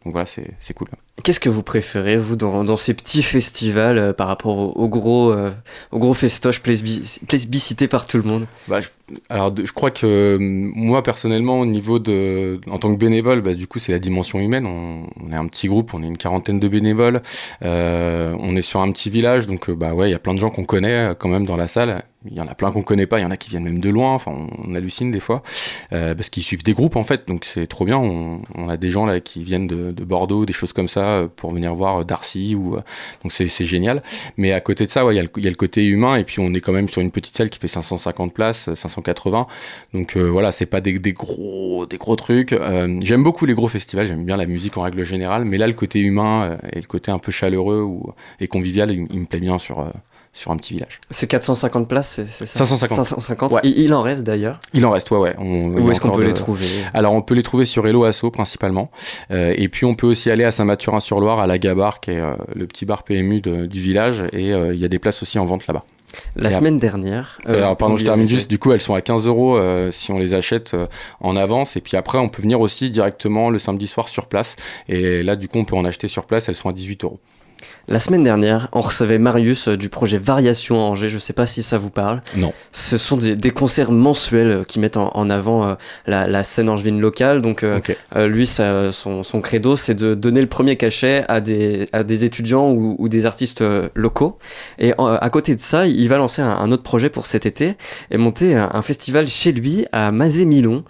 donc 0.04 0.12
voilà, 0.12 0.26
c'est 0.26 0.50
c'est 0.60 0.74
cool. 0.74 0.88
Qu'est-ce 1.22 1.40
que 1.40 1.50
vous 1.50 1.62
préférez, 1.62 2.16
vous, 2.16 2.36
dans, 2.36 2.64
dans 2.64 2.74
ces 2.74 2.94
petits 2.94 3.22
festivals 3.22 3.98
euh, 3.98 4.12
par 4.12 4.26
rapport 4.26 4.58
aux 4.58 4.72
au 4.72 4.88
gros, 4.88 5.30
euh, 5.32 5.50
au 5.92 5.98
gros 5.98 6.14
festoches 6.14 6.60
plébisci- 6.60 7.24
plébiscités 7.26 7.86
par 7.86 8.06
tout 8.06 8.16
le 8.16 8.24
monde? 8.24 8.46
Bah, 8.66 8.80
je, 8.80 8.88
alors, 9.28 9.54
je 9.56 9.70
crois 9.72 9.90
que 9.90 10.06
euh, 10.06 10.38
moi, 10.40 11.02
personnellement, 11.02 11.60
au 11.60 11.66
niveau 11.66 11.98
de. 11.98 12.60
En 12.68 12.78
tant 12.78 12.92
que 12.92 12.98
bénévole, 12.98 13.42
bah, 13.42 13.54
du 13.54 13.66
coup, 13.66 13.78
c'est 13.78 13.92
la 13.92 13.98
dimension 14.00 14.40
humaine. 14.40 14.66
On, 14.66 15.06
on 15.20 15.30
est 15.30 15.36
un 15.36 15.46
petit 15.46 15.68
groupe, 15.68 15.94
on 15.94 16.02
est 16.02 16.06
une 16.08 16.16
quarantaine 16.16 16.58
de 16.58 16.68
bénévoles. 16.68 17.22
Euh, 17.62 18.34
on 18.40 18.56
est 18.56 18.62
sur 18.62 18.80
un 18.80 18.90
petit 18.90 19.10
village, 19.10 19.46
donc, 19.46 19.70
bah 19.70 19.92
ouais, 19.94 20.08
il 20.08 20.12
y 20.12 20.16
a 20.16 20.18
plein 20.18 20.34
de 20.34 20.40
gens 20.40 20.50
qu'on 20.50 20.64
connaît 20.64 21.12
quand 21.18 21.28
même 21.28 21.46
dans 21.46 21.56
la 21.56 21.68
salle. 21.68 22.04
Il 22.26 22.34
y 22.34 22.40
en 22.40 22.46
a 22.46 22.54
plein 22.54 22.70
qu'on 22.70 22.82
connaît 22.82 23.06
pas, 23.06 23.18
il 23.18 23.22
y 23.22 23.24
en 23.24 23.30
a 23.30 23.36
qui 23.36 23.50
viennent 23.50 23.64
même 23.64 23.80
de 23.80 23.88
loin. 23.90 24.14
Enfin, 24.14 24.32
on, 24.32 24.74
hallucine 24.74 25.10
des 25.10 25.20
fois. 25.20 25.42
Euh, 25.92 26.14
parce 26.14 26.30
qu'ils 26.30 26.42
suivent 26.42 26.62
des 26.62 26.72
groupes, 26.72 26.96
en 26.96 27.04
fait. 27.04 27.26
Donc, 27.26 27.44
c'est 27.44 27.66
trop 27.66 27.84
bien. 27.84 27.98
On, 27.98 28.68
a 28.68 28.76
des 28.76 28.90
gens 28.90 29.06
là 29.06 29.20
qui 29.20 29.42
viennent 29.42 29.66
de, 29.66 29.90
de 29.90 30.04
Bordeaux, 30.04 30.46
des 30.46 30.52
choses 30.52 30.72
comme 30.72 30.88
ça, 30.88 31.04
euh, 31.04 31.28
pour 31.28 31.52
venir 31.52 31.74
voir 31.74 32.00
euh, 32.00 32.04
Darcy. 32.04 32.54
Ou, 32.54 32.76
donc, 33.22 33.32
c'est 33.32 33.48
génial. 33.64 34.02
Mais 34.36 34.52
à 34.52 34.60
côté 34.60 34.86
de 34.86 34.90
ça, 34.90 35.04
il 35.10 35.16
y, 35.16 35.18
a 35.18 35.22
le- 35.22 35.54
côté 35.54 35.84
humain. 35.84 36.16
Et 36.16 36.24
puis, 36.24 36.40
on 36.40 36.54
est 36.54 36.60
quand 36.60 36.72
même 36.72 36.88
sur 36.88 37.02
une 37.02 37.10
petite 37.10 37.36
salle 37.36 37.50
qui 37.50 37.58
fait 37.58 37.68
550 37.68 38.32
places, 38.32 38.68
euh, 38.68 38.74
580. 38.74 39.46
Donc 39.94 40.16
euh, 40.16 40.22
voilà, 40.28 40.52
c'est 40.52 40.66
pas 40.66 40.80
des, 40.80 40.94
gros, 41.12 41.86
des 41.86 41.98
gros 41.98 42.16
trucs. 42.16 42.54
J'aime 43.00 43.22
beaucoup 43.22 43.46
les 43.46 43.54
gros 43.54 43.68
festivals, 43.68 44.06
j'aime 44.06 44.24
bien 44.24 44.36
la 44.36 44.46
musique 44.46 44.76
en 44.76 44.82
règle 44.82 45.04
générale, 45.04 45.44
mais 45.44 45.58
là 45.58 45.66
le 45.66 45.72
côté 45.72 46.00
humain 46.00 46.58
et 46.72 46.80
le 46.80 46.86
côté 46.86 47.10
un 47.10 47.18
peu 47.18 47.32
chaleureux 47.32 47.82
ou, 47.82 48.12
et 48.40 48.48
convivial, 48.48 48.90
il, 48.90 49.06
il 49.10 49.20
me 49.20 49.26
plaît 49.26 49.40
bien 49.40 49.58
sur, 49.58 49.86
sur 50.34 50.50
un 50.50 50.56
petit 50.56 50.72
village. 50.74 50.98
C'est 51.10 51.26
450 51.26 51.86
places, 51.88 52.20
c'est 52.26 52.46
ça? 52.46 52.46
550. 52.46 53.04
550. 53.04 53.52
Ouais. 53.52 53.60
Il, 53.64 53.78
il 53.78 53.94
en 53.94 54.00
reste 54.00 54.22
d'ailleurs? 54.22 54.58
Il 54.72 54.84
en 54.86 54.90
reste, 54.90 55.10
ouais, 55.10 55.18
ouais. 55.18 55.34
On- 55.38 55.68
Où 55.74 55.90
est-ce 55.90 56.00
qu'on 56.00 56.10
peut 56.10 56.22
de- 56.22 56.28
les 56.28 56.34
trouver? 56.34 56.66
Alors 56.94 57.12
on 57.12 57.20
peut 57.22 57.34
les 57.34 57.42
trouver 57.42 57.66
sur 57.66 57.86
Hello 57.86 58.04
Asso 58.04 58.30
principalement, 58.32 58.90
Euh, 59.30 59.54
et 59.56 59.68
puis 59.68 59.84
on 59.84 59.94
peut 59.94 60.06
aussi 60.06 60.30
aller 60.30 60.44
à 60.44 60.50
Saint-Mathurin-sur-Loire, 60.52 61.38
à 61.38 61.46
la 61.46 61.58
Gabar, 61.58 62.00
qui 62.00 62.12
est 62.12 62.20
euh, 62.20 62.34
le 62.54 62.66
petit 62.66 62.86
bar 62.86 63.02
PMU 63.02 63.40
de- 63.42 63.66
du 63.66 63.80
village, 63.80 64.24
et 64.32 64.52
euh, 64.54 64.74
il 64.74 64.80
y 64.80 64.84
a 64.84 64.88
des 64.88 64.98
places 64.98 65.22
aussi 65.22 65.38
en 65.38 65.44
vente 65.44 65.66
là-bas. 65.66 65.84
La 66.36 66.48
Et 66.50 66.52
semaine 66.52 66.78
dernière. 66.78 67.38
alors, 67.46 67.74
pardon, 67.76 67.96
je 67.96 68.04
termine 68.04 68.28
juste. 68.28 68.48
Du 68.48 68.58
coup, 68.58 68.72
elles 68.72 68.82
sont 68.82 68.92
à 68.94 69.00
15 69.00 69.26
euros 69.26 69.58
si 69.92 70.12
on 70.12 70.18
les 70.18 70.34
achète 70.34 70.76
en 71.20 71.36
avance. 71.36 71.74
Et 71.76 71.80
puis 71.80 71.96
après, 71.96 72.18
on 72.18 72.28
peut 72.28 72.42
venir 72.42 72.60
aussi 72.60 72.90
directement 72.90 73.48
le 73.48 73.58
samedi 73.58 73.86
soir 73.86 74.10
sur 74.10 74.26
place. 74.26 74.56
Et 74.90 75.22
là, 75.22 75.36
du 75.36 75.48
coup, 75.48 75.56
on 75.58 75.64
peut 75.64 75.74
en 75.76 75.86
acheter 75.86 76.08
sur 76.08 76.26
place. 76.26 76.50
Elles 76.50 76.54
sont 76.54 76.68
à 76.68 76.74
18 76.74 77.04
euros. 77.04 77.18
La 77.88 77.98
semaine 77.98 78.22
dernière, 78.22 78.68
on 78.72 78.80
recevait 78.80 79.18
Marius 79.18 79.68
euh, 79.68 79.76
du 79.76 79.88
projet 79.88 80.18
Variation 80.18 80.76
à 80.80 80.84
Angers. 80.84 81.08
Je 81.08 81.18
sais 81.18 81.32
pas 81.32 81.46
si 81.46 81.62
ça 81.62 81.78
vous 81.78 81.90
parle. 81.90 82.22
Non. 82.36 82.52
Ce 82.70 82.96
sont 82.98 83.16
des, 83.16 83.34
des 83.36 83.50
concerts 83.50 83.90
mensuels 83.92 84.50
euh, 84.50 84.64
qui 84.64 84.78
mettent 84.78 84.96
en, 84.96 85.10
en 85.14 85.28
avant 85.30 85.66
euh, 85.66 85.74
la, 86.06 86.26
la 86.26 86.42
scène 86.44 86.68
angevine 86.68 87.00
locale. 87.00 87.42
Donc, 87.42 87.62
euh, 87.64 87.80
euh, 88.16 88.28
lui, 88.28 88.46
ça- 88.46 88.92
son, 88.92 89.22
son 89.22 89.40
credo, 89.40 89.76
c'est 89.76 89.94
de 89.94 90.14
donner 90.14 90.40
le 90.40 90.46
premier 90.46 90.76
cachet 90.76 91.24
à 91.28 91.40
des, 91.40 91.88
à 91.92 92.04
des 92.04 92.24
étudiants 92.24 92.70
ou, 92.70 92.94
ou 92.98 93.08
des 93.08 93.26
artistes 93.26 93.64
locaux. 93.94 94.38
Et 94.78 94.92
à 94.98 95.28
côté 95.30 95.54
de 95.56 95.60
ça, 95.60 95.86
il 95.86 96.08
va 96.08 96.16
lancer 96.16 96.40
un, 96.42 96.50
un 96.50 96.70
autre 96.72 96.82
projet 96.84 97.10
pour 97.10 97.26
cet 97.26 97.46
été 97.46 97.74
et 98.10 98.16
monter 98.16 98.54
un, 98.54 98.70
un 98.72 98.82
festival 98.82 99.28
chez 99.28 99.52
lui 99.52 99.86
à 99.92 100.10
Mazé-Milon. 100.10 100.84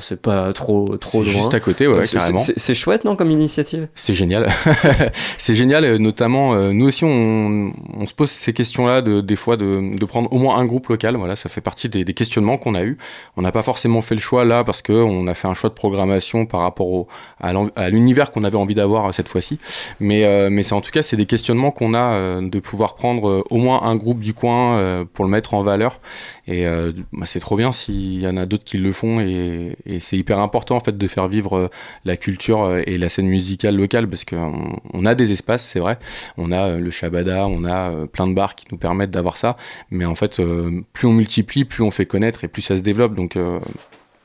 C'est 0.00 0.20
pas 0.20 0.52
trop, 0.54 0.96
trop 0.96 1.22
C'est 1.24 1.30
loin. 1.30 1.40
juste 1.40 1.54
à 1.54 1.60
côté, 1.60 1.86
ouais, 1.86 2.06
carrément. 2.06 2.38
c'est- 2.38 2.74
chouette, 2.74 3.04
non, 3.04 3.16
comme 3.16 3.30
initiative? 3.30 3.86
C'est 3.94 4.14
génial. 4.14 4.48
c'est 5.38 5.54
génial, 5.54 5.84
euh, 5.84 5.98
notamment, 6.14 6.54
euh, 6.54 6.72
nous 6.72 6.86
aussi, 6.86 7.04
on, 7.04 7.72
se 8.06 8.14
pose 8.14 8.30
ces 8.30 8.52
questions-là, 8.52 9.02
de, 9.02 9.20
des 9.20 9.34
fois, 9.34 9.56
de, 9.56 10.04
prendre 10.04 10.32
au 10.32 10.38
moins 10.38 10.56
un 10.58 10.64
groupe 10.64 10.86
local. 10.86 11.16
Voilà, 11.16 11.34
ça 11.34 11.48
fait 11.48 11.60
partie 11.60 11.88
des, 11.88 12.04
questionnements 12.14 12.56
qu'on 12.56 12.76
a 12.76 12.84
eu. 12.84 12.96
On 13.36 13.42
n'a 13.42 13.50
pas 13.50 13.64
forcément 13.64 14.00
fait 14.00 14.14
le 14.14 14.20
choix 14.20 14.44
là 14.44 14.62
parce 14.62 14.80
qu'on 14.80 15.26
a 15.26 15.34
fait 15.34 15.48
un 15.48 15.54
choix 15.54 15.70
de 15.70 15.74
programmation 15.74 16.46
par 16.46 16.60
rapport 16.60 17.06
à 17.40 17.90
l'univers 17.90 18.30
qu'on 18.30 18.44
avait 18.44 18.56
envie 18.56 18.76
d'avoir 18.76 19.06
euh, 19.06 19.12
cette 19.12 19.28
fois-ci. 19.28 19.58
Mais, 19.98 20.24
euh, 20.24 20.62
en 20.70 20.80
tout 20.80 20.92
cas, 20.92 21.02
c'est 21.02 21.16
des 21.16 21.26
questionnements 21.26 21.72
qu'on 21.72 21.94
a 21.94 22.14
euh, 22.14 22.48
de 22.48 22.60
pouvoir 22.60 22.94
prendre 22.94 23.44
au 23.50 23.56
moins 23.56 23.82
un 23.82 23.96
groupe 23.96 24.20
du 24.20 24.34
coin 24.34 25.04
pour 25.12 25.24
le 25.24 25.30
mettre 25.30 25.54
en 25.54 25.62
valeur. 25.62 26.00
Et 26.46 26.66
bah, 27.12 27.26
c'est 27.26 27.40
trop 27.40 27.56
bien 27.56 27.72
s'il 27.72 28.20
y 28.20 28.28
en 28.28 28.36
a 28.36 28.46
d'autres 28.46 28.64
qui 28.64 28.78
le 28.78 28.92
font. 28.92 29.20
Et, 29.20 29.76
c'est 30.00 30.16
hyper 30.16 30.38
important 30.38 30.76
en 30.76 30.80
fait 30.80 30.96
de 30.96 31.08
faire 31.08 31.28
vivre 31.28 31.70
la 32.04 32.16
culture 32.16 32.78
et 32.86 32.98
la 32.98 33.08
scène 33.08 33.26
musicale 33.26 33.76
locale 33.76 34.08
parce 34.08 34.24
qu'on 34.24 34.80
on 34.92 35.06
a 35.06 35.14
des 35.14 35.32
espaces, 35.32 35.64
c'est 35.64 35.80
vrai. 35.80 35.98
On 36.36 36.52
a 36.52 36.68
euh, 36.68 36.78
le 36.78 36.90
Shabada, 36.90 37.46
on 37.46 37.64
a 37.64 37.90
euh, 37.90 38.06
plein 38.06 38.26
de 38.26 38.34
bars 38.34 38.54
qui 38.54 38.66
nous 38.70 38.78
permettent 38.78 39.10
d'avoir 39.10 39.36
ça. 39.36 39.56
Mais 39.90 40.04
en 40.04 40.14
fait, 40.14 40.40
euh, 40.40 40.82
plus 40.92 41.06
on 41.06 41.12
multiplie, 41.12 41.64
plus 41.64 41.82
on 41.82 41.90
fait 41.90 42.06
connaître 42.06 42.44
et 42.44 42.48
plus 42.48 42.62
ça 42.62 42.76
se 42.76 42.82
développe. 42.82 43.14
Donc 43.14 43.38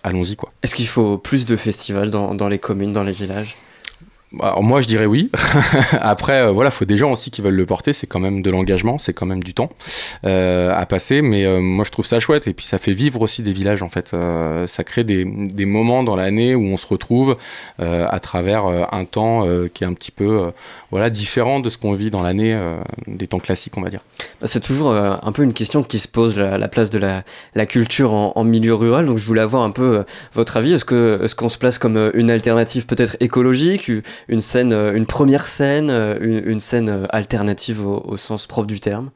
allons-y 0.03 0.35
quoi. 0.35 0.49
Est-ce 0.63 0.75
qu'il 0.75 0.87
faut 0.87 1.17
plus 1.17 1.45
de 1.45 1.55
festivals 1.55 2.11
dans, 2.11 2.33
dans 2.35 2.47
les 2.47 2.59
communes, 2.59 2.93
dans 2.93 3.03
les 3.03 3.11
villages? 3.11 3.55
Bah, 4.31 4.49
Alors 4.49 4.63
moi 4.63 4.81
je 4.81 4.87
dirais 4.87 5.07
oui. 5.07 5.31
Après 6.01 6.43
euh, 6.43 6.51
voilà, 6.51 6.69
faut 6.69 6.85
des 6.85 6.97
gens 6.97 7.11
aussi 7.11 7.31
qui 7.31 7.41
veulent 7.41 7.55
le 7.55 7.65
porter. 7.65 7.93
C'est 7.93 8.05
quand 8.05 8.19
même 8.19 8.41
de 8.41 8.51
l'engagement, 8.51 8.97
c'est 8.97 9.13
quand 9.13 9.25
même 9.25 9.41
du 9.41 9.53
temps 9.53 9.69
euh, 10.25 10.71
à 10.75 10.85
passer. 10.85 11.21
Mais 11.21 11.45
euh, 11.45 11.59
moi 11.59 11.83
je 11.83 11.91
trouve 11.91 12.05
ça 12.05 12.19
chouette 12.19 12.47
et 12.47 12.53
puis 12.53 12.65
ça 12.65 12.77
fait 12.77 12.91
vivre 12.91 13.21
aussi 13.21 13.41
des 13.41 13.53
villages 13.53 13.81
en 13.81 13.89
fait. 13.89 14.15
Ça 14.67 14.83
crée 14.83 15.03
des, 15.03 15.25
des 15.25 15.65
moments 15.65 16.03
dans 16.03 16.15
l'année 16.15 16.53
où 16.55 16.63
on 16.65 16.77
se 16.77 16.87
retrouve 16.87 17.37
à 17.79 18.19
travers 18.19 18.65
un 18.65 19.05
temps 19.05 19.45
qui 19.73 19.83
est 19.83 19.87
un 19.87 19.93
petit 19.93 20.11
peu 20.11 20.51
voilà 20.91 21.09
différent 21.09 21.59
de 21.59 21.69
ce 21.69 21.77
qu'on 21.77 21.93
vit 21.93 22.09
dans 22.09 22.21
l'année 22.21 22.53
euh, 22.53 22.77
des 23.07 23.27
temps 23.27 23.39
classiques 23.39 23.77
on 23.77 23.81
va 23.81 23.89
dire. 23.89 24.01
Bah, 24.41 24.47
C'est 24.47 24.59
toujours 24.59 24.91
euh, 24.91 25.15
un 25.21 25.31
peu 25.31 25.43
une 25.43 25.53
question 25.53 25.83
qui 25.83 25.99
se 25.99 26.07
pose, 26.07 26.37
la, 26.37 26.57
la 26.57 26.67
place 26.67 26.89
de 26.89 26.99
la, 26.99 27.65
culture 27.65 28.13
en, 28.13 28.43
milieu 28.43 28.73
rural. 28.73 29.05
Donc 29.05 29.17
je 29.17 29.25
voulais 29.25 29.41
avoir 29.41 29.63
un 29.63 29.71
peu 29.71 29.97
euh, 29.97 30.03
votre 30.33 30.57
avis. 30.57 30.73
Est-ce 30.73 30.85
que 30.85 31.21
est-ce 31.23 31.35
qu'on 31.35 31.49
se 31.49 31.57
place 31.57 31.77
comme 31.77 32.11
une 32.13 32.31
alternative 32.31 32.85
peut-être 32.85 33.17
écologique, 33.19 33.91
une 34.27 34.41
scène, 34.41 34.73
une 34.73 35.05
première 35.05 35.47
scène, 35.47 35.89
une, 36.21 36.59
scène 36.59 37.07
alternative 37.09 37.85
au 37.85 38.17
sens 38.17 38.47
propre 38.47 38.67
du 38.67 38.79
terme? 38.79 39.09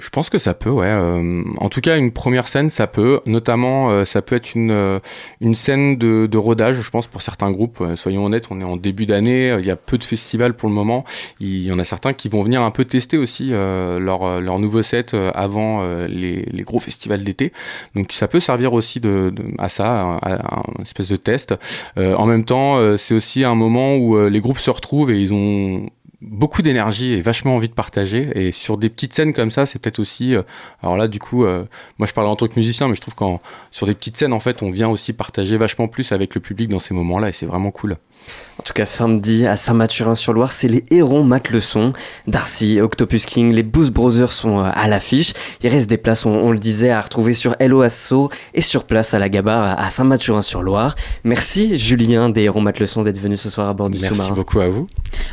Je 0.00 0.08
pense 0.08 0.30
que 0.30 0.38
ça 0.38 0.54
peut, 0.54 0.70
ouais. 0.70 0.86
Euh, 0.88 1.42
en 1.58 1.68
tout 1.68 1.80
cas, 1.82 1.98
une 1.98 2.10
première 2.10 2.48
scène, 2.48 2.70
ça 2.70 2.86
peut. 2.86 3.20
Notamment, 3.26 3.90
euh, 3.90 4.04
ça 4.06 4.22
peut 4.22 4.34
être 4.34 4.54
une, 4.54 4.70
euh, 4.70 4.98
une 5.40 5.54
scène 5.54 5.96
de, 5.98 6.26
de 6.26 6.38
rodage, 6.38 6.80
je 6.80 6.90
pense, 6.90 7.06
pour 7.06 7.20
certains 7.20 7.50
groupes. 7.50 7.84
Soyons 7.96 8.24
honnêtes, 8.24 8.46
on 8.50 8.60
est 8.60 8.64
en 8.64 8.76
début 8.76 9.04
d'année, 9.04 9.54
il 9.58 9.66
y 9.66 9.70
a 9.70 9.76
peu 9.76 9.98
de 9.98 10.04
festivals 10.04 10.54
pour 10.54 10.68
le 10.70 10.74
moment. 10.74 11.04
Il 11.38 11.62
y 11.62 11.70
en 11.70 11.78
a 11.78 11.84
certains 11.84 12.14
qui 12.14 12.28
vont 12.30 12.42
venir 12.42 12.62
un 12.62 12.70
peu 12.70 12.84
tester 12.86 13.18
aussi 13.18 13.50
leur, 13.50 14.40
leur 14.40 14.58
nouveau 14.58 14.82
set 14.82 15.14
avant 15.34 15.84
les, 16.06 16.46
les 16.50 16.62
gros 16.62 16.78
festivals 16.80 17.22
d'été. 17.22 17.52
Donc 17.94 18.12
ça 18.12 18.26
peut 18.26 18.40
servir 18.40 18.72
aussi 18.72 19.00
de, 19.00 19.30
de- 19.30 19.44
à 19.58 19.68
ça, 19.68 20.16
à, 20.22 20.34
à 20.34 20.62
une 20.78 20.82
espèce 20.82 21.08
de 21.08 21.16
test. 21.16 21.54
En 21.96 22.26
même 22.26 22.44
temps, 22.44 22.96
c'est 22.96 23.14
aussi 23.14 23.44
un 23.44 23.54
moment 23.54 23.96
où 23.96 24.18
les 24.28 24.40
groupes 24.40 24.58
se 24.58 24.70
retrouvent 24.70 25.10
et 25.10 25.20
ils 25.20 25.34
ont 25.34 25.88
beaucoup 26.22 26.62
d'énergie 26.62 27.14
et 27.14 27.20
vachement 27.20 27.56
envie 27.56 27.68
de 27.68 27.74
partager. 27.74 28.30
Et 28.34 28.50
sur 28.50 28.76
des 28.76 28.88
petites 28.88 29.14
scènes 29.14 29.32
comme 29.32 29.50
ça, 29.50 29.66
c'est 29.66 29.78
peut-être 29.78 29.98
aussi. 29.98 30.34
euh, 30.34 30.42
alors 30.82 30.96
là, 30.96 31.08
du 31.08 31.18
coup, 31.18 31.44
euh, 31.44 31.64
moi 31.98 32.06
je 32.06 32.12
parle 32.12 32.26
en 32.26 32.36
tant 32.36 32.46
que 32.46 32.54
musicien, 32.56 32.88
mais 32.88 32.94
je 32.94 33.00
trouve 33.00 33.14
qu'en 33.14 33.40
sur 33.70 33.86
des 33.86 33.94
petites 33.94 34.16
scènes, 34.16 34.32
en 34.32 34.40
fait, 34.40 34.62
on 34.62 34.70
vient 34.70 34.88
aussi 34.88 35.12
partager 35.12 35.56
vachement 35.56 35.88
plus 35.88 36.12
avec 36.12 36.34
le 36.34 36.40
public 36.40 36.68
dans 36.68 36.78
ces 36.78 36.94
moments-là, 36.94 37.28
et 37.28 37.32
c'est 37.32 37.46
vraiment 37.46 37.70
cool. 37.70 37.96
En 38.58 38.62
tout 38.62 38.74
cas, 38.74 38.84
samedi 38.84 39.46
à 39.46 39.56
Saint-Mathurin-sur-Loire, 39.56 40.52
c'est 40.52 40.68
les 40.68 40.84
Hérons 40.90 41.24
matent 41.24 41.50
le 41.50 41.60
son. 41.60 41.94
Darcy, 42.26 42.78
Octopus 42.82 43.24
King, 43.24 43.52
les 43.54 43.62
Boost 43.62 43.90
Brothers 43.90 44.34
sont 44.34 44.58
euh, 44.58 44.70
à 44.74 44.88
l'affiche. 44.88 45.32
Il 45.62 45.70
reste 45.70 45.88
des 45.88 45.96
places, 45.96 46.26
on, 46.26 46.30
on 46.30 46.52
le 46.52 46.58
disait, 46.58 46.90
à 46.90 47.00
retrouver 47.00 47.32
sur 47.32 47.56
Hello 47.58 47.80
Asso 47.80 48.28
et 48.52 48.60
sur 48.60 48.84
place 48.84 49.14
à 49.14 49.18
la 49.18 49.30
Gabarre 49.30 49.80
à 49.80 49.88
Saint-Mathurin-sur-Loire. 49.88 50.94
Merci 51.24 51.78
Julien 51.78 52.28
des 52.28 52.42
Hérons 52.42 52.60
matent 52.60 52.80
le 52.80 52.86
son 52.86 53.02
d'être 53.02 53.18
venu 53.18 53.38
ce 53.38 53.48
soir 53.48 53.68
à 53.70 53.72
bord 53.72 53.88
du 53.88 53.98
Merci 53.98 54.08
sous-marin. 54.14 54.34
beaucoup 54.34 54.60
à 54.60 54.68
vous. 54.68 54.86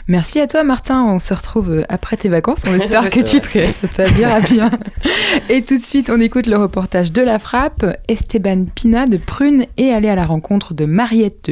Merci 0.07 0.39
à 0.39 0.47
toi 0.47 0.63
Martin, 0.77 1.05
on 1.05 1.17
se 1.17 1.33
retrouve 1.33 1.71
euh, 1.71 1.83
après 1.89 2.17
tes 2.17 2.29
vacances, 2.29 2.61
on 2.67 2.73
espère 2.75 3.09
que 3.09 3.21
tu 3.21 3.41
te 3.41 3.87
t'habillera 3.87 4.41
bien. 4.41 4.69
Et 5.49 5.63
tout 5.63 5.75
de 5.75 5.81
suite 5.81 6.11
on 6.11 6.21
écoute 6.21 6.45
le 6.45 6.55
reportage 6.55 7.11
de 7.11 7.23
la 7.23 7.39
frappe, 7.39 7.83
Esteban 8.07 8.65
Pina 8.75 9.07
de 9.07 9.17
Prune 9.17 9.65
est 9.77 9.89
allé 9.89 10.07
à 10.07 10.13
la 10.13 10.27
rencontre 10.27 10.75
de 10.75 10.85
Mariette 10.85 11.49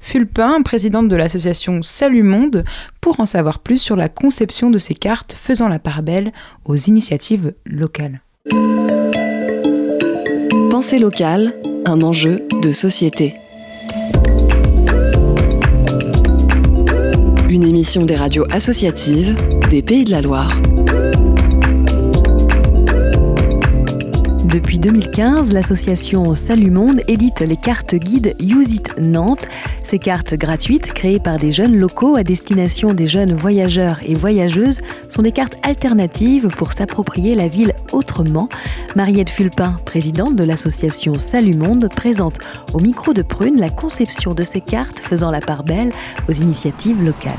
Fulpin, 0.00 0.60
présidente 0.62 1.08
de 1.08 1.14
l'association 1.14 1.82
Salut 1.84 2.24
Monde, 2.24 2.64
pour 3.00 3.20
en 3.20 3.26
savoir 3.26 3.60
plus 3.60 3.78
sur 3.80 3.94
la 3.94 4.08
conception 4.08 4.70
de 4.70 4.80
ces 4.80 4.94
cartes 4.94 5.36
faisant 5.38 5.68
la 5.68 5.78
part 5.78 6.02
belle 6.02 6.32
aux 6.64 6.74
initiatives 6.74 7.54
locales. 7.64 8.22
Pensée 10.68 10.98
locale, 10.98 11.54
un 11.84 12.02
enjeu 12.02 12.40
de 12.60 12.72
société. 12.72 13.36
Une 17.52 17.64
émission 17.64 18.06
des 18.06 18.16
radios 18.16 18.46
associatives 18.50 19.36
des 19.68 19.82
Pays 19.82 20.04
de 20.04 20.10
la 20.10 20.22
Loire. 20.22 20.58
Depuis 24.44 24.80
2015, 24.80 25.52
l'association 25.52 26.34
Salut 26.34 26.72
Monde 26.72 27.00
édite 27.06 27.40
les 27.40 27.56
cartes 27.56 27.94
guides 27.94 28.34
Use 28.40 28.74
It 28.74 28.98
Nantes. 28.98 29.46
Ces 29.84 30.00
cartes 30.00 30.34
gratuites, 30.34 30.92
créées 30.92 31.20
par 31.20 31.36
des 31.36 31.52
jeunes 31.52 31.76
locaux 31.76 32.16
à 32.16 32.24
destination 32.24 32.92
des 32.92 33.06
jeunes 33.06 33.34
voyageurs 33.34 34.00
et 34.02 34.14
voyageuses, 34.14 34.80
sont 35.08 35.22
des 35.22 35.30
cartes 35.30 35.58
alternatives 35.62 36.48
pour 36.48 36.72
s'approprier 36.72 37.36
la 37.36 37.46
ville 37.46 37.72
autrement. 37.92 38.48
Mariette 38.96 39.30
Fulpin, 39.30 39.76
présidente 39.84 40.34
de 40.34 40.42
l'association 40.42 41.18
Salut 41.20 41.54
Monde, 41.54 41.88
présente 41.94 42.38
au 42.74 42.80
micro 42.80 43.12
de 43.12 43.22
Prune 43.22 43.60
la 43.60 43.70
conception 43.70 44.34
de 44.34 44.42
ces 44.42 44.60
cartes 44.60 44.98
faisant 44.98 45.30
la 45.30 45.40
part 45.40 45.62
belle 45.62 45.92
aux 46.28 46.32
initiatives 46.32 47.00
locales. 47.00 47.38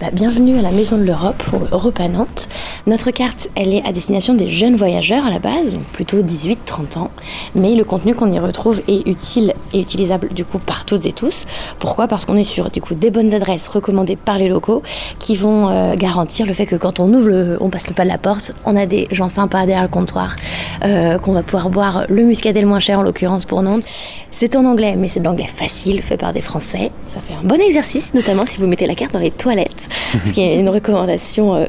Bah, 0.00 0.10
bienvenue 0.12 0.56
à 0.56 0.62
la 0.62 0.70
Maison 0.70 0.96
de 0.96 1.02
l'Europe, 1.02 1.42
Europe 1.72 1.98
à 1.98 2.06
Nantes. 2.06 2.46
Notre 2.86 3.10
carte, 3.10 3.48
elle 3.56 3.74
est 3.74 3.84
à 3.84 3.90
destination 3.90 4.32
des 4.34 4.46
jeunes 4.46 4.76
voyageurs 4.76 5.26
à 5.26 5.30
la 5.30 5.40
base, 5.40 5.74
donc 5.74 5.82
plutôt 5.82 6.22
18-30 6.22 6.98
ans. 6.98 7.10
Mais 7.56 7.74
le 7.74 7.82
contenu 7.82 8.14
qu'on 8.14 8.30
y 8.30 8.38
retrouve 8.38 8.80
est 8.86 9.08
utile 9.08 9.54
et 9.72 9.80
utilisable 9.80 10.28
du 10.32 10.44
coup 10.44 10.60
par 10.60 10.84
toutes 10.84 11.04
et 11.04 11.12
tous. 11.12 11.46
Pourquoi? 11.80 12.06
Parce 12.06 12.26
qu'on 12.26 12.36
est 12.36 12.44
sur 12.44 12.70
du 12.70 12.80
coup 12.80 12.94
des 12.94 13.10
bonnes 13.10 13.34
adresses 13.34 13.66
recommandées 13.66 14.14
par 14.14 14.38
les 14.38 14.48
locaux 14.48 14.84
qui 15.18 15.34
vont 15.34 15.68
euh, 15.68 15.96
garantir 15.96 16.46
le 16.46 16.52
fait 16.52 16.66
que 16.66 16.76
quand 16.76 17.00
on 17.00 17.12
ouvre, 17.12 17.56
on 17.60 17.68
passe 17.68 17.88
le 17.88 17.94
pas 17.94 18.04
de 18.04 18.08
la 18.08 18.18
porte, 18.18 18.52
on 18.66 18.76
a 18.76 18.86
des 18.86 19.08
gens 19.10 19.28
sympas 19.28 19.66
derrière 19.66 19.82
le 19.82 19.88
comptoir, 19.88 20.36
euh, 20.84 21.18
qu'on 21.18 21.32
va 21.32 21.42
pouvoir 21.42 21.70
boire 21.70 22.04
le 22.08 22.22
muscadet 22.22 22.60
le 22.60 22.68
moins 22.68 22.78
cher 22.78 23.00
en 23.00 23.02
l'occurrence 23.02 23.46
pour 23.46 23.62
Nantes. 23.62 23.84
C'est 24.30 24.54
en 24.54 24.64
anglais, 24.64 24.94
mais 24.96 25.08
c'est 25.08 25.18
de 25.18 25.24
l'anglais 25.24 25.48
facile, 25.52 26.00
fait 26.00 26.16
par 26.16 26.32
des 26.32 26.42
Français. 26.42 26.92
Ça 27.08 27.18
fait 27.18 27.34
un 27.34 27.44
bon 27.44 27.60
exercice, 27.60 28.14
notamment 28.14 28.46
si 28.46 28.58
vous 28.58 28.68
mettez 28.68 28.86
la 28.86 28.94
carte 28.94 29.12
dans 29.12 29.18
les 29.18 29.32
toilettes, 29.32 29.87
ce 29.90 30.32
qui 30.32 30.40
est 30.40 30.58
une 30.58 30.68
recommandation 30.68 31.54
euh, 31.54 31.66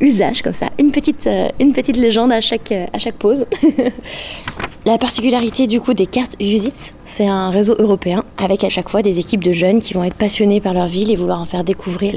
usage 0.00 0.42
comme 0.42 0.52
ça. 0.52 0.70
Une 0.78 0.92
petite, 0.92 1.26
euh, 1.26 1.48
légende 1.94 2.32
à 2.32 2.40
chaque, 2.40 2.72
euh, 2.72 2.86
pause. 3.18 3.46
La 4.84 4.98
particularité 4.98 5.68
du 5.68 5.80
coup 5.80 5.94
des 5.94 6.06
cartes 6.06 6.34
Usit, 6.40 6.92
c'est 7.04 7.28
un 7.28 7.50
réseau 7.50 7.76
européen 7.78 8.24
avec 8.36 8.64
à 8.64 8.68
chaque 8.68 8.88
fois 8.88 9.02
des 9.02 9.20
équipes 9.20 9.44
de 9.44 9.52
jeunes 9.52 9.78
qui 9.78 9.94
vont 9.94 10.02
être 10.02 10.16
passionnés 10.16 10.60
par 10.60 10.74
leur 10.74 10.88
ville 10.88 11.12
et 11.12 11.14
vouloir 11.14 11.40
en 11.40 11.44
faire 11.44 11.62
découvrir 11.62 12.14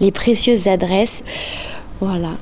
les 0.00 0.10
précieuses 0.10 0.68
adresses. 0.68 1.22
Voilà. 2.02 2.32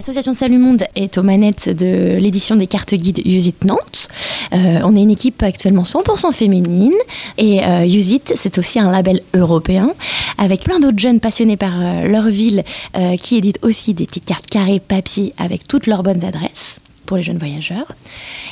L'association 0.00 0.32
Salut 0.32 0.56
Monde 0.56 0.84
est 0.96 1.18
aux 1.18 1.22
manettes 1.22 1.68
de 1.68 2.16
l'édition 2.16 2.56
des 2.56 2.66
cartes 2.66 2.94
guides 2.94 3.20
Usit 3.26 3.66
Nantes. 3.66 4.08
Euh, 4.54 4.80
on 4.82 4.96
est 4.96 5.02
une 5.02 5.10
équipe 5.10 5.42
actuellement 5.42 5.82
100% 5.82 6.32
féminine 6.32 6.94
et 7.36 7.62
euh, 7.62 7.84
Usit, 7.84 8.32
c'est 8.34 8.56
aussi 8.56 8.78
un 8.78 8.90
label 8.90 9.20
européen 9.34 9.92
avec 10.38 10.62
plein 10.62 10.80
d'autres 10.80 10.98
jeunes 10.98 11.20
passionnés 11.20 11.58
par 11.58 11.72
euh, 11.78 12.08
leur 12.08 12.28
ville 12.30 12.64
qui 13.20 13.36
éditent 13.36 13.58
aussi 13.60 13.92
des 13.92 14.06
petites 14.06 14.24
cartes 14.24 14.46
carrées 14.46 14.80
papier 14.80 15.34
avec 15.36 15.68
toutes 15.68 15.86
leurs 15.86 16.02
bonnes 16.02 16.24
adresses 16.24 16.80
pour 17.10 17.16
les 17.16 17.24
jeunes 17.24 17.38
voyageurs. 17.38 17.90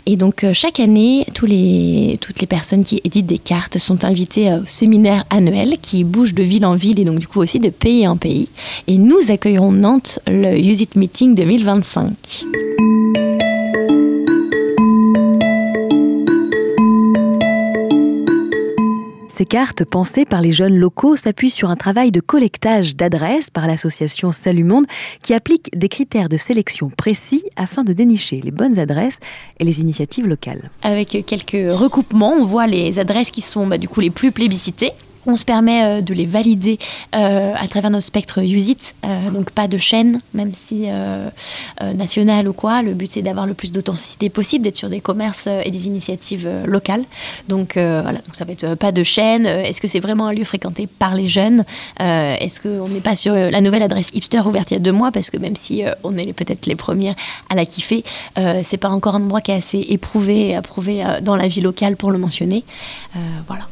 Et 0.06 0.16
donc 0.16 0.42
euh, 0.42 0.52
chaque 0.52 0.80
année, 0.80 1.24
toutes 1.32 1.48
les 1.48 2.46
personnes 2.48 2.82
qui 2.82 3.00
éditent 3.04 3.26
des 3.26 3.38
cartes 3.38 3.78
sont 3.78 4.04
invitées 4.04 4.50
euh, 4.50 4.62
au 4.62 4.66
séminaire 4.66 5.24
annuel 5.30 5.76
qui 5.80 6.02
bouge 6.02 6.34
de 6.34 6.42
ville 6.42 6.66
en 6.66 6.74
ville 6.74 6.98
et 6.98 7.04
donc 7.04 7.20
du 7.20 7.28
coup 7.28 7.38
aussi 7.38 7.60
de 7.60 7.70
pays 7.70 8.04
en 8.08 8.16
pays. 8.16 8.48
Et 8.88 8.98
nous 8.98 9.30
accueillerons 9.30 9.70
Nantes 9.70 10.18
le 10.26 10.58
Use 10.58 10.80
It 10.80 10.96
Meeting 10.96 11.36
2025. 11.36 12.46
Ces 19.38 19.46
cartes 19.46 19.84
pensées 19.84 20.24
par 20.24 20.40
les 20.40 20.50
jeunes 20.50 20.76
locaux 20.76 21.14
s'appuient 21.14 21.48
sur 21.48 21.70
un 21.70 21.76
travail 21.76 22.10
de 22.10 22.18
collectage 22.18 22.96
d'adresses 22.96 23.50
par 23.50 23.68
l'association 23.68 24.32
Salut 24.32 24.64
Monde 24.64 24.86
qui 25.22 25.32
applique 25.32 25.70
des 25.78 25.88
critères 25.88 26.28
de 26.28 26.36
sélection 26.36 26.90
précis 26.90 27.44
afin 27.54 27.84
de 27.84 27.92
dénicher 27.92 28.40
les 28.40 28.50
bonnes 28.50 28.80
adresses 28.80 29.20
et 29.60 29.64
les 29.64 29.80
initiatives 29.80 30.26
locales. 30.26 30.72
Avec 30.82 31.24
quelques 31.24 31.72
recoupements, 31.72 32.32
on 32.32 32.46
voit 32.46 32.66
les 32.66 32.98
adresses 32.98 33.30
qui 33.30 33.40
sont 33.40 33.68
bah, 33.68 33.78
du 33.78 33.86
coup 33.86 34.00
les 34.00 34.10
plus 34.10 34.32
plébiscitées. 34.32 34.90
On 35.26 35.36
se 35.36 35.44
permet 35.44 35.84
euh, 35.84 36.00
de 36.00 36.14
les 36.14 36.26
valider 36.26 36.78
euh, 37.14 37.52
à 37.56 37.68
travers 37.68 37.90
notre 37.90 38.06
spectre 38.06 38.38
USIT, 38.42 38.94
euh, 39.04 39.30
donc 39.30 39.50
pas 39.50 39.68
de 39.68 39.76
chaîne, 39.76 40.20
même 40.34 40.52
si 40.54 40.86
nationale 41.94 42.48
ou 42.48 42.52
quoi. 42.52 42.82
Le 42.82 42.94
but 42.94 43.10
c'est 43.10 43.22
d'avoir 43.22 43.46
le 43.46 43.54
plus 43.54 43.72
d'authenticité 43.72 44.30
possible, 44.30 44.64
d'être 44.64 44.76
sur 44.76 44.88
des 44.88 45.00
commerces 45.00 45.46
et 45.46 45.70
des 45.70 45.86
initiatives 45.86 46.48
locales. 46.66 47.04
Donc 47.48 47.72
voilà, 47.74 48.12
donc 48.12 48.34
ça 48.34 48.44
va 48.44 48.52
être 48.52 48.74
pas 48.74 48.92
de 48.92 49.02
chaîne. 49.02 49.46
Est-ce 49.46 49.80
que 49.80 49.88
c'est 49.88 50.00
vraiment 50.00 50.26
un 50.26 50.32
lieu 50.32 50.44
fréquenté 50.44 50.86
par 50.86 51.14
les 51.14 51.28
jeunes? 51.28 51.64
Est-ce 51.98 52.60
qu'on 52.60 52.88
n'est 52.88 53.00
pas 53.00 53.16
sur 53.16 53.34
la 53.34 53.60
nouvelle 53.60 53.82
adresse 53.82 54.10
hipster 54.12 54.40
ouverte 54.40 54.70
il 54.70 54.74
y 54.74 54.76
a 54.76 54.80
deux 54.80 54.92
mois? 54.92 55.10
Parce 55.12 55.30
que 55.30 55.38
même 55.38 55.56
si 55.56 55.84
on 56.04 56.16
est 56.16 56.32
peut-être 56.32 56.66
les 56.66 56.76
premières 56.76 57.14
à 57.48 57.54
la 57.54 57.66
kiffer, 57.66 58.02
c'est 58.62 58.78
pas 58.78 58.90
encore 58.90 59.14
un 59.16 59.22
endroit 59.22 59.40
qui 59.40 59.50
est 59.50 59.56
assez 59.56 59.84
éprouvé 59.88 60.48
et 60.48 60.56
approuvé 60.56 61.04
dans 61.22 61.36
la 61.36 61.48
vie 61.48 61.60
locale 61.60 61.96
pour 61.96 62.10
le 62.10 62.18
mentionner. 62.18 62.64
Voilà. 63.46 63.66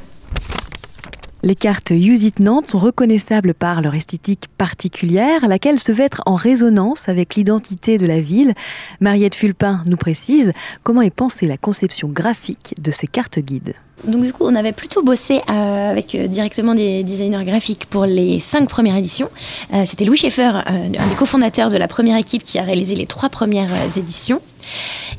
Les 1.46 1.54
cartes 1.54 1.92
Use 1.92 2.24
It 2.24 2.40
Nantes 2.40 2.70
sont 2.70 2.80
reconnaissables 2.80 3.54
par 3.54 3.80
leur 3.80 3.94
esthétique 3.94 4.46
particulière, 4.58 5.46
laquelle 5.46 5.78
se 5.78 5.92
veut 5.92 6.02
être 6.02 6.20
en 6.26 6.34
résonance 6.34 7.08
avec 7.08 7.36
l'identité 7.36 7.98
de 7.98 8.06
la 8.06 8.20
ville. 8.20 8.52
Mariette 8.98 9.36
Fulpin 9.36 9.84
nous 9.86 9.96
précise 9.96 10.52
comment 10.82 11.02
est 11.02 11.10
pensée 11.10 11.46
la 11.46 11.56
conception 11.56 12.08
graphique 12.08 12.74
de 12.82 12.90
ces 12.90 13.06
cartes 13.06 13.38
guides. 13.38 13.74
Donc 14.04 14.24
du 14.24 14.32
coup, 14.32 14.42
on 14.44 14.56
avait 14.56 14.72
plutôt 14.72 15.04
bossé 15.04 15.40
euh, 15.48 15.90
avec 15.92 16.16
euh, 16.16 16.26
directement 16.26 16.74
des 16.74 17.04
designers 17.04 17.44
graphiques 17.44 17.86
pour 17.86 18.06
les 18.06 18.40
cinq 18.40 18.68
premières 18.68 18.96
éditions. 18.96 19.30
Euh, 19.72 19.84
C'était 19.86 20.04
Louis 20.04 20.16
Schaeffer, 20.16 20.50
un 20.66 20.88
des 20.88 21.14
cofondateurs 21.16 21.70
de 21.70 21.76
la 21.76 21.86
première 21.86 22.18
équipe 22.18 22.42
qui 22.42 22.58
a 22.58 22.62
réalisé 22.62 22.96
les 22.96 23.06
trois 23.06 23.28
premières 23.28 23.70
éditions. 23.96 24.40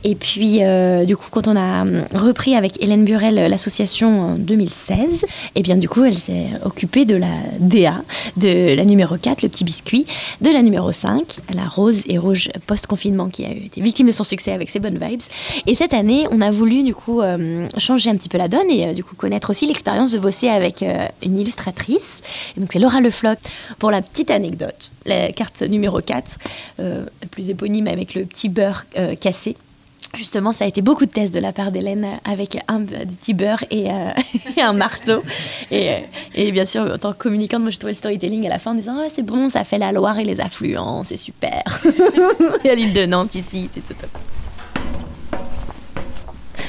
Et 0.04 0.16
puis, 0.16 0.60
euh, 0.62 1.06
du 1.06 1.18
coup, 1.18 1.28
quand 1.32 1.48
on 1.48 1.56
a 1.56 1.82
hum, 1.82 2.04
repris 2.14 2.56
avec 2.56 2.82
Hélène 2.82 3.06
Burel 3.06 3.38
euh, 3.38 3.48
l'association 3.48 4.22
en 4.22 4.36
2016, 4.36 5.26
et 5.56 5.62
bien 5.62 5.76
du 5.76 5.90
coup, 5.90 6.04
elle 6.04 6.18
s'est 6.18 6.48
occupée 6.64 7.06
de 7.06 7.16
la 7.16 7.28
DA, 7.60 7.96
de 8.38 8.76
la 8.76 8.86
numéro 8.86 9.18
4, 9.18 9.42
le 9.42 9.50
petit 9.50 9.64
biscuit, 9.64 10.06
de 10.42 10.50
la 10.50 10.62
numéro 10.62 10.92
5, 10.92 11.38
la 11.54 11.66
rose 11.66 12.04
et 12.08 12.18
rouge 12.18 12.50
post-confinement 12.68 13.30
qui 13.30 13.46
a 13.46 13.52
été 13.52 13.82
victime 13.82 14.08
de 14.08 14.12
son 14.12 14.24
succès 14.24 14.52
avec 14.52 14.70
ses 14.70 14.80
bonnes 14.80 15.00
vibes. 15.00 15.22
Et 15.66 15.76
cette 15.76 15.94
année, 15.94 16.26
on 16.32 16.42
a 16.42 16.52
voulu 16.52 16.84
du 16.84 16.94
coup 16.94 17.22
euh, 17.22 17.68
changer 17.78 18.10
un 18.10 18.16
petit 18.16 18.30
peu 18.30 18.38
la 18.38 18.48
donne 18.48 18.70
et 18.70 18.88
euh, 18.88 18.94
du 18.94 19.04
coup 19.04 19.16
connaître 19.16 19.50
aussi 19.50 19.66
l'expérience 19.66 20.12
de 20.12 20.20
bosser 20.20 20.50
avec 20.50 20.84
euh, 20.84 21.08
une 21.24 21.40
illustratrice. 21.40 22.22
Et 22.56 22.60
donc 22.60 22.70
c'est 22.72 22.80
Laura 22.80 23.02
Lefloc. 23.02 23.40
Pour 23.80 23.92
la 23.92 24.02
petite 24.02 24.32
anecdote, 24.32 24.92
la 25.06 25.32
carte 25.32 25.62
numéro 25.62 26.00
4, 26.02 26.38
euh, 26.80 27.06
la 27.22 27.28
plus 27.28 27.50
éponyme 27.50 27.88
avec 27.88 28.14
le 28.14 28.26
petit 28.26 28.50
beurre 28.50 28.86
euh, 28.98 29.16
Justement, 30.16 30.54
ça 30.54 30.66
a 30.66 30.68
été 30.68 30.82
beaucoup 30.82 31.06
de 31.06 31.12
tests 31.12 31.34
de 31.34 31.40
la 31.40 31.52
part 31.52 31.72
d'Hélène 31.72 32.06
euh, 32.06 32.32
avec 32.32 32.58
un 32.68 32.80
des 32.80 33.06
petits 33.06 33.34
beurre 33.34 33.64
et, 33.70 33.92
euh, 33.92 34.10
et 34.58 34.62
un 34.62 34.74
marteau. 34.74 35.22
Et, 35.70 35.92
euh, 35.92 35.98
et, 36.34 36.52
bien 36.52 36.66
sûr, 36.66 36.82
en 36.84 36.98
tant 36.98 37.14
que 37.14 37.18
communicante, 37.18 37.62
moi 37.62 37.70
j'ai 37.70 37.78
trouvé 37.78 37.94
le 37.94 37.98
storytelling 37.98 38.46
à 38.46 38.50
la 38.50 38.58
fin 38.58 38.72
en 38.72 38.76
disant 38.76 38.96
ah, 39.00 39.08
c'est 39.10 39.26
bon, 39.26 39.50
ça 39.50 39.64
fait 39.64 39.78
la 39.78 39.92
Loire 39.92 40.18
et 40.18 40.24
les 40.24 40.40
affluents, 40.40 41.04
c'est 41.04 41.18
super. 41.18 41.62
et 42.64 42.70
à 42.70 42.76
l'île 42.76 42.94
de 42.94 43.06
Nantes 43.06 43.36
ici, 43.36 43.70
c'est 43.74 43.88
top. 43.88 44.10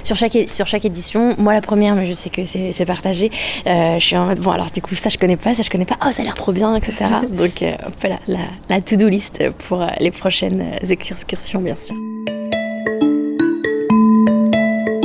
Sur 0.03 0.17
chaque, 0.17 0.39
sur 0.49 0.67
chaque 0.67 0.87
édition, 0.87 1.35
moi 1.39 1.53
la 1.53 1.61
première, 1.61 1.95
mais 1.95 2.07
je 2.07 2.15
sais 2.15 2.31
que 2.31 2.47
c'est 2.47 2.87
partagé, 2.87 3.31
euh, 3.67 3.99
je 3.99 4.05
suis 4.05 4.17
en 4.17 4.25
mode 4.25 4.41
bon, 4.41 4.53
alors 4.53 4.71
du 4.71 4.81
coup, 4.81 4.95
ça 4.95 5.11
je 5.11 5.19
connais 5.19 5.37
pas, 5.37 5.55
ça 5.55 5.63
je 5.63 5.69
connais 5.69 5.85
pas, 5.85 5.97
oh 6.07 6.13
ça 6.13 6.23
a 6.23 6.25
l'air 6.25 6.35
trop 6.35 6.53
bien, 6.53 6.75
etc. 6.75 7.05
Donc 7.31 7.63
euh, 7.63 7.73
voilà, 8.01 8.19
la, 8.27 8.39
la 8.71 8.81
to-do 8.81 9.09
list 9.09 9.43
pour 9.69 9.87
les 10.01 10.11
prochaines 10.11 10.65
excursions, 10.83 11.61
bien 11.61 11.77
sûr. 11.77 11.95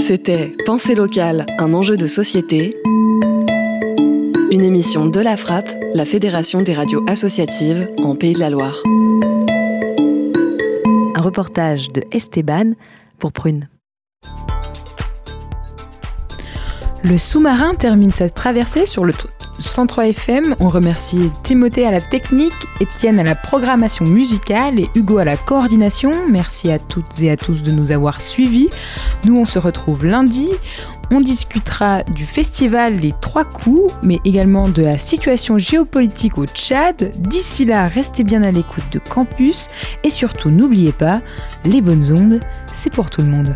C'était 0.06 0.54
Pensée 0.66 0.96
locale, 0.96 1.46
un 1.60 1.74
enjeu 1.74 1.96
de 1.96 2.08
société. 2.08 2.76
Une 4.52 4.62
émission 4.62 5.06
de 5.06 5.22
la 5.22 5.38
Frappe, 5.38 5.70
la 5.94 6.04
Fédération 6.04 6.62
des 6.62 6.74
radios 6.74 7.06
associatives 7.08 7.90
en 8.04 8.14
Pays 8.14 8.34
de 8.34 8.40
la 8.40 8.50
Loire. 8.50 8.84
Un 11.16 11.22
reportage 11.22 11.90
de 11.94 12.04
Esteban 12.12 12.74
pour 13.18 13.32
Prune. 13.32 13.70
Le 17.06 17.18
sous-marin 17.18 17.74
termine 17.74 18.12
sa 18.12 18.30
traversée 18.30 18.86
sur 18.86 19.06
le 19.06 19.14
103 19.60 20.08
FM. 20.08 20.56
On 20.60 20.70
remercie 20.70 21.32
Timothée 21.44 21.86
à 21.86 21.92
la 21.92 22.02
technique, 22.02 22.54
Étienne 22.80 23.20
à 23.20 23.24
la 23.24 23.36
programmation 23.36 24.06
musicale 24.06 24.80
et 24.80 24.90
Hugo 24.96 25.18
à 25.18 25.24
la 25.24 25.38
coordination. 25.38 26.12
Merci 26.30 26.72
à 26.72 26.80
toutes 26.80 27.22
et 27.22 27.32
à 27.32 27.38
tous 27.38 27.64
de 27.64 27.72
nous 27.72 27.92
avoir 27.92 28.22
suivis. 28.22 28.70
Nous, 29.26 29.38
on 29.38 29.46
se 29.46 29.60
retrouve 29.60 30.06
lundi. 30.06 30.50
On 31.12 31.20
discutera 31.20 32.04
du 32.04 32.26
festival 32.26 32.96
Les 32.96 33.14
Trois 33.22 33.46
Coups, 33.46 33.94
mais 34.02 34.20
également 34.26 34.70
de 34.70 34.84
la 34.84 34.98
situation 34.98 35.58
géopolitique 35.58 36.38
au 36.38 36.46
Tchad. 36.46 37.12
D'ici 37.18 37.66
là, 37.66 37.88
restez 37.88 38.24
bien 38.24 38.44
à 38.44 38.52
l'écoute 38.52 38.90
de 38.92 39.00
Campus 39.00 39.70
et 40.04 40.10
surtout 40.10 40.50
n'oubliez 40.50 40.92
pas, 40.92 41.22
les 41.66 41.82
bonnes 41.82 42.12
ondes, 42.12 42.40
c'est 42.66 42.92
pour 42.92 43.10
tout 43.10 43.22
le 43.22 43.28
monde. 43.28 43.56